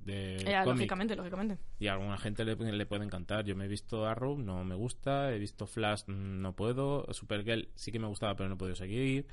de 0.05 0.37
cómic. 0.63 0.65
lógicamente, 0.67 1.15
lógicamente. 1.15 1.57
Y 1.79 1.87
a 1.87 1.93
alguna 1.93 2.17
gente 2.17 2.45
le, 2.45 2.55
le 2.55 2.85
puede 2.85 3.03
encantar. 3.03 3.43
Yo 3.45 3.55
me 3.57 3.65
he 3.65 3.67
visto 3.67 4.05
Arrow, 4.05 4.37
no 4.37 4.63
me 4.63 4.75
gusta. 4.75 5.33
He 5.33 5.39
visto 5.39 5.67
Flash, 5.67 6.03
mm, 6.07 6.41
no 6.41 6.53
puedo. 6.53 7.05
Supergirl 7.13 7.67
sí 7.75 7.91
que 7.91 7.99
me 7.99 8.07
gustaba, 8.07 8.35
pero 8.35 8.47
no 8.47 8.55
he 8.55 8.57
podido 8.57 8.75
seguir. 8.77 9.27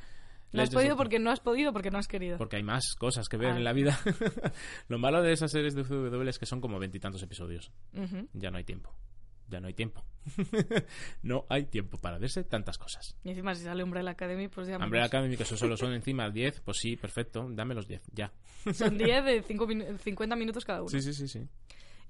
No 0.52 0.62
has 0.62 0.70
podido 0.70 0.96
porque 0.96 1.18
no 1.18 1.30
has 1.32 1.40
podido, 1.40 1.72
porque 1.72 1.90
no 1.90 1.98
has 1.98 2.06
querido. 2.06 2.38
Porque 2.38 2.56
hay 2.56 2.62
más 2.62 2.94
cosas 2.96 3.28
que 3.28 3.36
ver 3.36 3.50
Ah. 3.52 3.56
en 3.56 3.64
la 3.64 3.72
vida. 3.72 3.98
Lo 4.88 4.98
malo 4.98 5.20
de 5.22 5.32
esas 5.32 5.50
series 5.50 5.74
de 5.74 5.82
CW 5.84 6.28
es 6.28 6.38
que 6.38 6.46
son 6.46 6.60
como 6.60 6.78
veintitantos 6.78 7.22
episodios. 7.22 7.72
Ya 8.32 8.50
no 8.50 8.58
hay 8.58 8.64
tiempo. 8.64 8.94
Ya 9.48 9.60
no 9.60 9.68
hay 9.68 9.74
tiempo. 9.74 10.04
no 11.22 11.44
hay 11.48 11.66
tiempo 11.66 11.98
para 11.98 12.18
verse 12.18 12.44
tantas 12.44 12.78
cosas. 12.78 13.16
Y 13.24 13.30
encima 13.30 13.54
si 13.54 13.64
sale 13.64 13.84
Umbrella 13.84 14.12
Academy, 14.12 14.48
pues 14.48 14.68
ya... 14.68 14.78
Umbrella 14.78 15.06
Academy, 15.06 15.36
que 15.36 15.42
eso 15.42 15.56
solo 15.56 15.76
son 15.76 15.92
encima 15.94 16.30
10, 16.30 16.60
pues 16.60 16.78
sí, 16.78 16.96
perfecto, 16.96 17.46
dame 17.50 17.74
los 17.74 17.86
10, 17.86 18.02
ya. 18.12 18.32
Son 18.72 18.96
10 18.98 19.24
de 19.24 19.42
5 19.42 19.66
50 19.98 20.36
minutos 20.36 20.64
cada 20.64 20.80
uno. 20.80 20.88
Sí, 20.88 21.00
sí, 21.00 21.12
sí, 21.12 21.28
sí. 21.28 21.46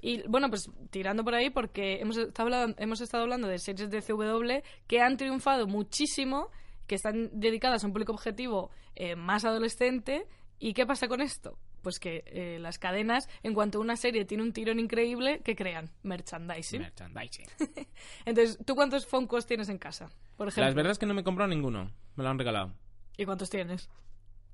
Y 0.01 0.23
bueno, 0.29 0.51
pues 0.51 0.71
tirando 0.91 1.25
por 1.25 1.35
ahí, 1.35 1.49
porque 1.49 2.01
hemos 2.01 2.19
estado 2.19 2.49
hablando, 2.49 2.77
hemos 2.79 3.01
estado 3.01 3.23
hablando 3.23 3.49
de 3.49 3.59
series 3.59 3.89
de 3.89 4.03
CW 4.03 4.63
que 4.87 5.01
han 5.01 5.17
triunfado 5.17 5.67
muchísimo, 5.67 6.51
que 6.87 6.97
están 6.97 7.31
dedicadas 7.33 7.83
a 7.83 7.87
un 7.87 7.95
público 7.95 8.13
objetivo 8.13 8.71
eh, 8.95 9.17
más 9.17 9.47
adolescente. 9.47 10.27
¿Y 10.59 10.75
qué 10.75 10.85
pasa 10.85 11.09
con 11.09 11.23
esto? 11.23 11.59
Pues 11.85 12.01
que 12.01 12.25
eh, 12.27 12.59
las 12.61 12.79
cadenas, 12.79 13.29
en 13.43 13.53
cuanto 13.53 13.79
una 13.79 13.97
serie 13.97 14.25
tiene 14.25 14.43
un 14.43 14.55
tirón 14.55 14.81
increíble, 14.81 15.43
que 15.45 15.55
crean? 15.55 15.91
Merchandising. 16.03 16.81
Merchandising. 16.81 17.47
Entonces, 18.25 18.59
¿tú 18.65 18.75
cuántos 18.75 19.07
Funkos 19.07 19.45
tienes 19.45 19.69
en 19.69 19.77
casa? 19.77 20.11
Por 20.39 20.49
ejemplo. 20.49 20.71
La 20.71 20.75
verdad 20.75 20.93
es 20.93 20.99
que 20.99 21.05
no 21.05 21.13
me 21.13 21.21
he 21.21 21.25
comprado 21.25 21.49
ninguno. 21.49 21.93
Me 22.17 22.25
lo 22.25 22.31
han 22.31 22.39
regalado. 22.39 22.73
¿Y 23.19 23.27
cuántos 23.27 23.51
tienes? 23.51 23.91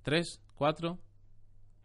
¿Tres? 0.03 0.41
¿Cuatro? 0.57 0.99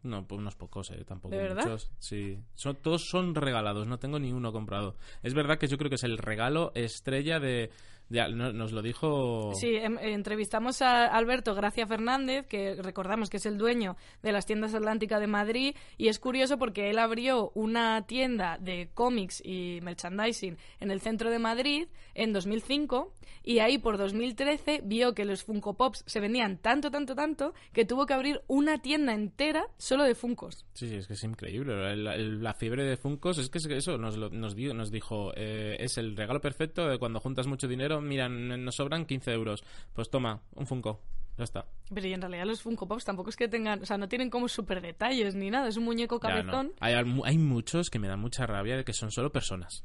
No, 0.02 0.28
pues 0.28 0.40
unos 0.40 0.56
pocos, 0.56 0.90
eh, 0.92 1.04
tampoco 1.06 1.36
¿De 1.36 1.42
verdad? 1.42 1.64
muchos. 1.64 1.92
Sí, 2.00 2.40
son, 2.56 2.76
todos 2.76 3.08
son 3.08 3.36
regalados, 3.36 3.88
no 3.88 4.00
tengo 4.00 4.18
ni 4.20 4.32
uno 4.32 4.52
comprado. 4.52 4.96
Es 5.22 5.36
verdad 5.36 5.60
que 5.60 5.68
yo 5.68 5.78
creo 5.78 5.90
que 5.90 5.96
es 5.96 6.04
el 6.04 6.18
regalo 6.18 6.72
estrella 6.74 7.40
de... 7.40 7.70
de- 8.10 8.30
no- 8.32 8.54
nos 8.54 8.72
lo 8.72 8.82
dijo... 8.82 9.52
Sí, 9.56 9.76
em- 9.76 9.98
entrevistamos 10.00 10.82
a 10.82 11.06
Alberto 11.08 11.56
Gracia 11.56 11.88
Fernández, 11.88 12.46
que 12.48 12.76
recordamos 12.76 13.30
que 13.30 13.38
es 13.38 13.46
el 13.46 13.58
dueño 13.58 13.96
de 14.22 14.32
las 14.32 14.46
tiendas 14.46 14.74
Atlántica 14.76 15.20
de 15.20 15.28
Madrid, 15.28 15.76
y 15.98 16.08
es 16.08 16.20
curioso 16.20 16.58
porque 16.58 16.90
él 16.90 17.00
abrió 17.00 17.52
una 17.56 18.06
tienda 18.06 18.58
de 18.60 18.90
cómics 18.94 19.42
y 19.46 19.80
merchandising 19.82 20.58
en 20.80 20.92
el 20.92 21.02
centro 21.02 21.30
de 21.30 21.40
Madrid 21.40 21.88
en 22.14 22.34
2005, 22.34 23.14
y 23.44 23.60
ahí 23.60 23.78
por 23.78 23.98
2013 23.98 24.82
vio 24.84 25.14
que 25.14 25.26
los 25.26 25.44
Funko 25.44 25.76
Pops 25.76 26.04
se 26.08 26.20
vendían 26.20 26.58
tanto, 26.58 26.90
tanto, 26.92 27.16
tanto, 27.16 27.54
que 27.74 27.86
tuvo 27.86 28.06
que 28.06 28.14
abrir 28.14 28.42
una 28.48 28.80
tienda 28.82 29.14
entera 29.14 29.68
solo 29.78 30.04
de 30.04 30.16
Funkos. 30.16 30.66
Sí, 30.74 30.88
sí, 30.90 30.96
es 30.96 31.08
que 31.08 31.14
es 31.14 31.24
increíble. 31.24 31.74
El- 31.94 32.08
el- 32.08 32.44
la 32.44 32.54
fiebre 32.54 32.84
de 32.86 32.98
Funkos, 32.98 33.38
es 33.38 33.50
que 33.50 33.58
es 33.60 33.68
que 33.68 33.78
eso 33.78 33.98
nos, 33.98 34.18
lo- 34.18 34.30
nos, 34.30 34.56
di- 34.56 34.74
nos 34.74 34.92
dijo, 34.92 35.32
eh, 35.36 35.76
es 35.80 35.98
el 35.98 36.16
regalo 36.16 36.42
perfecto 36.42 36.88
de 36.88 36.98
cuando 36.98 37.20
juntas 37.20 37.46
mucho 37.48 37.68
dinero, 37.68 37.95
mira, 38.02 38.30
nos 38.30 38.76
sobran 38.76 39.06
15 39.06 39.32
euros. 39.32 39.64
Pues 39.94 40.10
toma, 40.10 40.42
un 40.56 40.66
Funko. 40.68 41.02
Ya 41.38 41.44
está. 41.44 41.66
Pero 41.94 42.08
y 42.08 42.14
en 42.14 42.22
realidad 42.22 42.46
los 42.46 42.62
Funko 42.62 42.88
Pops 42.88 43.04
tampoco 43.04 43.30
es 43.30 43.36
que 43.36 43.50
tengan, 43.50 43.82
o 43.82 43.86
sea, 43.86 43.98
no 43.98 44.08
tienen 44.08 44.30
como 44.30 44.48
super 44.48 44.82
detalles 44.82 45.36
ni 45.36 45.50
nada, 45.50 45.68
es 45.68 45.76
un 45.76 45.84
muñeco 45.84 46.16
no. 46.16 46.20
cabezón. 46.22 46.72
hay, 46.80 46.94
hay 46.94 47.38
muchos 47.38 47.90
que 47.90 48.00
me 48.00 48.08
dan 48.08 48.20
mucha 48.22 48.46
rabia 48.48 48.78
de 48.78 48.86
que 48.86 48.94
son 48.94 49.12
solo 49.12 49.32
personas. 49.34 49.84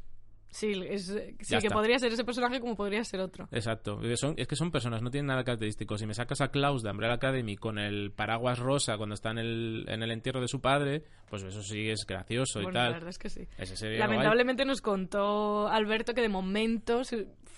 Sí, 0.52 0.72
es, 0.88 1.06
sí 1.06 1.14
Ya 1.48 1.60
que 1.60 1.68
está. 1.68 1.74
podría 1.76 1.96
ser 2.00 2.12
ese 2.12 2.24
personaje 2.24 2.58
como 2.60 2.74
podría 2.74 3.04
ser 3.04 3.20
otro. 3.20 3.48
Exacto. 3.52 4.00
Eh, 4.02 4.16
Son, 4.16 4.34
es 4.36 4.48
que 4.48 4.56
son 4.56 4.72
personas, 4.72 5.00
no 5.00 5.08
tienen 5.08 5.26
nada 5.28 5.44
característico. 5.44 5.96
Si 5.96 6.06
me 6.06 6.14
sacas 6.14 6.40
a 6.40 6.50
Klaus 6.50 6.82
de 6.82 6.90
Umbrella 6.90 7.14
Academy 7.14 7.56
con 7.56 7.78
el 7.78 8.10
paraguas 8.10 8.58
rosa 8.58 8.96
cuando 8.96 9.14
está 9.14 9.30
en 9.30 9.38
el, 9.38 9.84
en 9.88 10.02
el 10.02 10.10
entierro 10.10 10.40
de 10.40 10.48
su 10.48 10.60
padre, 10.60 11.04
pues 11.28 11.44
eso 11.44 11.62
sí 11.62 11.88
es 11.88 12.04
gracioso 12.04 12.58
y 12.60 12.64
Bueno, 12.64 12.78
la 12.80 12.84
tal. 12.86 12.92
verdad 12.94 13.10
es 13.10 13.18
que 13.18 13.28
sí. 13.30 13.46
Guay. 13.56 13.96
Lamentablemente 13.98 14.64
nos 14.64 14.80
contó 14.80 15.68
Alberto 15.68 16.14
que 16.14 16.20
de 16.20 16.28
momento 16.28 17.02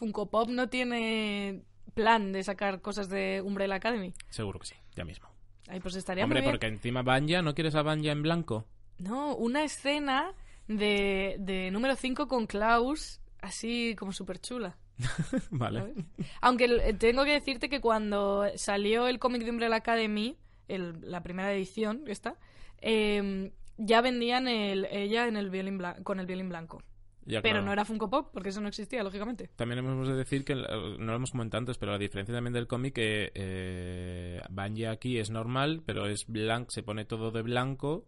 Funko 0.03 0.27
Pop 0.29 0.49
no 0.49 0.69
tiene 0.69 1.63
plan 1.95 2.33
de 2.33 2.43
sacar 2.43 2.81
cosas 2.81 3.09
de 3.09 3.41
Umbrella 3.45 3.77
Academy. 3.77 4.13
Seguro 4.31 4.59
que 4.59 4.67
sí, 4.67 4.75
ya 4.97 5.05
mismo. 5.05 5.29
Ay, 5.69 5.79
pues 5.79 5.95
estaría 5.95 6.25
Hombre, 6.25 6.41
muy 6.41 6.47
bien. 6.47 6.53
porque 6.55 6.67
encima 6.67 7.03
Banja, 7.03 7.41
¿no 7.41 7.55
quieres 7.55 7.77
a 7.77 7.83
Banja 7.83 8.11
en 8.11 8.21
blanco? 8.23 8.67
No, 8.99 9.37
una 9.37 9.63
escena 9.63 10.35
de, 10.67 11.37
de 11.39 11.71
número 11.71 11.95
5 11.95 12.27
con 12.27 12.49
Klaus, 12.49 13.21
así 13.43 13.95
como 13.97 14.11
súper 14.13 14.41
chula. 14.41 14.77
vale. 15.53 15.95
Aunque 16.41 16.65
el- 16.65 16.99
tengo 16.99 17.25
que 17.25 17.35
decirte 17.35 17.69
que 17.69 17.81
cuando 17.81 18.45
salió 18.57 19.07
el 19.07 19.21
cómic 19.21 19.45
de 19.45 19.51
Umbrella 19.51 19.77
Academy, 19.77 20.37
el- 20.67 20.99
la 21.03 21.23
primera 21.23 21.53
edición, 21.55 22.03
esta, 22.09 22.35
eh, 22.81 23.53
ya 23.79 24.01
vendían 24.01 24.49
el, 24.49 24.85
ella 24.91 25.29
en 25.29 25.37
el 25.37 25.49
violín 25.51 25.79
blan- 25.79 26.03
con 26.03 26.19
el 26.19 26.27
violín 26.27 26.49
blanco. 26.49 26.83
Ya, 27.25 27.41
Pero 27.41 27.55
claro. 27.55 27.67
no 27.67 27.73
era 27.73 27.85
Funko 27.85 28.11
Pop, 28.11 28.31
porque 28.33 28.49
eso 28.49 28.61
no 28.61 28.69
existía, 28.69 29.03
lógicamente. 29.03 29.49
También 29.57 29.79
hemos 29.79 30.09
de 30.09 30.15
decir 30.17 30.45
que, 30.45 30.55
no 30.55 30.99
lo 30.99 31.15
hemos 31.15 31.31
comentado 31.31 31.61
antes, 31.61 31.79
pero 31.79 31.93
la 31.93 31.99
diferencia 31.99 32.35
también 32.35 32.53
del 32.53 32.67
cómic 32.67 32.95
que 32.95 33.31
eh, 33.35 34.41
Banja 34.51 34.91
aquí 34.91 35.19
es 35.19 35.31
normal, 35.31 35.83
pero 35.87 36.07
es 36.07 36.27
blanco, 36.27 36.71
se 36.71 36.83
pone 36.83 37.05
todo 37.05 37.31
de 37.31 37.43
blanco, 37.43 38.07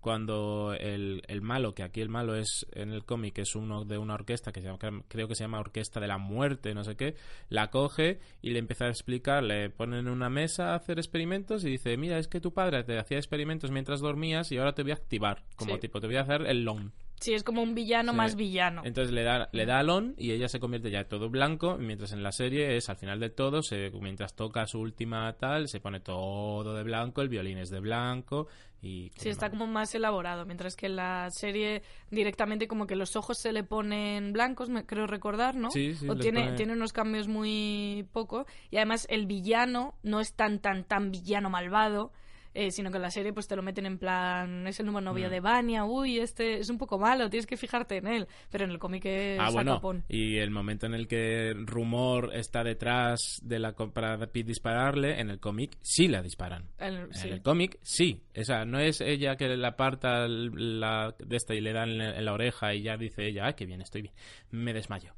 cuando 0.00 0.72
el, 0.78 1.22
el 1.26 1.42
malo, 1.42 1.74
que 1.74 1.82
aquí 1.82 2.00
el 2.00 2.08
malo 2.08 2.36
es 2.36 2.64
en 2.72 2.92
el 2.92 3.04
cómic, 3.04 3.38
es 3.38 3.56
uno 3.56 3.84
de 3.84 3.98
una 3.98 4.14
orquesta 4.14 4.52
que 4.52 4.60
se 4.60 4.68
llama, 4.68 5.02
creo 5.08 5.26
que 5.26 5.34
se 5.34 5.42
llama 5.44 5.58
Orquesta 5.58 5.98
de 5.98 6.06
la 6.06 6.16
Muerte, 6.18 6.74
no 6.74 6.84
sé 6.84 6.96
qué, 6.96 7.16
la 7.48 7.70
coge 7.70 8.20
y 8.40 8.50
le 8.50 8.60
empieza 8.60 8.84
a 8.84 8.88
explicar, 8.88 9.42
le 9.42 9.68
ponen 9.70 10.06
en 10.06 10.08
una 10.08 10.30
mesa 10.30 10.72
a 10.72 10.76
hacer 10.76 10.98
experimentos 10.98 11.64
y 11.64 11.70
dice, 11.70 11.96
mira, 11.96 12.18
es 12.18 12.28
que 12.28 12.40
tu 12.40 12.52
padre 12.54 12.84
te 12.84 12.96
hacía 12.98 13.16
experimentos 13.18 13.70
mientras 13.72 14.00
dormías 14.00 14.52
y 14.52 14.58
ahora 14.58 14.74
te 14.74 14.82
voy 14.82 14.92
a 14.92 14.94
activar, 14.94 15.42
como 15.56 15.74
Sí. 15.74 15.80
tipo, 15.80 16.00
te 16.00 16.06
voy 16.06 16.16
a 16.16 16.20
hacer 16.20 16.42
el 16.46 16.62
long. 16.64 16.90
Sí, 17.20 17.32
es 17.34 17.42
como 17.44 17.62
un 17.62 17.74
villano 17.74 18.12
Sí. 18.12 18.16
más 18.16 18.36
villano. 18.36 18.82
Entonces 18.84 19.12
le 19.12 19.22
da, 19.22 19.48
le 19.52 19.64
da 19.66 19.78
al 19.78 19.88
on 19.90 20.14
y 20.18 20.32
ella 20.32 20.48
se 20.48 20.60
convierte 20.60 20.90
ya 20.90 21.04
todo 21.04 21.30
blanco, 21.30 21.76
mientras 21.78 22.12
en 22.12 22.22
la 22.22 22.30
serie 22.32 22.76
es 22.76 22.88
al 22.90 22.96
final 22.96 23.20
del 23.20 23.32
todo, 23.32 23.62
se, 23.62 23.90
mientras 24.00 24.34
toca 24.34 24.66
su 24.66 24.80
última 24.80 25.32
tal, 25.34 25.68
se 25.68 25.80
pone 25.80 26.00
todo 26.00 26.74
de 26.74 26.82
blanco, 26.82 27.22
el 27.22 27.28
violín 27.28 27.58
es 27.58 27.70
de 27.70 27.80
blanco 27.80 28.48
y... 28.82 29.10
Sí, 29.16 29.30
está 29.30 29.48
como 29.50 29.66
más 29.66 29.94
elaborado, 29.94 30.44
mientras 30.44 30.76
que 30.76 30.86
en 30.86 30.96
la 30.96 31.30
serie 31.30 31.82
directamente 32.10 32.68
como 32.68 32.86
que 32.86 32.96
los 32.96 33.16
ojos 33.16 33.38
se 33.38 33.52
le 33.52 33.64
ponen 33.64 34.32
blancos, 34.34 34.68
me 34.68 34.84
creo 34.84 35.06
recordar, 35.06 35.56
¿no? 35.56 35.70
Sí, 35.70 35.94
sí, 35.94 36.06
o 36.08 36.16
tiene, 36.16 36.44
pone- 36.44 36.56
tiene 36.56 36.72
unos 36.74 36.92
cambios 36.92 37.28
muy 37.28 38.06
poco. 38.12 38.46
Y 38.70 38.76
además 38.76 39.06
el 39.10 39.24
villano 39.26 39.94
no 40.02 40.20
es 40.20 40.34
tan, 40.34 40.58
tan, 40.60 40.84
tan 40.84 41.10
villano 41.10 41.48
malvado, 41.50 42.12
eh, 42.56 42.70
sino 42.70 42.90
que 42.90 42.96
en 42.96 43.02
la 43.02 43.10
serie 43.10 43.32
pues 43.32 43.46
te 43.46 43.54
lo 43.56 43.62
meten 43.62 43.86
en 43.86 43.98
plan, 43.98 44.66
es 44.66 44.80
el 44.80 44.86
nuevo 44.86 45.00
novio 45.00 45.28
Mm. 45.28 45.30
de 45.30 45.40
Vania, 45.40 45.84
uy, 45.84 46.18
este 46.18 46.58
es 46.58 46.70
un 46.70 46.78
poco 46.78 46.98
malo, 46.98 47.28
tienes 47.30 47.46
que 47.46 47.56
fijarte 47.56 47.96
en 47.98 48.06
él. 48.06 48.26
Pero 48.50 48.64
en 48.64 48.70
el 48.70 48.78
cómic 48.78 49.04
es 49.04 49.38
Ah, 49.40 49.50
bueno, 49.52 49.72
sacapón. 49.72 50.04
y 50.08 50.38
el 50.38 50.50
momento 50.50 50.86
en 50.86 50.94
el 50.94 51.06
que 51.06 51.52
Rumor 51.54 52.30
está 52.34 52.64
detrás 52.64 53.20
de 53.42 53.58
la 53.58 53.72
para 53.74 54.16
dispararle, 54.32 55.20
en 55.20 55.30
el 55.30 55.38
cómic 55.40 55.76
sí 55.82 56.08
la 56.08 56.22
disparan. 56.22 56.64
El- 56.78 57.12
sí. 57.14 57.28
En 57.28 57.34
el 57.34 57.42
cómic, 57.42 57.78
sí. 57.82 58.22
O 58.38 58.44
sea, 58.44 58.64
no 58.64 58.78
es 58.78 59.00
ella 59.00 59.36
que 59.36 59.48
le 59.48 59.66
aparta 59.66 60.26
la, 60.28 61.14
de 61.18 61.36
esta 61.36 61.54
y 61.54 61.60
le 61.60 61.72
dan 61.72 61.90
en 62.00 62.24
la 62.24 62.32
oreja 62.32 62.74
y 62.74 62.82
ya 62.82 62.96
dice 62.96 63.26
ella, 63.26 63.46
ay, 63.46 63.54
qué 63.54 63.66
bien, 63.66 63.80
estoy 63.80 64.02
bien, 64.02 64.14
me 64.50 64.72
desmayo. 64.72 65.12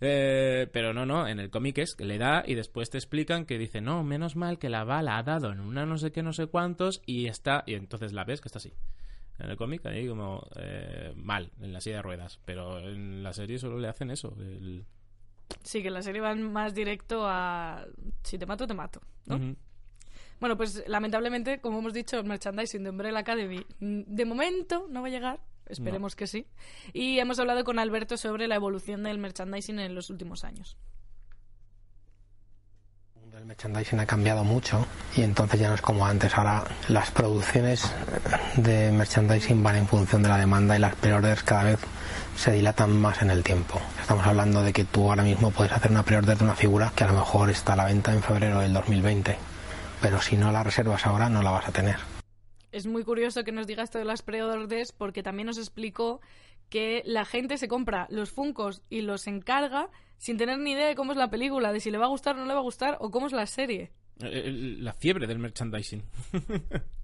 Eh, 0.00 0.68
pero 0.72 0.94
no, 0.94 1.04
no, 1.06 1.26
en 1.26 1.40
el 1.40 1.50
cómic 1.50 1.78
es 1.78 1.94
que 1.96 2.04
le 2.04 2.18
da 2.18 2.44
y 2.46 2.54
después 2.54 2.88
te 2.90 2.98
explican 2.98 3.44
que 3.46 3.58
dice, 3.58 3.80
no, 3.80 4.04
menos 4.04 4.36
mal 4.36 4.58
que 4.58 4.68
la 4.68 4.84
bala 4.84 5.18
ha 5.18 5.22
dado 5.24 5.50
en 5.50 5.58
una 5.60 5.86
no 5.86 5.98
sé 5.98 6.12
qué, 6.12 6.22
no 6.22 6.32
sé 6.32 6.46
cuántos 6.46 7.02
y 7.04 7.26
está, 7.26 7.64
y 7.66 7.74
entonces 7.74 8.12
la 8.12 8.24
ves 8.24 8.40
que 8.40 8.48
está 8.48 8.58
así. 8.58 8.72
En 9.40 9.50
el 9.50 9.56
cómic 9.56 9.84
ahí 9.86 10.06
como 10.08 10.46
eh, 10.56 11.12
mal, 11.16 11.50
en 11.60 11.72
la 11.72 11.80
silla 11.80 11.96
de 11.96 12.02
ruedas, 12.02 12.40
pero 12.44 12.78
en 12.80 13.22
la 13.22 13.32
serie 13.32 13.58
solo 13.58 13.78
le 13.78 13.88
hacen 13.88 14.10
eso. 14.10 14.34
el- 14.38 14.84
Sí, 15.62 15.80
que 15.82 15.88
en 15.88 15.94
la 15.94 16.02
serie 16.02 16.20
van 16.20 16.52
más 16.52 16.74
directo 16.74 17.22
a 17.26 17.84
si 18.22 18.38
te 18.38 18.46
mato, 18.46 18.66
te 18.66 18.74
mato. 18.74 19.00
¿no? 19.26 19.36
Bueno, 20.40 20.56
pues 20.56 20.84
lamentablemente, 20.86 21.60
como 21.60 21.78
hemos 21.80 21.92
dicho, 21.92 22.18
el 22.18 22.24
merchandising 22.24 22.84
de 22.84 22.90
Umbrella 22.90 23.18
Academy 23.18 23.64
mm, 23.80 24.02
de 24.06 24.24
momento 24.24 24.86
no 24.88 25.00
va 25.02 25.08
a 25.08 25.10
llegar. 25.10 25.40
Esperemos 25.68 26.16
que 26.16 26.26
sí. 26.26 26.46
Y 26.92 27.18
hemos 27.18 27.38
hablado 27.38 27.64
con 27.64 27.78
Alberto 27.78 28.16
sobre 28.16 28.48
la 28.48 28.54
evolución 28.54 29.02
del 29.02 29.18
merchandising 29.18 29.78
en 29.78 29.94
los 29.94 30.10
últimos 30.10 30.44
años. 30.44 30.76
El 33.38 33.46
merchandising 33.46 34.00
ha 34.00 34.06
cambiado 34.06 34.42
mucho 34.42 34.84
y 35.16 35.22
entonces 35.22 35.60
ya 35.60 35.68
no 35.68 35.76
es 35.76 35.80
como 35.80 36.04
antes. 36.04 36.36
Ahora 36.36 36.64
las 36.88 37.12
producciones 37.12 37.88
de 38.56 38.90
merchandising 38.90 39.62
van 39.62 39.76
en 39.76 39.86
función 39.86 40.24
de 40.24 40.28
la 40.28 40.38
demanda 40.38 40.76
y 40.76 40.80
las 40.80 40.96
pre-orders 40.96 41.44
cada 41.44 41.62
vez 41.62 41.78
se 42.36 42.50
dilatan 42.50 43.00
más 43.00 43.22
en 43.22 43.30
el 43.30 43.44
tiempo. 43.44 43.80
Estamos 44.00 44.26
hablando 44.26 44.64
de 44.64 44.72
que 44.72 44.84
tú 44.84 45.08
ahora 45.08 45.22
mismo 45.22 45.52
puedes 45.52 45.72
hacer 45.72 45.92
una 45.92 46.02
pre-order 46.02 46.36
de 46.36 46.44
una 46.44 46.56
figura 46.56 46.92
que 46.96 47.04
a 47.04 47.08
lo 47.08 47.12
mejor 47.12 47.50
está 47.50 47.74
a 47.74 47.76
la 47.76 47.84
venta 47.84 48.12
en 48.12 48.24
febrero 48.24 48.58
del 48.58 48.72
2020, 48.72 49.38
pero 50.02 50.20
si 50.20 50.36
no 50.36 50.50
la 50.50 50.64
reservas 50.64 51.06
ahora 51.06 51.28
no 51.28 51.40
la 51.40 51.52
vas 51.52 51.68
a 51.68 51.72
tener. 51.72 52.17
Es 52.72 52.86
muy 52.86 53.04
curioso 53.04 53.44
que 53.44 53.52
nos 53.52 53.66
diga 53.66 53.82
esto 53.82 53.98
de 53.98 54.04
las 54.04 54.22
pre-orders 54.22 54.92
porque 54.92 55.22
también 55.22 55.46
nos 55.46 55.58
explicó 55.58 56.20
que 56.68 57.02
la 57.06 57.24
gente 57.24 57.56
se 57.56 57.68
compra 57.68 58.06
los 58.10 58.30
Funcos 58.30 58.82
y 58.90 59.00
los 59.00 59.26
encarga 59.26 59.90
sin 60.18 60.36
tener 60.36 60.58
ni 60.58 60.72
idea 60.72 60.88
de 60.88 60.94
cómo 60.94 61.12
es 61.12 61.18
la 61.18 61.30
película, 61.30 61.72
de 61.72 61.80
si 61.80 61.90
le 61.90 61.98
va 61.98 62.06
a 62.06 62.10
gustar 62.10 62.36
o 62.36 62.40
no 62.40 62.46
le 62.46 62.52
va 62.52 62.60
a 62.60 62.64
gustar 62.64 62.98
o 63.00 63.10
cómo 63.10 63.26
es 63.26 63.32
la 63.32 63.46
serie. 63.46 63.92
La 64.18 64.92
fiebre 64.92 65.28
del 65.28 65.38
merchandising. 65.38 66.02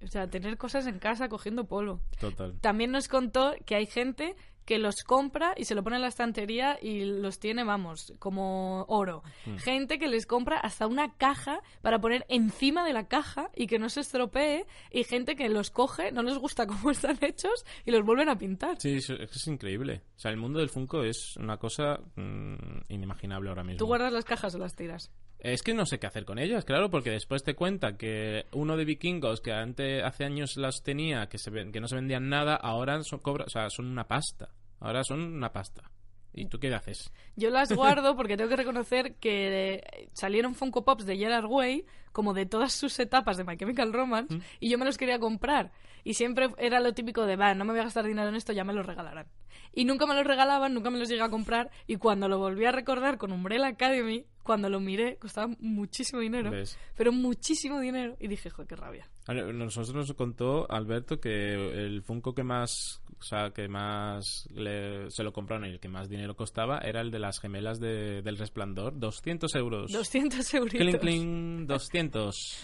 O 0.03 0.07
sea, 0.07 0.29
tener 0.29 0.57
cosas 0.57 0.85
en 0.85 0.99
casa 0.99 1.29
cogiendo 1.29 1.65
polvo. 1.65 2.01
Total. 2.19 2.59
También 2.59 2.91
nos 2.91 3.07
contó 3.07 3.55
que 3.65 3.75
hay 3.75 3.85
gente 3.85 4.35
que 4.65 4.79
los 4.79 5.03
compra 5.03 5.53
y 5.55 5.65
se 5.65 5.75
lo 5.75 5.83
pone 5.83 5.97
en 5.97 6.01
la 6.01 6.07
estantería 6.07 6.77
y 6.81 7.05
los 7.05 7.39
tiene, 7.39 7.63
vamos, 7.63 8.13
como 8.19 8.83
oro. 8.87 9.23
Hmm. 9.45 9.57
Gente 9.57 9.99
que 9.99 10.07
les 10.07 10.25
compra 10.25 10.59
hasta 10.59 10.87
una 10.87 11.13
caja 11.13 11.61
para 11.81 11.99
poner 11.99 12.25
encima 12.29 12.85
de 12.85 12.93
la 12.93 13.07
caja 13.07 13.49
y 13.55 13.67
que 13.67 13.79
no 13.79 13.89
se 13.89 14.01
estropee. 14.01 14.65
Y 14.91 15.03
gente 15.03 15.35
que 15.35 15.49
los 15.49 15.69
coge, 15.69 16.11
no 16.11 16.23
les 16.23 16.37
gusta 16.37 16.65
cómo 16.67 16.91
están 16.91 17.17
hechos 17.21 17.65
y 17.85 17.91
los 17.91 18.03
vuelven 18.03 18.29
a 18.29 18.37
pintar. 18.37 18.79
Sí, 18.79 18.95
es, 18.95 19.09
es 19.09 19.47
increíble. 19.47 20.01
O 20.15 20.19
sea, 20.19 20.31
el 20.31 20.37
mundo 20.37 20.59
del 20.59 20.69
Funko 20.69 21.03
es 21.03 21.37
una 21.37 21.57
cosa 21.57 21.99
mm, 22.15 22.55
inimaginable 22.89 23.49
ahora 23.49 23.63
mismo. 23.63 23.77
¿Tú 23.77 23.85
guardas 23.85 24.11
las 24.11 24.25
cajas 24.25 24.55
o 24.55 24.57
las 24.57 24.75
tiras? 24.75 25.11
Es 25.45 25.61
que 25.61 25.75
no 25.75 25.85
sé 25.85 25.99
qué 25.99 26.07
hacer 26.07 26.25
con 26.25 26.39
ellas, 26.39 26.65
claro, 26.65 26.89
porque 26.89 27.11
después 27.11 27.43
te 27.43 27.53
cuenta 27.53 27.97
que 27.97 28.47
uno 28.53 28.77
de 28.77 28.83
vikingos 28.83 29.41
que 29.41 29.53
antes 29.53 30.03
hace 30.03 30.25
años 30.25 30.57
las 30.57 30.81
tenía, 30.81 31.29
que, 31.29 31.37
se, 31.37 31.51
que 31.71 31.79
no 31.79 31.87
se 31.87 31.93
vendían 31.93 32.29
nada, 32.29 32.55
ahora 32.55 33.03
son, 33.03 33.19
cobra, 33.19 33.45
o 33.45 33.49
sea, 33.49 33.69
son 33.69 33.85
una 33.85 34.07
pasta. 34.07 34.49
Ahora 34.79 35.03
son 35.03 35.21
una 35.21 35.53
pasta. 35.53 35.91
¿Y 36.33 36.47
tú 36.47 36.57
qué 36.57 36.73
haces? 36.73 37.11
Yo 37.35 37.51
las 37.51 37.71
guardo 37.71 38.15
porque 38.15 38.37
tengo 38.37 38.49
que 38.49 38.55
reconocer 38.55 39.17
que 39.17 39.75
eh, 39.75 40.09
salieron 40.13 40.55
Funko 40.55 40.83
Pops 40.83 41.05
de 41.05 41.15
Gerard 41.15 41.45
Way, 41.45 41.85
como 42.15 42.33
de 42.33 42.45
todas 42.45 42.71
sus 42.71 42.97
etapas 42.97 43.35
de 43.35 43.43
My 43.43 43.57
Chemical 43.57 43.91
Romance, 43.91 44.39
y 44.61 44.69
yo 44.69 44.77
me 44.77 44.85
los 44.85 44.97
quería 44.97 45.19
comprar. 45.19 45.73
Y 46.05 46.13
siempre 46.13 46.49
era 46.57 46.79
lo 46.79 46.93
típico 46.93 47.25
de, 47.25 47.35
va, 47.35 47.53
no 47.55 47.65
me 47.65 47.71
voy 47.71 47.81
a 47.81 47.83
gastar 47.83 48.05
dinero 48.05 48.29
en 48.29 48.35
esto, 48.35 48.53
ya 48.53 48.63
me 48.63 48.71
los 48.73 48.85
regalarán. 48.85 49.27
Y 49.73 49.83
nunca 49.83 50.05
me 50.05 50.13
los 50.15 50.23
regalaban, 50.25 50.73
nunca 50.73 50.89
me 50.89 50.97
los 50.97 51.09
llegué 51.09 51.23
a 51.23 51.29
comprar, 51.29 51.69
y 51.87 51.97
cuando 51.97 52.29
lo 52.29 52.37
volví 52.39 52.63
a 52.65 52.71
recordar 52.71 53.17
con 53.17 53.33
Umbrella 53.33 53.67
Academy, 53.67 54.23
cuando 54.43 54.69
lo 54.69 54.79
miré, 54.79 55.17
costaba 55.17 55.53
muchísimo 55.59 56.21
dinero, 56.21 56.51
¿Ves? 56.51 56.77
pero 56.95 57.11
muchísimo 57.11 57.79
dinero, 57.81 58.15
y 58.19 58.27
dije, 58.29 58.49
joder, 58.49 58.67
qué 58.67 58.75
rabia. 58.77 59.09
Nosotros 59.27 59.93
nos 59.93 60.13
contó 60.13 60.71
Alberto 60.71 61.19
que 61.19 61.53
el 61.55 62.03
Funko 62.03 62.35
que 62.35 62.43
más, 62.43 63.01
o 63.19 63.23
sea, 63.23 63.49
que 63.49 63.67
más 63.67 64.47
le- 64.53 65.09
se 65.09 65.23
lo 65.23 65.33
compraron 65.33 65.65
y 65.65 65.71
el 65.71 65.79
que 65.79 65.89
más 65.89 66.07
dinero 66.09 66.35
costaba 66.35 66.77
era 66.77 67.01
el 67.01 67.09
de 67.09 67.17
las 67.17 67.39
gemelas 67.39 67.79
de- 67.79 68.21
del 68.21 68.37
Resplandor, 68.37 68.99
200 68.99 69.55
euros. 69.55 69.91
200 69.91 70.53
euritos. 70.53 70.79
Cling, 70.79 70.99
cling, 70.99 71.65
200. 71.67 72.04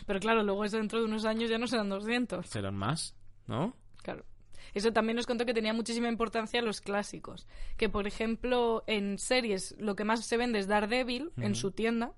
Pero 0.05 0.19
claro, 0.19 0.43
luego 0.43 0.65
eso 0.65 0.77
dentro 0.77 0.99
de 0.99 1.05
unos 1.05 1.25
años 1.25 1.49
ya 1.49 1.57
no 1.57 1.67
serán 1.67 1.89
200. 1.89 2.47
Serán 2.47 2.75
más, 2.75 3.15
¿no? 3.47 3.75
Claro. 4.03 4.25
Eso 4.73 4.93
también 4.93 5.17
nos 5.17 5.27
contó 5.27 5.45
que 5.45 5.53
tenía 5.53 5.73
muchísima 5.73 6.07
importancia 6.07 6.61
los 6.61 6.81
clásicos. 6.81 7.47
Que, 7.77 7.89
por 7.89 8.07
ejemplo, 8.07 8.83
en 8.87 9.17
series 9.17 9.75
lo 9.79 9.95
que 9.95 10.05
más 10.05 10.25
se 10.25 10.37
vende 10.37 10.59
es 10.59 10.67
Daredevil 10.67 11.31
en 11.37 11.55
su 11.55 11.71
tienda 11.71 12.13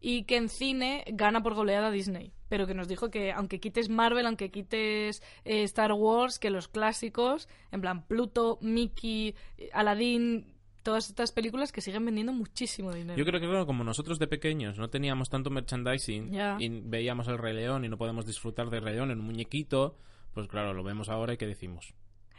y 0.00 0.24
que 0.24 0.36
en 0.36 0.48
cine 0.48 1.04
gana 1.08 1.42
por 1.42 1.54
goleada 1.54 1.90
Disney. 1.90 2.32
Pero 2.48 2.66
que 2.66 2.74
nos 2.74 2.88
dijo 2.88 3.10
que 3.10 3.32
aunque 3.32 3.60
quites 3.60 3.88
Marvel, 3.88 4.26
aunque 4.26 4.50
quites 4.50 5.22
eh, 5.44 5.64
Star 5.64 5.92
Wars, 5.92 6.38
que 6.38 6.50
los 6.50 6.68
clásicos, 6.68 7.48
en 7.72 7.80
plan 7.80 8.06
Pluto, 8.06 8.58
Mickey, 8.62 9.34
eh, 9.56 9.70
Aladdin, 9.72 10.54
todas 10.88 11.10
estas 11.10 11.32
películas 11.32 11.70
que 11.70 11.82
siguen 11.82 12.02
vendiendo 12.06 12.32
muchísimo 12.32 12.94
dinero. 12.94 13.18
Yo 13.18 13.26
creo 13.26 13.38
que 13.38 13.46
claro, 13.46 13.66
como 13.66 13.84
nosotros 13.84 14.18
de 14.18 14.26
pequeños 14.26 14.78
no 14.78 14.88
teníamos 14.88 15.28
tanto 15.28 15.50
merchandising 15.50 16.32
y 16.58 16.80
veíamos 16.80 17.28
el 17.28 17.36
Rey 17.36 17.54
León 17.54 17.84
y 17.84 17.90
no 17.90 17.98
podemos 17.98 18.24
disfrutar 18.24 18.70
del 18.70 18.80
Rey 18.80 18.94
León 18.94 19.10
en 19.10 19.20
un 19.20 19.26
muñequito, 19.26 19.98
pues 20.32 20.48
claro, 20.48 20.72
lo 20.72 20.82
vemos 20.82 21.10
ahora 21.10 21.34
y 21.34 21.36
¿qué 21.36 21.46
decimos? 21.46 21.92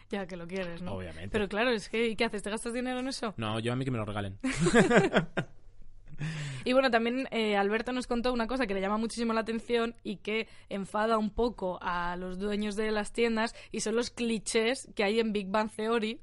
Ya 0.10 0.26
que 0.26 0.36
lo 0.36 0.48
quieres, 0.48 0.82
¿no? 0.82 0.94
Obviamente. 0.94 1.30
Pero 1.30 1.48
claro, 1.48 1.70
es 1.70 1.90
que 1.90 2.08
¿y 2.08 2.16
¿qué 2.16 2.26
haces? 2.26 2.42
¿Te 2.42 2.50
gastas 2.50 2.74
dinero 2.74 3.02
en 3.02 3.10
eso? 3.10 3.36
No, 3.38 3.60
yo 3.60 3.72
a 3.72 3.76
mí 3.76 3.86
que 3.86 3.92
me 3.92 4.00
lo 4.00 4.06
regalen. 4.06 4.40
Y 6.66 6.74
bueno, 6.74 6.92
también 6.92 7.28
eh, 7.32 7.56
Alberto 7.56 7.92
nos 7.94 8.08
contó 8.08 8.34
una 8.34 8.48
cosa 8.48 8.68
que 8.68 8.74
le 8.74 8.82
llama 8.82 8.98
muchísimo 8.98 9.34
la 9.34 9.42
atención 9.42 9.96
y 10.04 10.18
que 10.18 10.48
enfada 10.68 11.18
un 11.18 11.30
poco 11.30 11.80
a 11.82 12.16
los 12.18 12.38
dueños 12.38 12.76
de 12.76 12.92
las 12.92 13.14
tiendas 13.14 13.56
y 13.72 13.80
son 13.80 13.96
los 13.96 14.10
clichés 14.10 14.90
que 14.96 15.04
hay 15.04 15.20
en 15.20 15.32
Big 15.32 15.48
Bang 15.48 15.72
Theory. 15.72 16.20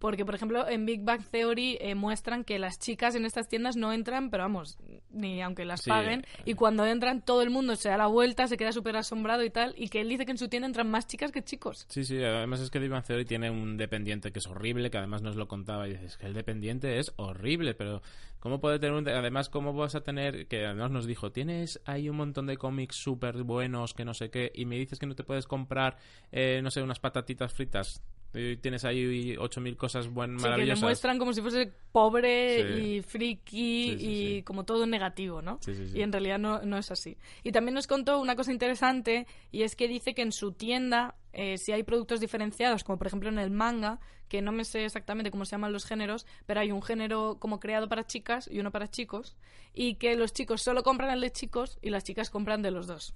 Porque, 0.00 0.24
por 0.24 0.34
ejemplo, 0.34 0.68
en 0.68 0.84
Big 0.84 1.02
Bang 1.02 1.22
Theory 1.30 1.78
eh, 1.80 1.94
muestran 1.94 2.42
que 2.44 2.58
las 2.58 2.78
chicas 2.78 3.14
en 3.14 3.24
estas 3.24 3.46
tiendas 3.48 3.76
no 3.76 3.92
entran, 3.92 4.28
pero 4.30 4.42
vamos, 4.42 4.78
ni 5.10 5.40
aunque 5.42 5.64
las 5.64 5.82
Sí, 5.82 5.90
paguen. 5.90 6.20
eh. 6.38 6.42
Y 6.44 6.54
cuando 6.54 6.84
entran, 6.84 7.24
todo 7.24 7.40
el 7.42 7.50
mundo 7.50 7.76
se 7.76 7.88
da 7.88 7.96
la 7.96 8.08
vuelta, 8.08 8.48
se 8.48 8.56
queda 8.56 8.72
súper 8.72 8.96
asombrado 8.96 9.44
y 9.44 9.50
tal. 9.50 9.72
Y 9.78 9.88
que 9.90 10.00
él 10.00 10.08
dice 10.08 10.24
que 10.26 10.32
en 10.32 10.38
su 10.38 10.48
tienda 10.48 10.66
entran 10.66 10.90
más 10.90 11.06
chicas 11.06 11.30
que 11.30 11.42
chicos. 11.42 11.86
Sí, 11.88 12.04
sí, 12.04 12.22
además 12.22 12.60
es 12.60 12.70
que 12.70 12.80
Big 12.80 12.90
Bang 12.90 13.04
Theory 13.04 13.24
tiene 13.24 13.50
un 13.50 13.76
dependiente 13.76 14.32
que 14.32 14.40
es 14.40 14.46
horrible, 14.48 14.90
que 14.90 14.98
además 14.98 15.22
nos 15.22 15.36
lo 15.36 15.46
contaba 15.46 15.86
y 15.88 15.92
dices 15.92 16.16
que 16.16 16.26
el 16.26 16.34
dependiente 16.34 16.98
es 16.98 17.12
horrible, 17.16 17.74
pero 17.74 18.02
¿cómo 18.40 18.60
puede 18.60 18.78
tener 18.80 18.94
un... 18.96 19.04
de- 19.04 19.12
Además, 19.14 19.48
¿cómo 19.48 19.72
vas 19.72 19.94
a 19.94 20.02
tener... 20.02 20.48
Que 20.48 20.66
además 20.66 20.90
nos 20.90 21.06
dijo, 21.06 21.30
tienes 21.30 21.80
ahí 21.84 22.08
un 22.08 22.16
montón 22.16 22.46
de 22.46 22.56
cómics 22.56 22.96
súper 22.96 23.42
buenos, 23.44 23.94
que 23.94 24.04
no 24.04 24.14
sé 24.14 24.30
qué, 24.30 24.50
y 24.54 24.64
me 24.66 24.76
dices 24.78 24.98
que 24.98 25.06
no 25.06 25.14
te 25.14 25.22
puedes 25.22 25.46
comprar, 25.46 25.96
eh, 26.32 26.60
no 26.62 26.70
sé, 26.72 26.82
unas 26.82 26.98
patatitas 26.98 27.52
fritas. 27.52 28.02
Y 28.34 28.56
tienes 28.56 28.84
ahí 28.84 29.36
8.000 29.36 29.76
cosas 29.76 30.08
buenas, 30.08 30.42
Sí, 30.42 30.44
que 30.44 30.48
le 30.48 30.50
maravillosas. 30.56 30.82
muestran 30.82 31.18
como 31.18 31.32
si 31.32 31.40
fuese 31.40 31.72
pobre 31.92 32.74
Sí. 32.80 32.80
y 32.96 33.02
friki 33.02 33.90
Sí, 33.92 33.96
sí, 33.98 34.36
y 34.38 34.42
como 34.42 34.64
todo 34.64 34.86
negativo, 34.86 35.40
¿no? 35.40 35.60
Y 35.94 36.02
en 36.02 36.10
realidad 36.12 36.38
no, 36.38 36.62
no 36.62 36.76
es 36.76 36.90
así. 36.90 37.16
Y 37.44 37.52
también 37.52 37.74
nos 37.74 37.86
contó 37.86 38.18
una 38.20 38.34
cosa 38.36 38.50
interesante 38.52 39.26
y 39.52 39.62
es 39.62 39.76
que 39.76 39.86
dice 39.88 40.14
que 40.14 40.22
en 40.22 40.32
su 40.32 40.52
tienda 40.52 41.14
eh, 41.32 41.58
si 41.58 41.72
hay 41.72 41.82
productos 41.82 42.20
diferenciados, 42.20 42.84
como 42.84 42.96
por 42.98 43.06
ejemplo 43.08 43.28
en 43.28 43.38
el 43.38 43.50
manga, 43.50 43.98
que 44.34 44.42
no 44.42 44.50
me 44.50 44.64
sé 44.64 44.84
exactamente 44.84 45.30
cómo 45.30 45.44
se 45.44 45.52
llaman 45.52 45.72
los 45.72 45.84
géneros, 45.84 46.26
pero 46.44 46.58
hay 46.58 46.72
un 46.72 46.82
género 46.82 47.36
como 47.38 47.60
creado 47.60 47.88
para 47.88 48.04
chicas 48.04 48.50
y 48.50 48.58
uno 48.58 48.72
para 48.72 48.90
chicos, 48.90 49.36
y 49.72 49.94
que 49.94 50.16
los 50.16 50.32
chicos 50.32 50.60
solo 50.60 50.82
compran 50.82 51.12
el 51.12 51.20
de 51.20 51.30
chicos 51.30 51.78
y 51.82 51.90
las 51.90 52.02
chicas 52.02 52.30
compran 52.30 52.60
de 52.60 52.72
los 52.72 52.88
dos. 52.88 53.14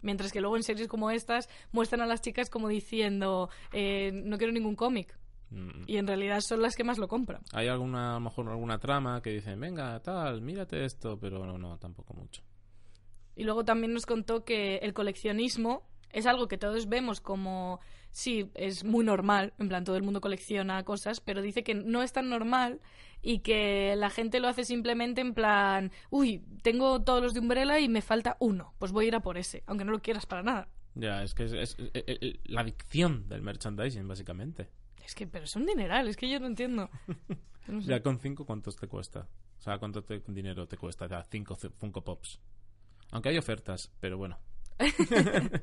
Mientras 0.00 0.32
que 0.32 0.40
luego 0.40 0.56
en 0.56 0.62
series 0.62 0.88
como 0.88 1.10
estas 1.10 1.50
muestran 1.70 2.00
a 2.00 2.06
las 2.06 2.22
chicas 2.22 2.48
como 2.48 2.68
diciendo, 2.68 3.50
eh, 3.74 4.10
no 4.24 4.38
quiero 4.38 4.54
ningún 4.54 4.74
cómic. 4.74 5.18
Mm. 5.50 5.82
Y 5.86 5.98
en 5.98 6.06
realidad 6.06 6.40
son 6.40 6.62
las 6.62 6.76
que 6.76 6.82
más 6.82 6.96
lo 6.96 7.08
compran. 7.08 7.42
Hay 7.52 7.68
alguna, 7.68 8.12
a 8.12 8.14
lo 8.14 8.20
mejor 8.20 8.48
alguna 8.48 8.78
trama 8.78 9.20
que 9.20 9.32
dicen, 9.32 9.60
venga, 9.60 10.00
tal, 10.00 10.40
mírate 10.40 10.82
esto, 10.82 11.18
pero 11.20 11.44
no, 11.44 11.58
no, 11.58 11.76
tampoco 11.76 12.14
mucho. 12.14 12.42
Y 13.36 13.44
luego 13.44 13.66
también 13.66 13.92
nos 13.92 14.06
contó 14.06 14.44
que 14.44 14.76
el 14.76 14.94
coleccionismo 14.94 15.86
es 16.10 16.24
algo 16.24 16.48
que 16.48 16.56
todos 16.56 16.88
vemos 16.88 17.20
como, 17.20 17.80
sí, 18.14 18.48
es 18.54 18.84
muy 18.84 19.04
normal, 19.04 19.52
en 19.58 19.68
plan, 19.68 19.82
todo 19.84 19.96
el 19.96 20.02
mundo 20.04 20.20
colecciona 20.20 20.84
cosas, 20.84 21.20
pero 21.20 21.42
dice 21.42 21.64
que 21.64 21.74
no 21.74 22.02
es 22.02 22.12
tan 22.12 22.30
normal 22.30 22.80
y 23.20 23.40
que 23.40 23.94
la 23.96 24.08
gente 24.08 24.38
lo 24.38 24.46
hace 24.48 24.64
simplemente 24.64 25.20
en 25.20 25.34
plan, 25.34 25.90
uy, 26.10 26.42
tengo 26.62 27.02
todos 27.02 27.20
los 27.22 27.34
de 27.34 27.40
Umbrella 27.40 27.80
y 27.80 27.88
me 27.88 28.02
falta 28.02 28.36
uno, 28.38 28.74
pues 28.78 28.92
voy 28.92 29.06
a 29.06 29.08
ir 29.08 29.14
a 29.16 29.20
por 29.20 29.36
ese, 29.36 29.64
aunque 29.66 29.84
no 29.84 29.90
lo 29.92 30.00
quieras 30.00 30.26
para 30.26 30.42
nada. 30.44 30.68
Ya, 30.94 31.24
es 31.24 31.34
que 31.34 31.44
es, 31.44 31.52
es- 31.52 31.76
eh, 31.78 31.90
eh, 32.06 32.38
la 32.44 32.60
adicción 32.60 33.28
del 33.28 33.42
merchandising, 33.42 34.06
básicamente. 34.06 34.68
Es 35.04 35.14
que, 35.14 35.26
pero 35.26 35.44
es 35.46 35.56
un 35.56 35.66
dineral, 35.66 36.06
es 36.08 36.16
que 36.16 36.28
yo 36.30 36.38
no 36.40 36.46
entiendo. 36.46 36.88
No 37.66 37.80
sé. 37.80 37.88
Ya 37.88 38.02
con 38.02 38.18
cinco, 38.20 38.44
¿cuántos 38.44 38.76
te 38.76 38.86
cuesta? 38.88 39.26
O 39.58 39.62
sea, 39.62 39.78
¿cuánto 39.78 40.04
te- 40.04 40.22
dinero 40.28 40.68
te 40.68 40.76
cuesta? 40.76 41.06
Ya, 41.08 41.24
cinco 41.24 41.56
ce- 41.56 41.70
Funko 41.70 42.04
Pops. 42.04 42.38
Aunque 43.10 43.30
hay 43.30 43.38
ofertas, 43.38 43.90
pero 44.00 44.18
bueno. 44.18 44.38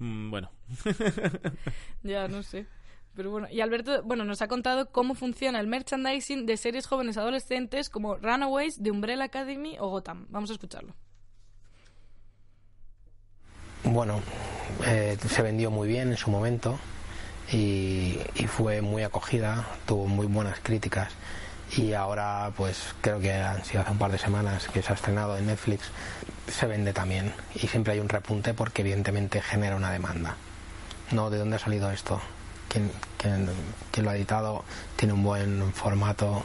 Mm, 0.00 0.30
bueno. 0.30 0.50
Ya, 2.02 2.26
no 2.26 2.42
sé. 2.42 2.66
Pero 3.14 3.30
bueno, 3.30 3.48
y 3.50 3.60
Alberto, 3.60 4.02
bueno, 4.02 4.24
nos 4.24 4.40
ha 4.40 4.48
contado 4.48 4.90
cómo 4.90 5.14
funciona 5.14 5.60
el 5.60 5.66
merchandising 5.66 6.46
de 6.46 6.56
series 6.56 6.86
jóvenes 6.86 7.18
adolescentes 7.18 7.90
como 7.90 8.16
Runaways, 8.16 8.82
de 8.82 8.90
Umbrella 8.90 9.24
Academy 9.24 9.76
o 9.78 9.90
Gotham. 9.90 10.26
Vamos 10.30 10.48
a 10.50 10.54
escucharlo. 10.54 10.94
Bueno, 13.84 14.20
eh, 14.86 15.18
se 15.26 15.42
vendió 15.42 15.70
muy 15.70 15.88
bien 15.88 16.10
en 16.10 16.16
su 16.16 16.30
momento 16.30 16.78
y, 17.52 18.18
y 18.36 18.46
fue 18.46 18.80
muy 18.80 19.02
acogida, 19.02 19.68
tuvo 19.86 20.06
muy 20.06 20.26
buenas 20.26 20.60
críticas 20.60 21.12
y 21.76 21.92
ahora 21.92 22.52
pues 22.56 22.94
creo 23.00 23.20
que 23.20 23.32
han 23.32 23.64
sido 23.64 23.82
hace 23.82 23.92
un 23.92 23.98
par 23.98 24.10
de 24.10 24.18
semanas 24.18 24.68
que 24.68 24.82
se 24.82 24.92
ha 24.92 24.94
estrenado 24.94 25.36
en 25.36 25.46
Netflix, 25.46 25.90
se 26.50 26.66
vende 26.66 26.92
también 26.92 27.32
y 27.54 27.66
siempre 27.68 27.92
hay 27.94 28.00
un 28.00 28.08
repunte 28.08 28.54
porque 28.54 28.82
evidentemente 28.82 29.40
genera 29.42 29.76
una 29.76 29.90
demanda. 29.90 30.36
¿No? 31.12 31.30
¿De 31.30 31.38
dónde 31.38 31.56
ha 31.56 31.58
salido 31.58 31.90
esto? 31.90 32.20
¿Quién, 32.68 32.90
quién- 33.18 33.50
quién 33.90 34.04
lo 34.04 34.10
ha 34.12 34.16
editado? 34.16 34.64
¿Tiene 34.96 35.12
un 35.14 35.22
buen 35.24 35.72
formato? 35.72 36.44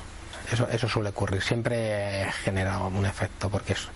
Eso, 0.52 0.68
eso 0.70 0.88
suele 0.90 1.10
ocurrir. 1.10 1.42
Siempre 1.42 2.32
genera 2.44 2.80
un 2.80 3.06
efecto 3.06 3.50
porque 3.50 3.74
es, 3.74 3.88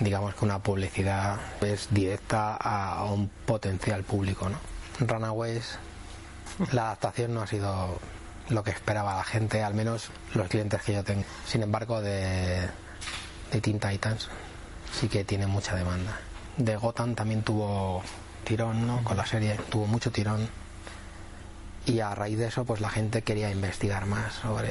digamos 0.00 0.34
que 0.34 0.44
una 0.44 0.58
publicidad 0.60 1.36
es 1.60 1.88
directa 1.90 2.56
a, 2.56 3.04
un 3.04 3.28
potencial 3.28 4.02
público. 4.02 4.48
¿no? 4.48 4.58
Runaways, 5.06 5.78
la 6.72 6.82
adaptación 6.86 7.34
no 7.34 7.42
ha 7.42 7.46
sido 7.46 8.00
lo 8.48 8.64
que 8.64 8.70
esperaba 8.70 9.14
la 9.16 9.24
gente, 9.24 9.62
al 9.62 9.74
menos 9.74 10.10
los 10.34 10.48
clientes 10.48 10.82
que 10.82 10.94
yo 10.94 11.04
tengo. 11.04 11.22
Sin 11.46 11.62
embargo, 11.62 12.00
de, 12.00 12.68
de 13.52 13.60
Teen 13.60 13.78
Titans 13.78 14.28
sí 14.92 15.08
que 15.08 15.24
tiene 15.24 15.46
mucha 15.46 15.74
demanda. 15.74 16.18
De 16.56 16.76
Gotham 16.76 17.14
también 17.14 17.42
tuvo 17.42 18.02
tirón, 18.44 18.86
¿no? 18.86 19.02
Con 19.04 19.16
la 19.16 19.26
serie 19.26 19.56
tuvo 19.70 19.86
mucho 19.86 20.10
tirón. 20.10 20.48
Y 21.86 22.00
a 22.00 22.14
raíz 22.14 22.38
de 22.38 22.46
eso, 22.48 22.64
pues 22.64 22.80
la 22.80 22.90
gente 22.90 23.22
quería 23.22 23.50
investigar 23.50 24.06
más 24.06 24.34
sobre 24.34 24.70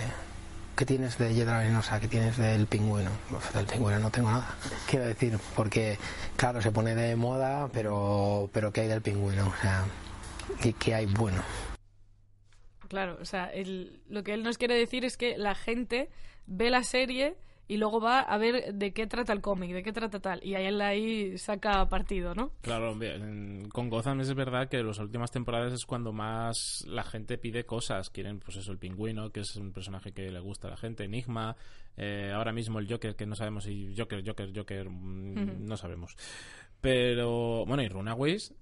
qué 0.75 0.85
tienes 0.85 1.17
de 1.17 1.33
Hiedra 1.33 1.59
Venenosa, 1.59 1.99
qué 1.99 2.07
tienes 2.07 2.37
del 2.37 2.67
pingüino. 2.67 3.09
Pues 3.29 3.51
del 3.53 3.65
pingüino 3.65 3.99
no 3.99 4.11
tengo 4.11 4.29
nada. 4.29 4.47
Quiero 4.89 5.05
decir, 5.05 5.39
porque 5.55 5.97
claro, 6.35 6.61
se 6.61 6.71
pone 6.71 6.93
de 6.93 7.15
moda, 7.15 7.69
pero 7.73 8.49
pero 8.53 8.71
¿qué 8.71 8.81
hay 8.81 8.87
del 8.87 9.01
pingüino? 9.01 9.47
O 9.47 9.61
sea, 9.61 9.85
¿qué, 10.61 10.73
qué 10.73 10.93
hay 10.93 11.05
bueno? 11.07 11.41
Claro, 12.89 13.17
o 13.21 13.25
sea, 13.25 13.45
el- 13.47 13.99
lo 14.07 14.23
que 14.23 14.33
él 14.33 14.43
nos 14.43 14.57
quiere 14.57 14.75
decir 14.75 15.03
es 15.03 15.17
que 15.17 15.37
la 15.37 15.55
gente 15.55 16.09
ve 16.45 16.69
la 16.69 16.83
serie 16.83 17.35
y 17.67 17.77
luego 17.77 17.99
va 17.99 18.19
a 18.21 18.37
ver 18.37 18.73
de 18.73 18.93
qué 18.93 19.07
trata 19.07 19.33
el 19.33 19.41
cómic, 19.41 19.71
de 19.71 19.83
qué 19.83 19.91
trata 19.91 20.19
tal. 20.19 20.39
Y 20.43 20.55
ahí 20.55 20.65
él 20.65 20.81
ahí 20.81 21.37
saca 21.37 21.87
partido, 21.89 22.33
¿no? 22.33 22.51
Claro, 22.61 22.97
con 23.73 23.89
Gotham 23.89 24.21
es 24.21 24.33
verdad 24.33 24.69
que 24.69 24.81
las 24.81 24.99
últimas 24.99 25.31
temporadas 25.31 25.73
es 25.73 25.85
cuando 25.85 26.13
más 26.13 26.85
la 26.87 27.03
gente 27.03 27.37
pide 27.37 27.65
cosas. 27.65 28.09
Quieren, 28.09 28.39
pues 28.39 28.57
eso, 28.57 28.71
el 28.71 28.77
pingüino, 28.77 29.31
que 29.31 29.41
es 29.41 29.55
un 29.57 29.73
personaje 29.73 30.13
que 30.13 30.31
le 30.31 30.39
gusta 30.39 30.67
a 30.67 30.71
la 30.71 30.77
gente, 30.77 31.03
Enigma, 31.03 31.57
eh, 31.97 32.31
ahora 32.33 32.53
mismo 32.53 32.79
el 32.79 32.89
Joker, 32.89 33.15
que 33.15 33.25
no 33.25 33.35
sabemos 33.35 33.65
si 33.65 33.93
Joker, 33.97 34.23
Joker, 34.25 34.51
Joker, 34.55 34.89
mm, 34.89 35.37
Ujú. 35.37 35.57
no 35.59 35.75
sabemos. 35.77 36.15
Pero, 36.79 37.65
bueno, 37.65 37.83
y 37.83 37.89
Runaways 37.89 38.53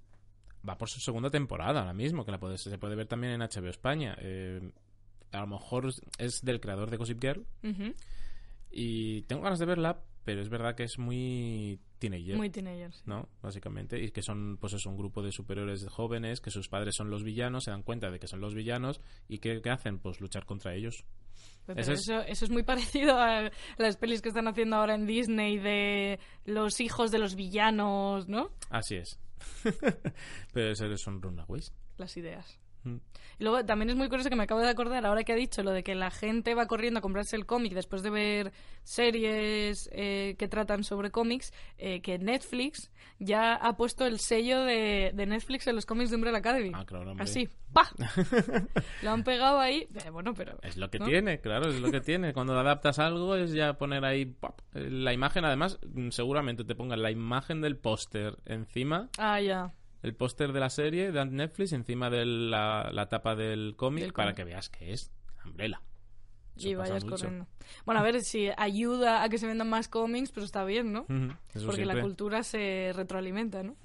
va 0.68 0.76
por 0.76 0.88
su 0.88 1.00
segunda 1.00 1.30
temporada 1.30 1.80
ahora 1.80 1.94
mismo, 1.94 2.24
que 2.24 2.32
la 2.32 2.40
puede, 2.40 2.58
se 2.58 2.76
puede 2.78 2.96
ver 2.96 3.06
también 3.06 3.34
en 3.34 3.40
HBO 3.42 3.68
España. 3.68 4.16
Eh, 4.20 4.72
a 5.32 5.40
lo 5.40 5.46
mejor 5.46 5.90
es 6.18 6.42
del 6.44 6.60
creador 6.60 6.90
de 6.90 6.96
Gossip 6.96 7.20
Girl. 7.20 7.46
Y 8.70 9.22
tengo 9.22 9.42
ganas 9.42 9.58
de 9.58 9.66
verla, 9.66 10.02
pero 10.24 10.40
es 10.42 10.48
verdad 10.48 10.74
que 10.74 10.82
es 10.84 10.98
muy 10.98 11.78
teenager. 11.98 12.36
Muy 12.36 12.50
teenagers. 12.50 13.02
¿no? 13.06 13.28
Básicamente, 13.42 14.02
y 14.02 14.10
que 14.10 14.22
son, 14.22 14.56
pues 14.58 14.72
es 14.74 14.84
un 14.86 14.96
grupo 14.96 15.22
de 15.22 15.32
superiores 15.32 15.86
jóvenes, 15.88 16.40
que 16.40 16.50
sus 16.50 16.68
padres 16.68 16.94
son 16.96 17.10
los 17.10 17.22
villanos, 17.22 17.64
se 17.64 17.70
dan 17.70 17.82
cuenta 17.82 18.10
de 18.10 18.18
que 18.18 18.26
son 18.26 18.40
los 18.40 18.54
villanos, 18.54 19.00
y 19.28 19.38
¿qué, 19.38 19.60
qué 19.62 19.70
hacen? 19.70 19.98
Pues 19.98 20.20
luchar 20.20 20.44
contra 20.44 20.74
ellos. 20.74 21.04
Pero 21.66 21.80
Ese 21.80 21.92
es- 21.94 22.00
eso, 22.00 22.20
eso 22.22 22.44
es 22.44 22.50
muy 22.50 22.62
parecido 22.64 23.18
a 23.18 23.50
las 23.78 23.96
pelis 23.96 24.20
que 24.22 24.28
están 24.28 24.48
haciendo 24.48 24.76
ahora 24.76 24.94
en 24.94 25.06
Disney 25.06 25.58
de 25.58 26.18
los 26.44 26.80
hijos 26.80 27.10
de 27.10 27.18
los 27.18 27.34
villanos, 27.34 28.28
¿no? 28.28 28.50
Así 28.70 28.96
es. 28.96 29.18
Pero 30.52 30.70
esos 30.70 31.00
son 31.00 31.20
runaways. 31.22 31.72
Las 31.98 32.16
ideas. 32.16 32.58
Y 33.38 33.44
luego 33.44 33.64
también 33.64 33.90
es 33.90 33.96
muy 33.96 34.08
curioso 34.08 34.30
que 34.30 34.36
me 34.36 34.44
acabo 34.44 34.60
de 34.60 34.68
acordar, 34.68 35.04
ahora 35.04 35.22
que 35.24 35.32
ha 35.32 35.36
dicho 35.36 35.62
lo 35.62 35.72
de 35.72 35.82
que 35.82 35.94
la 35.94 36.10
gente 36.10 36.54
va 36.54 36.66
corriendo 36.66 36.98
a 36.98 37.02
comprarse 37.02 37.36
el 37.36 37.44
cómic 37.44 37.74
después 37.74 38.02
de 38.02 38.10
ver 38.10 38.52
series 38.82 39.90
eh, 39.92 40.36
que 40.38 40.48
tratan 40.48 40.84
sobre 40.84 41.10
cómics, 41.10 41.52
eh, 41.76 42.00
que 42.00 42.18
Netflix 42.18 42.90
ya 43.18 43.54
ha 43.54 43.76
puesto 43.76 44.06
el 44.06 44.20
sello 44.20 44.62
de, 44.62 45.12
de 45.14 45.26
Netflix 45.26 45.66
en 45.66 45.74
los 45.74 45.84
cómics 45.84 46.10
de 46.10 46.16
Umbrella 46.16 46.38
Academy. 46.38 46.72
Ah, 46.74 46.84
claro, 46.86 47.10
hombre. 47.10 47.24
Así, 47.24 47.48
¡pa! 47.72 47.90
lo 49.02 49.10
han 49.10 49.22
pegado 49.22 49.58
ahí. 49.58 49.86
Eh, 50.04 50.10
bueno, 50.10 50.32
pero... 50.34 50.58
Es 50.62 50.76
lo 50.76 50.90
que 50.90 50.98
¿no? 50.98 51.06
tiene, 51.06 51.40
claro, 51.40 51.68
es 51.68 51.80
lo 51.80 51.90
que 51.90 52.00
tiene. 52.00 52.32
Cuando 52.32 52.58
adaptas 52.58 52.98
algo 52.98 53.34
es 53.34 53.52
ya 53.52 53.74
poner 53.74 54.04
ahí 54.04 54.34
la 54.72 55.12
imagen. 55.12 55.44
Además, 55.44 55.78
mm, 55.86 56.10
seguramente 56.10 56.64
te 56.64 56.74
pongan 56.74 57.02
la 57.02 57.10
imagen 57.10 57.60
del 57.60 57.76
póster 57.76 58.36
encima, 58.46 59.08
Ah, 59.18 59.40
ya. 59.40 59.72
El 60.06 60.14
póster 60.14 60.52
de 60.52 60.60
la 60.60 60.70
serie 60.70 61.12
de 61.12 61.24
Netflix 61.26 61.72
encima 61.72 62.10
de 62.10 62.24
la, 62.24 62.90
la 62.92 63.08
tapa 63.08 63.34
del 63.34 63.74
cómic 63.76 64.12
para 64.12 64.34
que 64.34 64.44
veas 64.44 64.68
que 64.68 64.92
es 64.92 65.10
Umbrella. 65.44 65.80
Eso 66.56 66.68
y 66.68 66.74
vayas 66.74 67.04
corriendo. 67.04 67.46
Bueno, 67.84 68.00
a 68.00 68.04
ver, 68.04 68.22
si 68.22 68.48
ayuda 68.56 69.22
a 69.22 69.28
que 69.28 69.38
se 69.38 69.46
vendan 69.46 69.68
más 69.68 69.88
cómics, 69.88 70.32
pues 70.32 70.46
está 70.46 70.64
bien, 70.64 70.92
¿no? 70.92 71.06
Porque 71.66 71.84
la 71.84 72.00
cultura 72.00 72.42
se 72.42 72.92
retroalimenta, 72.94 73.62
¿no? 73.62 73.76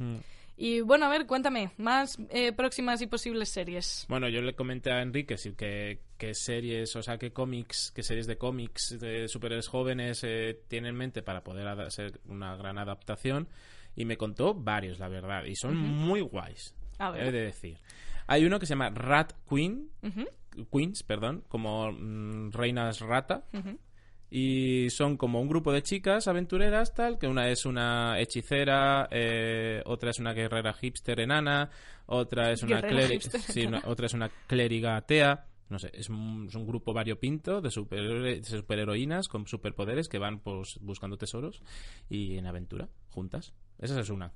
Y 0.58 0.82
bueno, 0.82 1.08
a 1.08 1.10
ver, 1.10 1.26
cuéntame, 1.26 1.72
más 1.78 2.20
eh, 2.30 2.52
próximas 2.52 3.02
y 3.02 3.08
posibles 3.08 3.50
series. 3.50 4.06
Bueno, 4.08 4.30
yo 4.30 4.42
le 4.42 4.54
comenté 4.54 4.92
a 4.92 5.02
Enrique 5.02 5.36
sí, 5.38 5.54
que, 5.54 6.02
que 6.20 6.36
series, 6.36 6.96
o 6.96 7.02
sea, 7.02 7.18
qué 7.18 7.32
cómics, 7.34 7.92
qué 7.96 8.04
series 8.04 8.28
de 8.28 8.38
cómics 8.38 9.00
de 9.00 9.28
superhéroes 9.28 9.68
jóvenes 9.68 10.24
eh, 10.24 10.62
tiene 10.68 10.90
en 10.90 10.96
mente 10.96 11.24
para 11.24 11.44
poder 11.44 11.68
hacer 11.68 12.20
una 12.26 12.56
gran 12.58 12.78
adaptación. 12.78 13.48
Y 13.96 14.06
me 14.06 14.18
contó 14.18 14.54
varios, 14.54 15.00
la 15.00 15.08
verdad, 15.10 15.44
y 15.46 15.56
son 15.56 15.76
muy 15.78 16.22
guays. 16.22 16.74
A 16.98 17.12
ver. 17.12 17.28
He 17.28 17.32
de 17.32 17.42
decir. 17.46 17.78
Hay 18.28 18.46
uno 18.46 18.60
que 18.60 18.66
se 18.66 18.72
llama 18.74 18.90
Rat 18.92 19.34
Queen, 19.50 19.90
Queens, 20.72 21.04
perdón, 21.04 21.44
como 21.48 21.92
mm, 21.92 22.52
reinas 22.52 23.00
rata. 23.02 23.46
Y 24.34 24.90
son 24.92 25.18
como 25.18 25.42
un 25.42 25.50
grupo 25.50 25.74
de 25.74 25.82
chicas 25.84 26.28
aventureras, 26.30 26.94
tal, 26.94 27.18
que 27.20 27.28
una 27.28 27.50
es 27.50 27.66
una 27.66 28.18
hechicera, 28.18 29.10
eh, 29.12 29.82
otra 29.86 30.12
es 30.12 30.20
una 30.20 30.32
guerrera 30.32 30.72
hipster 30.74 31.20
enana, 31.20 31.70
otra 32.06 32.52
es 32.54 32.64
una, 32.64 32.80
sí, 33.42 33.66
una- 33.66 33.82
otra 33.86 34.06
es 34.06 34.14
una 34.14 34.30
clériga 34.48 34.96
atea. 34.96 35.48
No 35.68 35.80
sé, 35.80 35.90
es 35.94 36.10
un, 36.10 36.48
es 36.50 36.56
un 36.56 36.66
grupo 36.68 36.94
variopinto 36.94 37.62
de, 37.62 37.70
superhéroe- 37.70 38.42
de 38.42 38.44
superheroínas 38.44 39.30
con 39.30 39.48
superpoderes 39.48 40.10
que 40.10 40.18
van 40.20 40.40
pues, 40.40 40.78
buscando 40.82 41.18
tesoros 41.18 41.62
y 42.10 42.38
en 42.38 42.46
aventura, 42.46 42.90
juntas. 43.10 43.54
Esa 43.82 44.00
es 44.00 44.10
una. 44.10 44.32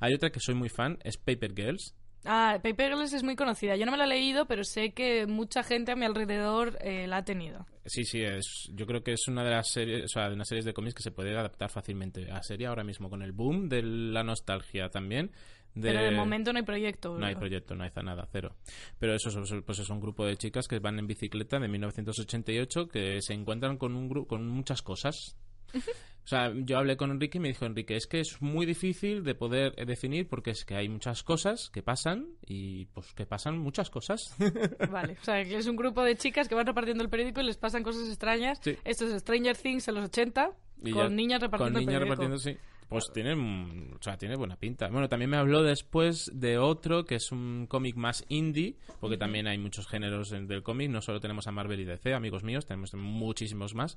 Hay 0.00 0.12
otra 0.14 0.30
que 0.30 0.40
soy 0.40 0.54
muy 0.54 0.68
fan, 0.68 0.98
es 1.04 1.16
Paper 1.16 1.54
Girls. 1.54 1.94
Ah, 2.24 2.58
Paper 2.62 2.92
Girls 2.94 3.14
es 3.14 3.22
muy 3.22 3.34
conocida. 3.34 3.76
Yo 3.76 3.86
no 3.86 3.92
me 3.92 3.96
la 3.96 4.04
he 4.04 4.08
leído, 4.08 4.46
pero 4.46 4.62
sé 4.62 4.92
que 4.92 5.26
mucha 5.26 5.62
gente 5.62 5.92
a 5.92 5.96
mi 5.96 6.04
alrededor 6.04 6.76
eh, 6.82 7.06
la 7.06 7.18
ha 7.18 7.24
tenido. 7.24 7.66
Sí, 7.86 8.04
sí, 8.04 8.22
es, 8.22 8.68
yo 8.74 8.86
creo 8.86 9.02
que 9.02 9.12
es 9.14 9.26
una 9.26 9.42
de 9.42 9.50
las 9.50 9.70
series, 9.70 10.04
o 10.04 10.08
sea, 10.08 10.28
de 10.28 10.34
unas 10.34 10.46
series 10.46 10.66
de 10.66 10.74
cómics 10.74 10.94
que 10.94 11.02
se 11.02 11.12
puede 11.12 11.34
adaptar 11.34 11.70
fácilmente 11.70 12.30
a 12.30 12.42
serie 12.42 12.66
ahora 12.66 12.84
mismo 12.84 13.08
con 13.08 13.22
el 13.22 13.32
boom 13.32 13.70
de 13.70 13.82
la 13.82 14.22
nostalgia 14.22 14.90
también. 14.90 15.32
De... 15.74 15.92
Pero 15.92 16.02
de 16.02 16.10
momento 16.10 16.52
no 16.52 16.58
hay 16.58 16.64
proyecto. 16.64 17.16
No 17.16 17.24
hay 17.24 17.36
proyecto, 17.36 17.74
no 17.74 17.84
hay 17.84 17.90
nada, 18.02 18.28
cero. 18.30 18.56
Pero 18.98 19.14
eso 19.14 19.28
es- 19.30 19.54
pues 19.64 19.78
es 19.78 19.88
un 19.88 20.00
grupo 20.00 20.26
de 20.26 20.36
chicas 20.36 20.68
que 20.68 20.78
van 20.78 20.98
en 20.98 21.06
bicicleta 21.06 21.58
de 21.58 21.68
1988 21.68 22.88
que 22.88 23.22
se 23.22 23.32
encuentran 23.32 23.78
con 23.78 23.94
un 23.96 24.08
con 24.26 24.46
muchas 24.46 24.82
cosas. 24.82 25.36
O 26.30 26.32
sea, 26.32 26.52
yo 26.54 26.78
hablé 26.78 26.96
con 26.96 27.10
Enrique 27.10 27.38
y 27.38 27.40
me 27.40 27.48
dijo, 27.48 27.66
Enrique, 27.66 27.96
es 27.96 28.06
que 28.06 28.20
es 28.20 28.40
muy 28.40 28.64
difícil 28.64 29.24
de 29.24 29.34
poder 29.34 29.74
eh, 29.76 29.84
definir 29.84 30.28
porque 30.28 30.52
es 30.52 30.64
que 30.64 30.76
hay 30.76 30.88
muchas 30.88 31.24
cosas 31.24 31.70
que 31.70 31.82
pasan 31.82 32.28
y 32.46 32.84
pues 32.94 33.12
que 33.14 33.26
pasan 33.26 33.58
muchas 33.58 33.90
cosas. 33.90 34.36
Vale, 34.92 35.16
o 35.20 35.24
sea, 35.24 35.42
que 35.44 35.56
es 35.56 35.66
un 35.66 35.74
grupo 35.74 36.04
de 36.04 36.14
chicas 36.14 36.46
que 36.46 36.54
van 36.54 36.66
repartiendo 36.68 37.02
el 37.02 37.10
periódico 37.10 37.40
y 37.40 37.44
les 37.46 37.56
pasan 37.56 37.82
cosas 37.82 38.06
extrañas. 38.06 38.60
Sí. 38.62 38.76
Esto 38.84 39.06
es 39.06 39.20
Stranger 39.22 39.56
Things 39.56 39.88
en 39.88 39.96
los 39.96 40.04
80, 40.04 40.52
Y 40.84 40.92
con 40.92 41.02
ya- 41.02 41.08
niñas 41.08 41.40
repartiendo 41.42 41.80
con 41.80 41.82
el 41.82 41.86
periódico. 41.86 42.22
repartiendo, 42.22 42.38
sí. 42.38 42.56
Pues 42.90 43.10
tiene, 43.14 43.34
mm, 43.36 43.94
o 43.98 44.02
sea, 44.02 44.18
tiene 44.18 44.34
buena 44.36 44.56
pinta. 44.56 44.88
Bueno, 44.88 45.08
también 45.08 45.30
me 45.30 45.36
habló 45.36 45.62
después 45.62 46.30
de 46.34 46.58
otro 46.58 47.04
que 47.04 47.14
es 47.14 47.30
un 47.32 47.66
cómic 47.68 47.94
más 47.96 48.24
indie, 48.28 48.76
porque 49.00 49.16
también 49.16 49.46
hay 49.46 49.58
muchos 49.58 49.86
géneros 49.86 50.32
en- 50.32 50.46
del 50.48 50.62
cómic, 50.64 50.90
no 50.90 51.00
solo 51.00 51.20
tenemos 51.20 51.46
a 51.46 51.52
Marvel 51.52 51.78
y 51.80 51.84
DC, 51.84 52.12
amigos 52.12 52.42
míos, 52.42 52.66
tenemos 52.66 52.92
muchísimos 52.94 53.74
más. 53.76 53.96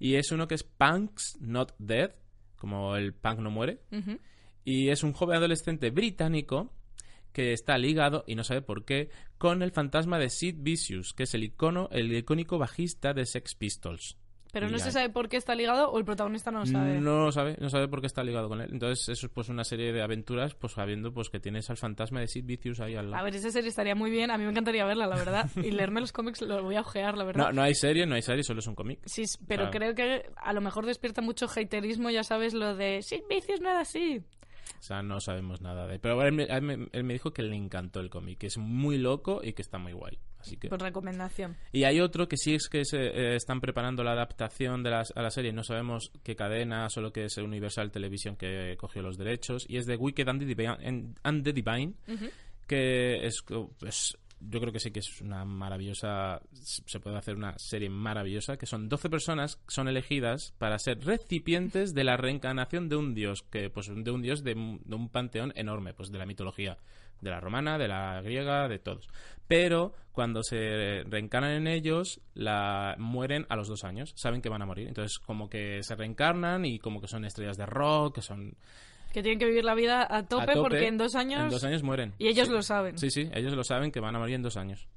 Y 0.00 0.16
es 0.16 0.32
uno 0.32 0.48
que 0.48 0.56
es 0.56 0.64
Punks 0.64 1.38
Not 1.40 1.74
Dead, 1.78 2.10
como 2.56 2.96
el 2.96 3.14
punk 3.14 3.38
no 3.38 3.50
muere, 3.50 3.78
y 4.64 4.88
es 4.88 5.02
un 5.04 5.12
joven 5.12 5.36
adolescente 5.36 5.90
británico 5.90 6.72
que 7.32 7.52
está 7.52 7.78
ligado, 7.78 8.24
y 8.26 8.34
no 8.34 8.44
sabe 8.44 8.60
por 8.60 8.84
qué, 8.84 9.08
con 9.38 9.62
el 9.62 9.70
fantasma 9.72 10.18
de 10.18 10.28
Sid 10.30 10.56
Vicious, 10.58 11.14
que 11.14 11.22
es 11.22 11.34
el 11.34 11.44
icono, 11.44 11.88
el 11.92 12.12
icónico 12.14 12.58
bajista 12.58 13.14
de 13.14 13.24
Sex 13.24 13.54
Pistols. 13.54 14.18
Pero 14.52 14.68
no 14.68 14.78
se 14.78 14.92
sabe 14.92 15.08
por 15.08 15.28
qué 15.28 15.36
está 15.38 15.54
ligado 15.54 15.90
o 15.90 15.98
el 15.98 16.04
protagonista 16.04 16.50
no 16.50 16.60
lo 16.60 16.66
sabe. 16.66 17.00
no 17.00 17.24
lo 17.24 17.32
sabe, 17.32 17.56
no 17.58 17.70
sabe 17.70 17.88
por 17.88 18.00
qué 18.00 18.06
está 18.06 18.22
ligado 18.22 18.48
con 18.48 18.60
él. 18.60 18.68
Entonces, 18.70 19.08
eso 19.08 19.26
es 19.26 19.32
pues 19.32 19.48
una 19.48 19.64
serie 19.64 19.92
de 19.92 20.02
aventuras, 20.02 20.54
pues 20.54 20.74
sabiendo 20.74 21.12
pues 21.12 21.30
que 21.30 21.40
tienes 21.40 21.70
al 21.70 21.78
fantasma 21.78 22.20
de 22.20 22.28
Sid 22.28 22.44
Vicious 22.44 22.78
ahí 22.80 22.94
al 22.94 23.06
A 23.06 23.08
lado. 23.10 23.24
ver, 23.24 23.34
esa 23.36 23.50
serie 23.50 23.70
estaría 23.70 23.94
muy 23.94 24.10
bien. 24.10 24.30
A 24.30 24.36
mí 24.38 24.44
me 24.44 24.50
encantaría 24.50 24.84
verla, 24.84 25.06
la 25.06 25.16
verdad. 25.16 25.50
Y 25.56 25.70
leerme 25.70 26.00
los 26.00 26.12
cómics 26.12 26.42
lo 26.42 26.62
voy 26.62 26.76
a 26.76 26.82
ojear, 26.82 27.16
la 27.16 27.24
verdad. 27.24 27.46
No, 27.46 27.52
no 27.52 27.62
hay 27.62 27.74
serie, 27.74 28.04
no 28.06 28.14
hay 28.14 28.22
serie, 28.22 28.44
solo 28.44 28.60
es 28.60 28.66
un 28.66 28.74
cómic. 28.74 29.00
Sí, 29.06 29.24
pero 29.48 29.70
Claro. 29.70 29.70
creo 29.70 29.94
que 29.94 30.30
a 30.36 30.52
lo 30.52 30.60
mejor 30.60 30.84
despierta 30.86 31.22
mucho 31.22 31.46
haterismo, 31.46 32.10
ya 32.10 32.22
sabes, 32.22 32.52
lo 32.52 32.76
de 32.76 33.00
sin 33.02 33.22
vicios, 33.28 33.60
nada 33.60 33.80
así. 33.80 34.22
O 34.82 34.84
sea, 34.84 35.00
no 35.00 35.20
sabemos 35.20 35.60
nada 35.60 35.86
de 35.86 36.00
Pero 36.00 36.20
él 36.24 36.32
me, 36.32 36.42
él 36.42 37.04
me- 37.04 37.12
dijo 37.12 37.32
que 37.32 37.44
le 37.44 37.54
encantó 37.54 38.00
el 38.00 38.10
cómic, 38.10 38.38
que 38.38 38.48
es 38.48 38.58
muy 38.58 38.98
loco 38.98 39.40
y 39.40 39.52
que 39.52 39.62
está 39.62 39.78
muy 39.78 39.92
guay. 39.92 40.18
Así 40.40 40.56
que... 40.56 40.68
Por 40.68 40.80
recomendación. 40.82 41.56
Y 41.70 41.84
hay 41.84 42.00
otro 42.00 42.26
que 42.26 42.36
sí 42.36 42.54
es 42.54 42.68
que 42.68 42.84
se 42.84 42.98
eh, 43.00 43.36
están 43.36 43.60
preparando 43.60 44.02
la 44.02 44.10
adaptación 44.10 44.82
de 44.82 44.90
las, 44.90 45.12
a 45.16 45.22
la 45.22 45.30
serie. 45.30 45.52
No 45.52 45.62
sabemos 45.62 46.10
qué 46.24 46.34
cadena, 46.34 46.90
solo 46.90 47.12
que 47.12 47.26
es 47.26 47.36
Universal 47.38 47.92
Television 47.92 48.34
que 48.34 48.76
cogió 48.76 49.02
los 49.02 49.16
derechos. 49.16 49.64
Y 49.68 49.76
es 49.76 49.86
de 49.86 49.94
Wicked 49.94 50.26
and 50.28 50.40
the 50.40 50.46
Divine, 50.46 50.76
and- 50.84 51.16
and 51.22 51.44
the 51.44 51.52
Divine, 51.52 51.94
que 52.66 53.24
es, 53.26 53.36
pues, 53.78 54.16
yo 54.48 54.60
creo 54.60 54.72
que 54.72 54.80
sí 54.80 54.90
que 54.90 55.00
es 55.00 55.20
una 55.20 55.44
maravillosa. 55.44 56.40
Se 56.52 57.00
puede 57.00 57.16
hacer 57.16 57.36
una 57.36 57.58
serie 57.58 57.88
maravillosa. 57.88 58.56
Que 58.56 58.66
son 58.66 58.88
12 58.88 59.10
personas 59.10 59.56
que 59.56 59.62
son 59.68 59.88
elegidas 59.88 60.54
para 60.58 60.78
ser 60.78 61.04
recipientes 61.04 61.94
de 61.94 62.04
la 62.04 62.16
reencarnación 62.16 62.88
de 62.88 62.96
un 62.96 63.14
dios. 63.14 63.42
que 63.42 63.70
pues 63.70 63.90
De 63.94 64.10
un 64.10 64.22
dios 64.22 64.42
de, 64.42 64.54
de 64.54 64.94
un 64.94 65.08
panteón 65.08 65.52
enorme, 65.56 65.94
pues 65.94 66.10
de 66.10 66.18
la 66.18 66.26
mitología. 66.26 66.78
De 67.20 67.30
la 67.30 67.40
romana, 67.40 67.78
de 67.78 67.88
la 67.88 68.20
griega, 68.20 68.68
de 68.68 68.78
todos. 68.78 69.08
Pero 69.46 69.94
cuando 70.12 70.42
se 70.42 71.04
reencarnan 71.08 71.52
en 71.52 71.66
ellos, 71.68 72.20
la 72.34 72.96
mueren 72.98 73.46
a 73.48 73.56
los 73.56 73.68
dos 73.68 73.84
años. 73.84 74.12
Saben 74.16 74.42
que 74.42 74.48
van 74.48 74.62
a 74.62 74.66
morir. 74.66 74.88
Entonces, 74.88 75.18
como 75.18 75.48
que 75.48 75.82
se 75.82 75.94
reencarnan 75.94 76.64
y 76.64 76.78
como 76.78 77.00
que 77.00 77.08
son 77.08 77.24
estrellas 77.24 77.56
de 77.56 77.66
rock, 77.66 78.16
que 78.16 78.22
son. 78.22 78.56
Que 79.12 79.22
tienen 79.22 79.38
que 79.38 79.44
vivir 79.46 79.64
la 79.64 79.74
vida 79.74 80.06
a 80.08 80.26
tope, 80.26 80.42
a 80.44 80.46
tope. 80.54 80.60
porque 80.60 80.86
en 80.86 80.96
dos 80.98 81.14
años... 81.14 81.42
En 81.44 81.50
dos 81.50 81.64
años 81.64 81.82
mueren. 81.82 82.14
Y 82.18 82.28
ellos 82.28 82.48
Sí. 82.48 82.54
lo 82.54 82.62
saben. 82.62 82.96
Sí, 82.98 83.10
sí, 83.10 83.28
ellos 83.34 83.52
lo 83.54 83.62
saben 83.64 83.90
que 83.92 84.00
van 84.00 84.16
a 84.16 84.18
morir 84.18 84.34
en 84.36 84.42
dos 84.42 84.56
años. 84.56 84.88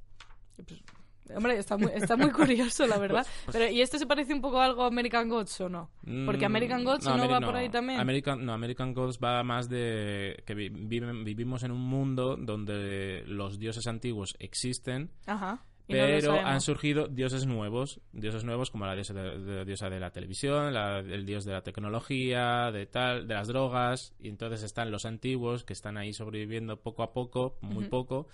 Hombre, 1.36 1.58
está 1.58 1.76
muy, 1.76 1.92
está 1.94 2.16
muy 2.16 2.30
curioso, 2.30 2.86
la 2.86 2.98
verdad. 3.00 3.26
Pues, 3.46 3.58
Pero, 3.58 3.72
¿y 3.72 3.82
este 3.82 3.98
se 3.98 4.06
parece 4.06 4.32
un 4.34 4.42
poco 4.42 4.60
a 4.62 4.66
algo 4.66 4.84
a 4.84 4.88
American 4.88 5.28
Gods 5.28 5.60
o 5.62 5.70
no? 5.70 5.90
Porque 6.26 6.44
Mm, 6.44 6.52
American 6.52 6.84
Gods 6.84 7.06
no, 7.06 7.16
Ameri- 7.16 7.32
va 7.32 7.40
por 7.42 7.56
ahí 7.56 7.68
también. 7.70 8.00
American, 8.00 8.46
no, 8.46 8.54
American 8.54 8.94
Gods 8.94 9.20
va 9.24 9.42
más 9.44 9.68
de 9.68 10.44
que 10.46 10.54
vi- 10.54 10.70
viven- 10.70 11.24
vivimos 11.24 11.64
en 11.64 11.72
un 11.72 11.82
mundo 11.82 12.38
donde 12.38 13.24
los 13.26 13.58
dioses 13.58 13.88
antiguos 13.88 14.36
existen, 14.40 15.10
Ajá. 15.26 15.64
No 15.88 15.96
Pero 15.96 16.34
han 16.40 16.62
surgido 16.62 17.08
dioses 17.08 17.46
nuevos, 17.46 18.02
dioses 18.12 18.44
nuevos 18.44 18.72
como 18.72 18.86
la 18.88 18.96
diosa 18.96 19.14
de, 19.14 19.40
de- 19.40 19.66
diosa 19.66 19.90
de 19.90 20.00
la 20.00 20.10
televisión, 20.12 20.74
la- 20.74 21.00
el 21.00 21.26
dios 21.26 21.46
de 21.46 21.52
la 21.54 21.62
tecnología, 21.62 22.72
de 22.72 22.86
tal, 22.88 23.28
de 23.28 23.34
las 23.36 23.48
drogas, 23.48 24.16
y 24.20 24.30
entonces 24.30 24.64
están 24.64 24.90
los 24.92 25.06
antiguos 25.06 25.64
que 25.64 25.74
están 25.74 25.98
ahí 25.98 26.12
sobreviviendo 26.14 26.78
poco 26.82 27.04
a 27.04 27.14
poco, 27.14 27.58
muy 27.62 27.86
poco, 27.86 28.28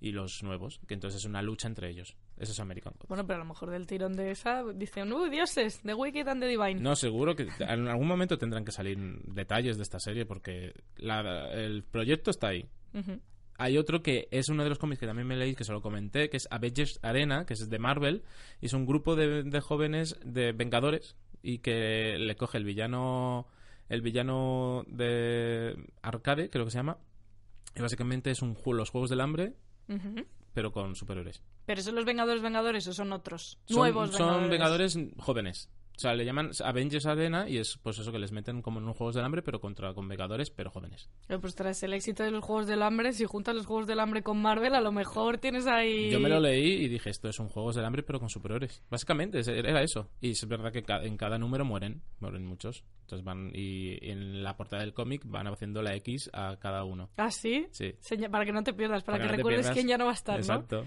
y 0.00 0.12
los 0.12 0.42
nuevos, 0.44 0.80
que 0.86 0.94
entonces 0.94 1.20
es 1.22 1.24
una 1.24 1.42
lucha 1.42 1.66
entre 1.66 1.88
ellos. 1.90 2.14
Eso 2.36 2.52
es 2.52 2.60
American 2.60 2.92
Gods. 2.98 3.08
Bueno, 3.08 3.26
pero 3.26 3.36
a 3.36 3.38
lo 3.40 3.46
mejor 3.46 3.70
del 3.70 3.86
tirón 3.86 4.12
de 4.14 4.30
esa 4.30 4.62
dicen, 4.74 5.12
¡Uy, 5.12 5.28
dioses! 5.30 5.80
The 5.82 5.94
Wicked 5.94 6.28
and 6.28 6.40
the 6.40 6.46
Divine. 6.46 6.80
No, 6.80 6.94
seguro 6.94 7.34
que 7.34 7.48
en 7.58 7.88
algún 7.88 8.06
momento 8.06 8.38
tendrán 8.38 8.64
que 8.64 8.70
salir 8.70 8.96
detalles 9.24 9.76
de 9.76 9.82
esta 9.82 9.98
serie 9.98 10.24
porque 10.26 10.72
la- 10.98 11.50
el 11.52 11.82
proyecto 11.84 12.30
está 12.30 12.48
ahí. 12.48 12.66
Ujú. 12.94 13.18
Hay 13.60 13.76
otro 13.76 14.02
que 14.02 14.28
es 14.30 14.48
uno 14.48 14.62
de 14.62 14.68
los 14.70 14.78
cómics 14.78 15.00
que 15.00 15.06
también 15.06 15.26
me 15.26 15.36
leí, 15.36 15.54
que 15.56 15.64
se 15.64 15.72
lo 15.72 15.82
comenté, 15.82 16.30
que 16.30 16.36
es 16.36 16.46
Avengers 16.50 17.00
Arena, 17.02 17.44
que 17.44 17.54
es 17.54 17.68
de 17.68 17.78
Marvel, 17.78 18.22
y 18.60 18.66
es 18.66 18.72
un 18.72 18.86
grupo 18.86 19.16
de, 19.16 19.42
de 19.42 19.60
jóvenes 19.60 20.16
de 20.24 20.52
Vengadores 20.52 21.16
y 21.42 21.58
que 21.58 22.16
le 22.18 22.36
coge 22.36 22.58
el 22.58 22.64
villano 22.64 23.46
el 23.88 24.02
villano 24.02 24.84
de 24.86 25.74
Arcade, 26.02 26.50
creo 26.50 26.66
que 26.66 26.70
se 26.70 26.76
llama, 26.78 26.98
y 27.74 27.80
básicamente 27.80 28.30
es 28.30 28.42
un 28.42 28.54
los 28.76 28.90
Juegos 28.90 29.10
del 29.10 29.20
Hambre, 29.22 29.54
pero 30.52 30.70
con 30.72 30.94
superhéroes. 30.94 31.42
¿Pero 31.66 31.80
son 31.82 31.94
los 31.94 32.04
Vengadores 32.04 32.42
Vengadores 32.42 32.86
o 32.86 32.92
son 32.92 33.12
otros? 33.12 33.58
Son- 33.66 33.78
Nuevos 33.78 34.10
son 34.14 34.48
Vengadores. 34.50 34.94
Vengadores 34.94 34.98
jóvenes. 35.18 35.70
O 35.98 36.00
sea, 36.00 36.14
le 36.14 36.24
llaman 36.24 36.52
Avengers 36.64 37.06
Arena 37.06 37.48
y 37.48 37.58
es 37.58 37.76
pues 37.82 37.98
eso 37.98 38.12
que 38.12 38.20
les 38.20 38.30
meten 38.30 38.62
como 38.62 38.78
en 38.78 38.86
un 38.86 38.94
Juegos 38.94 39.16
del 39.16 39.24
Hambre, 39.24 39.42
pero 39.42 39.60
contra 39.60 39.92
con 39.94 40.06
Vengadores, 40.06 40.48
pero 40.48 40.70
jóvenes. 40.70 41.10
Eh, 41.28 41.38
Pues 41.40 41.56
tras 41.56 41.82
el 41.82 41.92
éxito 41.92 42.22
de 42.22 42.30
los 42.30 42.44
Juegos 42.44 42.68
del 42.68 42.82
Hambre, 42.82 43.12
si 43.12 43.24
juntas 43.24 43.56
los 43.56 43.66
Juegos 43.66 43.88
del 43.88 43.98
Hambre 43.98 44.22
con 44.22 44.40
Marvel, 44.40 44.76
a 44.76 44.80
lo 44.80 44.92
mejor 44.92 45.38
tienes 45.38 45.66
ahí... 45.66 46.08
Yo 46.08 46.20
me 46.20 46.28
lo 46.28 46.38
leí 46.38 46.84
y 46.84 46.86
dije, 46.88 47.10
esto 47.10 47.28
es 47.28 47.40
un 47.40 47.48
Juegos 47.48 47.74
del 47.74 47.84
Hambre, 47.84 48.04
pero 48.04 48.20
con 48.20 48.28
superhéroes. 48.28 48.80
Básicamente, 48.88 49.40
era 49.40 49.82
eso. 49.82 50.08
Y 50.20 50.30
es 50.30 50.46
verdad 50.46 50.70
que 50.72 50.84
en 50.88 51.16
cada 51.16 51.36
número 51.36 51.64
mueren, 51.64 52.00
mueren 52.20 52.46
muchos. 52.46 52.84
Entonces 53.00 53.24
van, 53.24 53.50
y 53.52 53.98
en 54.08 54.44
la 54.44 54.56
portada 54.56 54.82
del 54.82 54.94
cómic 54.94 55.22
van 55.24 55.48
haciendo 55.48 55.82
la 55.82 55.96
X 55.96 56.30
a 56.32 56.58
cada 56.60 56.84
uno. 56.84 57.10
¿Ah, 57.16 57.32
sí? 57.32 57.66
Sí. 57.72 57.94
Seña- 57.98 58.28
para 58.30 58.44
que 58.44 58.52
no 58.52 58.62
te 58.62 58.72
pierdas, 58.72 59.02
para, 59.02 59.18
Para 59.18 59.24
que 59.26 59.32
no 59.32 59.36
recuerdes 59.38 59.60
pierdas. 59.62 59.74
quién 59.74 59.88
ya 59.88 59.98
no 59.98 60.04
va 60.04 60.12
a 60.12 60.14
estar, 60.14 60.38
¿no? 60.46 60.84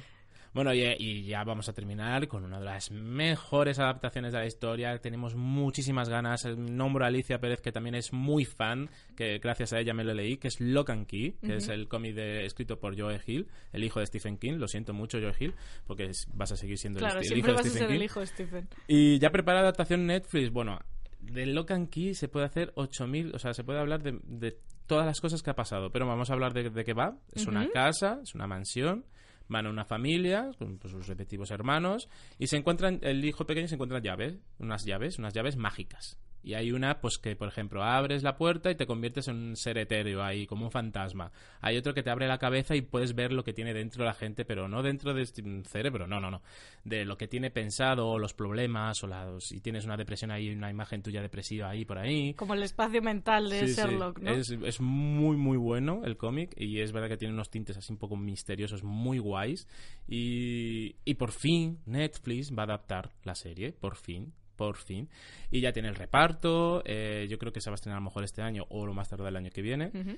Bueno, 0.53 0.73
y, 0.73 0.81
y 0.99 1.23
ya 1.23 1.43
vamos 1.45 1.69
a 1.69 1.73
terminar 1.73 2.27
con 2.27 2.43
una 2.43 2.59
de 2.59 2.65
las 2.65 2.91
mejores 2.91 3.79
adaptaciones 3.79 4.33
de 4.33 4.39
la 4.39 4.45
historia. 4.45 4.97
Tenemos 4.99 5.33
muchísimas 5.33 6.09
ganas. 6.09 6.45
Nombro 6.57 7.05
a 7.05 7.07
Alicia 7.07 7.39
Pérez, 7.39 7.61
que 7.61 7.71
también 7.71 7.95
es 7.95 8.11
muy 8.11 8.43
fan, 8.43 8.89
que 9.15 9.39
gracias 9.39 9.71
a 9.71 9.79
ella 9.79 9.93
me 9.93 10.03
lo 10.03 10.13
leí, 10.13 10.35
que 10.37 10.49
es 10.49 10.59
Lock 10.59 10.89
and 10.89 11.07
Key, 11.07 11.37
que 11.41 11.55
es 11.55 11.69
el 11.69 11.87
cómic 11.87 12.15
de- 12.15 12.45
escrito 12.45 12.79
por 12.79 12.99
Joe 12.99 13.19
Hill, 13.25 13.47
el 13.71 13.83
hijo 13.83 14.01
de 14.01 14.07
Stephen 14.07 14.37
King. 14.37 14.53
Lo 14.57 14.67
siento 14.67 14.93
mucho, 14.93 15.19
Joe 15.21 15.33
Hill, 15.39 15.53
porque 15.87 16.05
es- 16.07 16.27
vas 16.33 16.51
a 16.51 16.57
seguir 16.57 16.77
siendo 16.77 16.99
el, 16.99 17.05
Claro, 17.05 17.19
el 17.21 17.25
siempre 17.25 17.51
hijo 17.51 17.55
vas 17.55 17.63
de 17.63 17.69
a 17.69 17.71
Stephen 17.71 17.87
ser 17.87 17.91
el 17.93 17.99
King. 17.99 18.05
hijo 18.05 18.19
de 18.19 18.27
Stephen. 18.27 18.67
Y 18.87 19.19
ya 19.19 19.29
prepara 19.31 19.61
adaptación 19.61 20.05
Netflix. 20.05 20.51
Bueno, 20.51 20.79
de 21.21 21.45
Lock 21.45 21.71
and 21.71 21.89
Key 21.89 22.13
se 22.13 22.27
puede 22.27 22.45
hacer 22.47 22.73
8000, 22.75 23.33
o 23.35 23.39
sea, 23.39 23.53
se 23.53 23.63
puede 23.63 23.79
hablar 23.79 24.03
de, 24.03 24.19
de 24.23 24.57
todas 24.87 25.05
las 25.05 25.21
cosas 25.21 25.41
que 25.41 25.49
ha 25.49 25.55
pasado, 25.55 25.91
pero 25.91 26.05
vamos 26.05 26.29
a 26.29 26.33
hablar 26.33 26.53
de, 26.53 26.69
de 26.69 26.83
qué 26.83 26.93
va. 26.93 27.15
Es 27.31 27.47
una 27.47 27.69
casa, 27.69 28.19
es 28.23 28.35
una 28.35 28.47
mansión, 28.47 29.05
van 29.51 29.67
a 29.67 29.69
una 29.69 29.85
familia 29.85 30.51
con 30.57 30.77
pues, 30.77 30.91
sus 30.93 31.07
respectivos 31.07 31.51
hermanos 31.51 32.09
y 32.39 32.47
se 32.47 32.57
encuentran, 32.57 32.99
el 33.01 33.23
hijo 33.23 33.45
pequeño 33.45 33.67
se 33.67 33.75
encuentra 33.75 33.99
llaves, 33.99 34.39
unas 34.57 34.85
llaves, 34.85 35.19
unas 35.19 35.33
llaves 35.33 35.57
mágicas. 35.57 36.17
Y 36.43 36.55
hay 36.55 36.71
una, 36.71 37.01
pues 37.01 37.17
que, 37.17 37.35
por 37.35 37.47
ejemplo, 37.47 37.83
abres 37.83 38.23
la 38.23 38.35
puerta 38.35 38.71
y 38.71 38.75
te 38.75 38.87
conviertes 38.87 39.27
en 39.27 39.35
un 39.35 39.55
ser 39.55 39.77
etéreo 39.77 40.23
ahí, 40.23 40.47
como 40.47 40.65
un 40.65 40.71
fantasma. 40.71 41.31
Hay 41.61 41.77
otro 41.77 41.93
que 41.93 42.03
te 42.03 42.09
abre 42.09 42.27
la 42.27 42.37
cabeza 42.37 42.75
y 42.75 42.81
puedes 42.81 43.13
ver 43.13 43.31
lo 43.31 43.43
que 43.43 43.53
tiene 43.53 43.73
dentro 43.73 44.05
la 44.05 44.13
gente, 44.13 44.45
pero 44.45 44.67
no 44.67 44.81
dentro 44.81 45.13
de 45.13 45.21
este 45.21 45.43
cerebro, 45.63 46.07
no, 46.07 46.19
no, 46.19 46.31
no. 46.31 46.41
De 46.83 47.05
lo 47.05 47.17
que 47.17 47.27
tiene 47.27 47.51
pensado, 47.51 48.07
o 48.07 48.19
los 48.19 48.33
problemas, 48.33 49.03
o 49.03 49.07
la, 49.07 49.39
si 49.39 49.61
tienes 49.61 49.85
una 49.85 49.97
depresión 49.97 50.31
ahí, 50.31 50.49
una 50.49 50.69
imagen 50.69 51.03
tuya 51.03 51.21
depresiva 51.21 51.69
ahí, 51.69 51.85
por 51.85 51.97
ahí. 51.99 52.33
Como 52.33 52.53
el 52.53 52.63
espacio 52.63 53.01
mental 53.01 53.49
de 53.49 53.67
Sí, 53.67 53.73
sí. 53.73 53.81
Sherlock, 53.81 54.19
¿no? 54.19 54.31
Es, 54.31 54.49
es 54.49 54.81
muy, 54.81 55.37
muy 55.37 55.57
bueno 55.57 56.01
el 56.05 56.17
cómic 56.17 56.53
y 56.57 56.79
es 56.79 56.91
verdad 56.91 57.09
que 57.09 57.17
tiene 57.17 57.33
unos 57.33 57.49
tintes 57.49 57.77
así 57.77 57.91
un 57.91 57.99
poco 57.99 58.15
misteriosos, 58.15 58.83
muy 58.83 59.19
guays. 59.19 59.67
Y, 60.07 60.95
y 61.05 61.13
por 61.15 61.31
fin 61.31 61.79
Netflix 61.85 62.51
va 62.51 62.63
a 62.63 62.65
adaptar 62.65 63.11
la 63.23 63.35
serie, 63.35 63.71
por 63.73 63.95
fin. 63.95 64.33
Por 64.65 64.77
fin. 64.77 65.09
Y 65.49 65.59
ya 65.61 65.71
tiene 65.73 65.89
el 65.89 65.95
reparto. 65.95 66.83
eh, 66.85 67.25
yo 67.29 67.37
creo 67.39 67.51
que 67.51 67.61
se 67.61 67.69
va 67.69 67.73
a 67.73 67.75
estrenar 67.75 67.97
a 67.97 67.99
lo 68.01 68.05
mejor 68.05 68.23
este 68.23 68.41
año 68.41 68.65
o 68.69 68.85
lo 68.85 68.93
más 68.93 69.09
tarde 69.09 69.23
del 69.25 69.35
año 69.35 69.49
que 69.49 69.61
viene. 69.61 69.87
Ujú. 69.93 70.17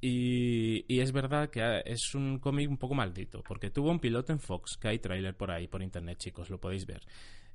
Y, 0.00 0.84
y 0.92 1.00
es 1.00 1.12
verdad 1.12 1.48
que 1.48 1.62
ah, 1.62 1.78
es 1.80 2.14
un 2.14 2.38
cómic 2.38 2.68
un 2.68 2.76
poco 2.76 2.94
maldito, 2.94 3.42
porque 3.46 3.70
tuvo 3.70 3.90
un 3.90 4.00
piloto 4.00 4.32
en 4.32 4.40
Fox, 4.40 4.76
que 4.76 4.88
hay 4.88 4.98
tráiler 4.98 5.36
por 5.36 5.50
ahí, 5.50 5.66
por 5.68 5.82
internet, 5.82 6.18
chicos, 6.18 6.50
lo 6.50 6.58
podéis 6.60 6.84
ver. 6.86 7.02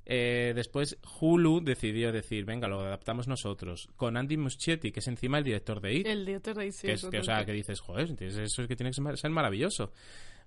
Eh, 0.06 0.52
después 0.56 0.98
Hulu 1.20 1.60
decidió 1.60 2.10
decir, 2.10 2.44
venga, 2.44 2.66
lo 2.66 2.80
adaptamos 2.80 3.28
nosotros, 3.28 3.88
con 3.96 4.16
Andy 4.16 4.36
Muschietti, 4.36 4.90
que 4.90 5.00
es 5.00 5.06
encima 5.06 5.38
el 5.38 5.44
director 5.44 5.80
de 5.80 5.94
It, 5.94 6.06
El 6.06 6.24
director 6.26 6.56
de 6.56 6.72
sí, 6.72 6.86
que, 6.88 6.92
es, 6.94 7.04
que, 7.04 7.18
o 7.20 7.22
sea, 7.22 7.44
que- 7.44 7.52
dices, 7.52 7.78
joder, 7.80 8.08
entonces 8.08 8.36
eso 8.38 8.62
es 8.62 8.68
que 8.68 8.74
tiene 8.76 8.90
que 8.90 9.16
ser 9.16 9.30
maravilloso. 9.30 9.92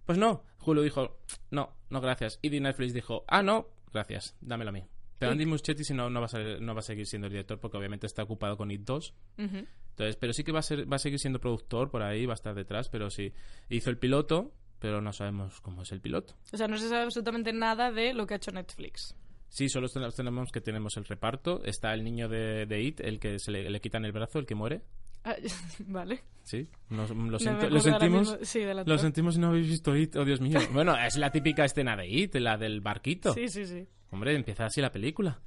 Pues 0.05 0.17
no, 0.17 0.43
Hulu 0.65 0.81
dijo, 0.81 1.19
no, 1.51 1.69
no, 1.89 2.01
gracias. 2.01 2.39
Y 2.41 2.49
Netflix 2.59 2.93
dijo, 2.93 3.23
ah, 3.27 3.41
no, 3.43 3.67
gracias, 3.93 4.35
dámelo 4.41 4.71
a 4.71 4.73
mí. 4.73 4.83
Pero 5.24 5.32
Andy 5.34 5.45
Muschietti 5.45 5.84
si 5.84 5.93
no, 5.93 6.09
no, 6.09 6.19
va 6.19 6.26
a 6.26 6.30
ser- 6.30 6.61
no 6.61 6.74
va 6.74 6.80
a 6.80 6.84
seguir 6.84 7.05
siendo 7.07 7.28
el 7.28 7.34
director 7.34 7.59
porque 7.59 7.78
obviamente 7.78 8.07
está 8.07 8.24
ocupado 8.24 8.55
con 8.57 8.71
It 8.71 8.82
2. 8.82 9.13
Ujú. 9.38 9.65
Entonces, 9.89 10.15
pero 10.17 10.34
sí 10.34 10.43
que 10.43 10.51
va 10.51 10.59
a 10.59 10.63
ser, 10.63 10.91
va 10.91 10.95
a 10.95 10.99
seguir 10.99 11.19
siendo 11.19 11.39
productor 11.39 11.89
por 11.91 12.01
ahí, 12.03 12.26
va 12.26 12.34
a 12.34 12.36
estar 12.36 12.55
detrás, 12.55 12.89
pero 12.89 13.09
sí. 13.09 13.32
Hizo 13.69 13.89
el 13.89 13.97
piloto, 13.97 14.53
pero 14.80 15.01
no 15.01 15.13
sabemos 15.13 15.61
cómo 15.61 15.84
es 15.84 15.91
el 15.91 16.01
piloto. 16.01 16.36
O 16.51 16.57
sea, 16.57 16.67
no 16.67 16.78
se 16.78 16.89
sabe 16.89 17.03
absolutamente 17.03 17.53
nada 17.53 17.91
de 17.91 18.13
lo 18.13 18.26
que 18.26 18.34
ha 18.34 18.38
hecho 18.38 18.51
Netflix. 18.51 19.15
Sí, 19.49 19.69
solo 19.69 19.88
ten- 19.88 20.09
tenemos 20.15 20.51
que 20.51 20.61
tenemos 20.61 20.97
el 20.97 21.05
reparto. 21.05 21.63
Está 21.63 21.93
el 21.93 22.03
niño 22.03 22.28
de, 22.28 22.65
de 22.65 22.82
It, 22.82 22.99
el 23.01 23.19
que 23.19 23.38
se 23.38 23.51
le, 23.51 23.69
le 23.69 23.80
quitan 23.82 24.03
el 24.03 24.11
brazo, 24.11 24.39
el 24.39 24.47
que 24.47 24.55
muere. 24.55 24.82
Ah, 25.24 25.36
vale. 25.88 26.21
Sí, 26.43 26.67
nos- 26.89 27.09
lo, 27.11 27.15
No 27.26 27.32
lo 27.32 27.39
sentimos. 27.80 28.32
mismo. 28.32 28.38
Sí, 28.45 28.61
Lo 28.86 28.97
sentimos 28.97 29.34
si 29.36 29.39
no 29.39 29.47
habéis 29.47 29.67
visto 29.69 29.95
It, 29.95 30.15
oh 30.17 30.26
Dios 30.26 30.41
mío. 30.41 30.59
Bueno, 30.74 30.95
es 30.97 31.15
la 31.17 31.32
típica 31.32 31.63
escena 31.65 31.95
de 31.95 32.07
It, 32.07 32.36
la 32.36 32.57
del 32.57 32.82
barquito. 32.82 33.34
Sí, 33.34 33.47
sí, 33.47 33.65
sí. 33.65 33.88
Hombre, 34.11 34.36
empieza 34.36 34.65
así 34.65 34.82
la 34.82 34.91
película. 34.91 35.39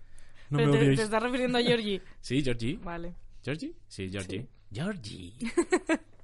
No 0.51 0.59
Pero 0.59 0.73
me 0.73 0.79
te, 0.79 0.97
te 0.97 1.03
estás 1.03 1.23
refiriendo 1.23 1.59
a 1.59 1.63
Georgie. 1.63 2.01
Sí, 2.21 2.43
Georgie. 2.43 2.79
Vale. 2.83 3.15
¿Georgie? 3.45 3.75
Sí, 3.89 4.09
Georgie. 4.11 4.41
Sí. 4.41 4.49
Georgie. 4.73 5.33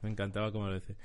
me 0.03 0.11
encantaba 0.11 0.51
como 0.51 0.69
lo 0.69 0.75
dice. 0.75 0.97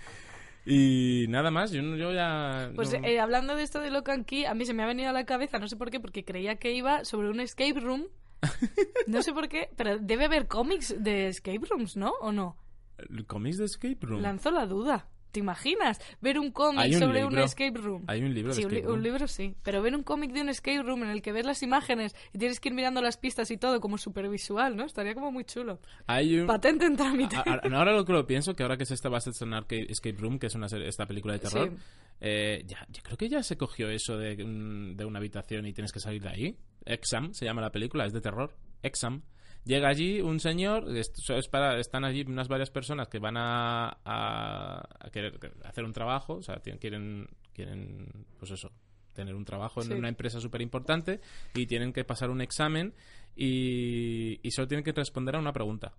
Y 0.65 1.25
nada 1.29 1.49
más, 1.51 1.71
yo, 1.71 1.81
yo 1.95 2.11
ya... 2.13 2.71
Pues 2.75 2.91
no- 2.93 3.05
eh, 3.07 3.19
hablando 3.19 3.55
de 3.55 3.63
esto 3.63 3.79
de 3.79 3.89
Lock 3.91 4.09
and 4.09 4.25
Key, 4.25 4.45
a 4.45 4.53
mí 4.53 4.65
se 4.65 4.73
me 4.73 4.83
ha 4.83 4.85
venido 4.87 5.09
a 5.09 5.13
la 5.13 5.25
cabeza, 5.25 5.59
no 5.59 5.67
sé 5.67 5.77
por 5.77 5.91
qué, 5.91 5.99
porque 5.99 6.25
creía 6.25 6.55
que 6.57 6.73
iba 6.73 7.05
sobre 7.05 7.29
un 7.29 7.39
escape 7.39 7.79
room. 7.79 8.05
No 9.07 9.21
sé 9.21 9.33
por 9.33 9.47
qué, 9.47 9.69
pero 9.75 9.97
debe 9.99 10.25
haber 10.25 10.47
cómics 10.47 10.95
de 10.97 11.27
escape 11.27 11.61
rooms, 11.69 11.97
¿no? 11.97 12.11
¿O 12.21 12.31
no? 12.31 12.57
¿El 12.97 13.25
¿Cómics 13.25 13.57
de 13.57 13.65
Escape 13.65 13.99
Room? 14.01 14.21
Lanzo 14.21 14.51
la 14.51 14.65
duda. 14.65 15.07
¿Te 15.31 15.39
imaginas? 15.41 15.99
Ver 16.21 16.39
un 16.39 16.51
cómic 16.51 16.85
un 16.93 16.99
sobre 16.99 17.25
un 17.25 17.37
escape 17.37 17.77
room. 17.77 18.03
Hay 18.07 18.23
un 18.23 18.33
libro 18.33 18.53
de 18.53 18.59
Sí, 18.59 18.65
un, 18.65 18.71
li- 18.71 18.77
escape 18.77 18.87
room. 18.87 18.97
un 18.97 19.03
libro 19.03 19.27
sí. 19.27 19.55
Pero 19.63 19.81
ver 19.81 19.93
un 19.95 20.03
cómic 20.03 20.31
de 20.31 20.41
un 20.41 20.49
escape 20.49 20.81
room 20.83 21.03
en 21.03 21.09
el 21.09 21.21
que 21.21 21.31
ves 21.31 21.45
las 21.45 21.61
imágenes 21.63 22.15
y 22.33 22.37
tienes 22.39 22.59
que 22.59 22.69
ir 22.69 22.75
mirando 22.75 23.01
las 23.01 23.17
pistas 23.17 23.51
y 23.51 23.57
todo 23.57 23.79
como 23.81 23.97
supervisual, 23.97 24.75
¿no? 24.75 24.85
Estaría 24.85 25.13
como 25.13 25.31
muy 25.31 25.43
chulo. 25.43 25.79
Hay 26.07 26.39
un... 26.39 26.47
Patente 26.47 26.85
en 26.85 26.95
trámite. 26.95 27.35
A- 27.35 27.41
a- 27.41 27.77
ahora 27.77 27.91
lo 27.93 28.05
que 28.05 28.13
lo 28.13 28.25
pienso, 28.25 28.55
que 28.55 28.63
ahora 28.63 28.77
que 28.77 28.85
se 28.85 28.93
está 28.93 29.09
va 29.09 29.17
a 29.17 29.19
estrenar 29.19 29.63
Arcade- 29.67 29.87
Escape 29.89 30.17
Room, 30.17 30.39
que 30.39 30.47
es 30.47 30.55
una 30.55 30.69
serie- 30.69 30.87
esta 30.87 31.05
película 31.05 31.33
de 31.33 31.39
terror, 31.39 31.69
Sí. 31.71 31.75
eh, 32.21 32.63
ya, 32.65 32.85
yo 32.89 33.03
creo 33.03 33.17
que 33.17 33.29
ya 33.29 33.43
se 33.43 33.57
cogió 33.57 33.89
eso 33.89 34.17
de, 34.17 34.41
un- 34.43 34.95
de 34.97 35.05
una 35.05 35.19
habitación 35.19 35.65
y 35.67 35.73
tienes 35.73 35.91
que 35.91 35.99
salir 35.99 36.21
de 36.23 36.29
ahí. 36.29 36.57
Exam 36.85 37.33
se 37.33 37.45
llama 37.45 37.61
la 37.61 37.71
película, 37.71 38.05
es 38.05 38.13
de 38.13 38.21
terror. 38.21 38.55
Exam. 38.81 39.21
Llega 39.67 39.89
allí 39.89 40.21
un 40.21 40.39
señor, 40.39 40.85
es 40.95 41.11
para, 41.49 41.77
están 41.79 42.05
allí 42.05 42.23
unas 42.27 42.47
varias 42.47 42.71
personas 42.71 43.07
que 43.09 43.19
van 43.19 43.35
a, 43.37 43.89
a, 44.05 44.87
a 45.05 45.09
querer 45.11 45.37
hacer 45.65 45.83
un 45.83 45.91
trabajo, 45.93 46.35
o 46.35 46.41
sea, 46.41 46.55
tienen- 46.61 46.79
quieren, 46.79 47.27
quieren, 47.53 48.25
pues 48.39 48.51
eso, 48.51 48.71
tener 49.13 49.35
un 49.35 49.43
trabajo 49.45 49.81
en 49.81 49.87
Sí. 49.87 49.93
una 49.93 50.09
empresa 50.09 50.39
súper 50.39 50.61
importante 50.61 51.19
y 51.53 51.65
tienen 51.65 51.91
que 51.91 52.03
pasar 52.05 52.29
un 52.29 52.39
examen 52.41 52.93
y, 53.35 54.39
y 54.41 54.51
solo 54.51 54.67
tienen 54.67 54.83
que 54.85 54.93
responder 54.93 55.35
a 55.35 55.39
una 55.39 55.51
pregunta. 55.53 55.93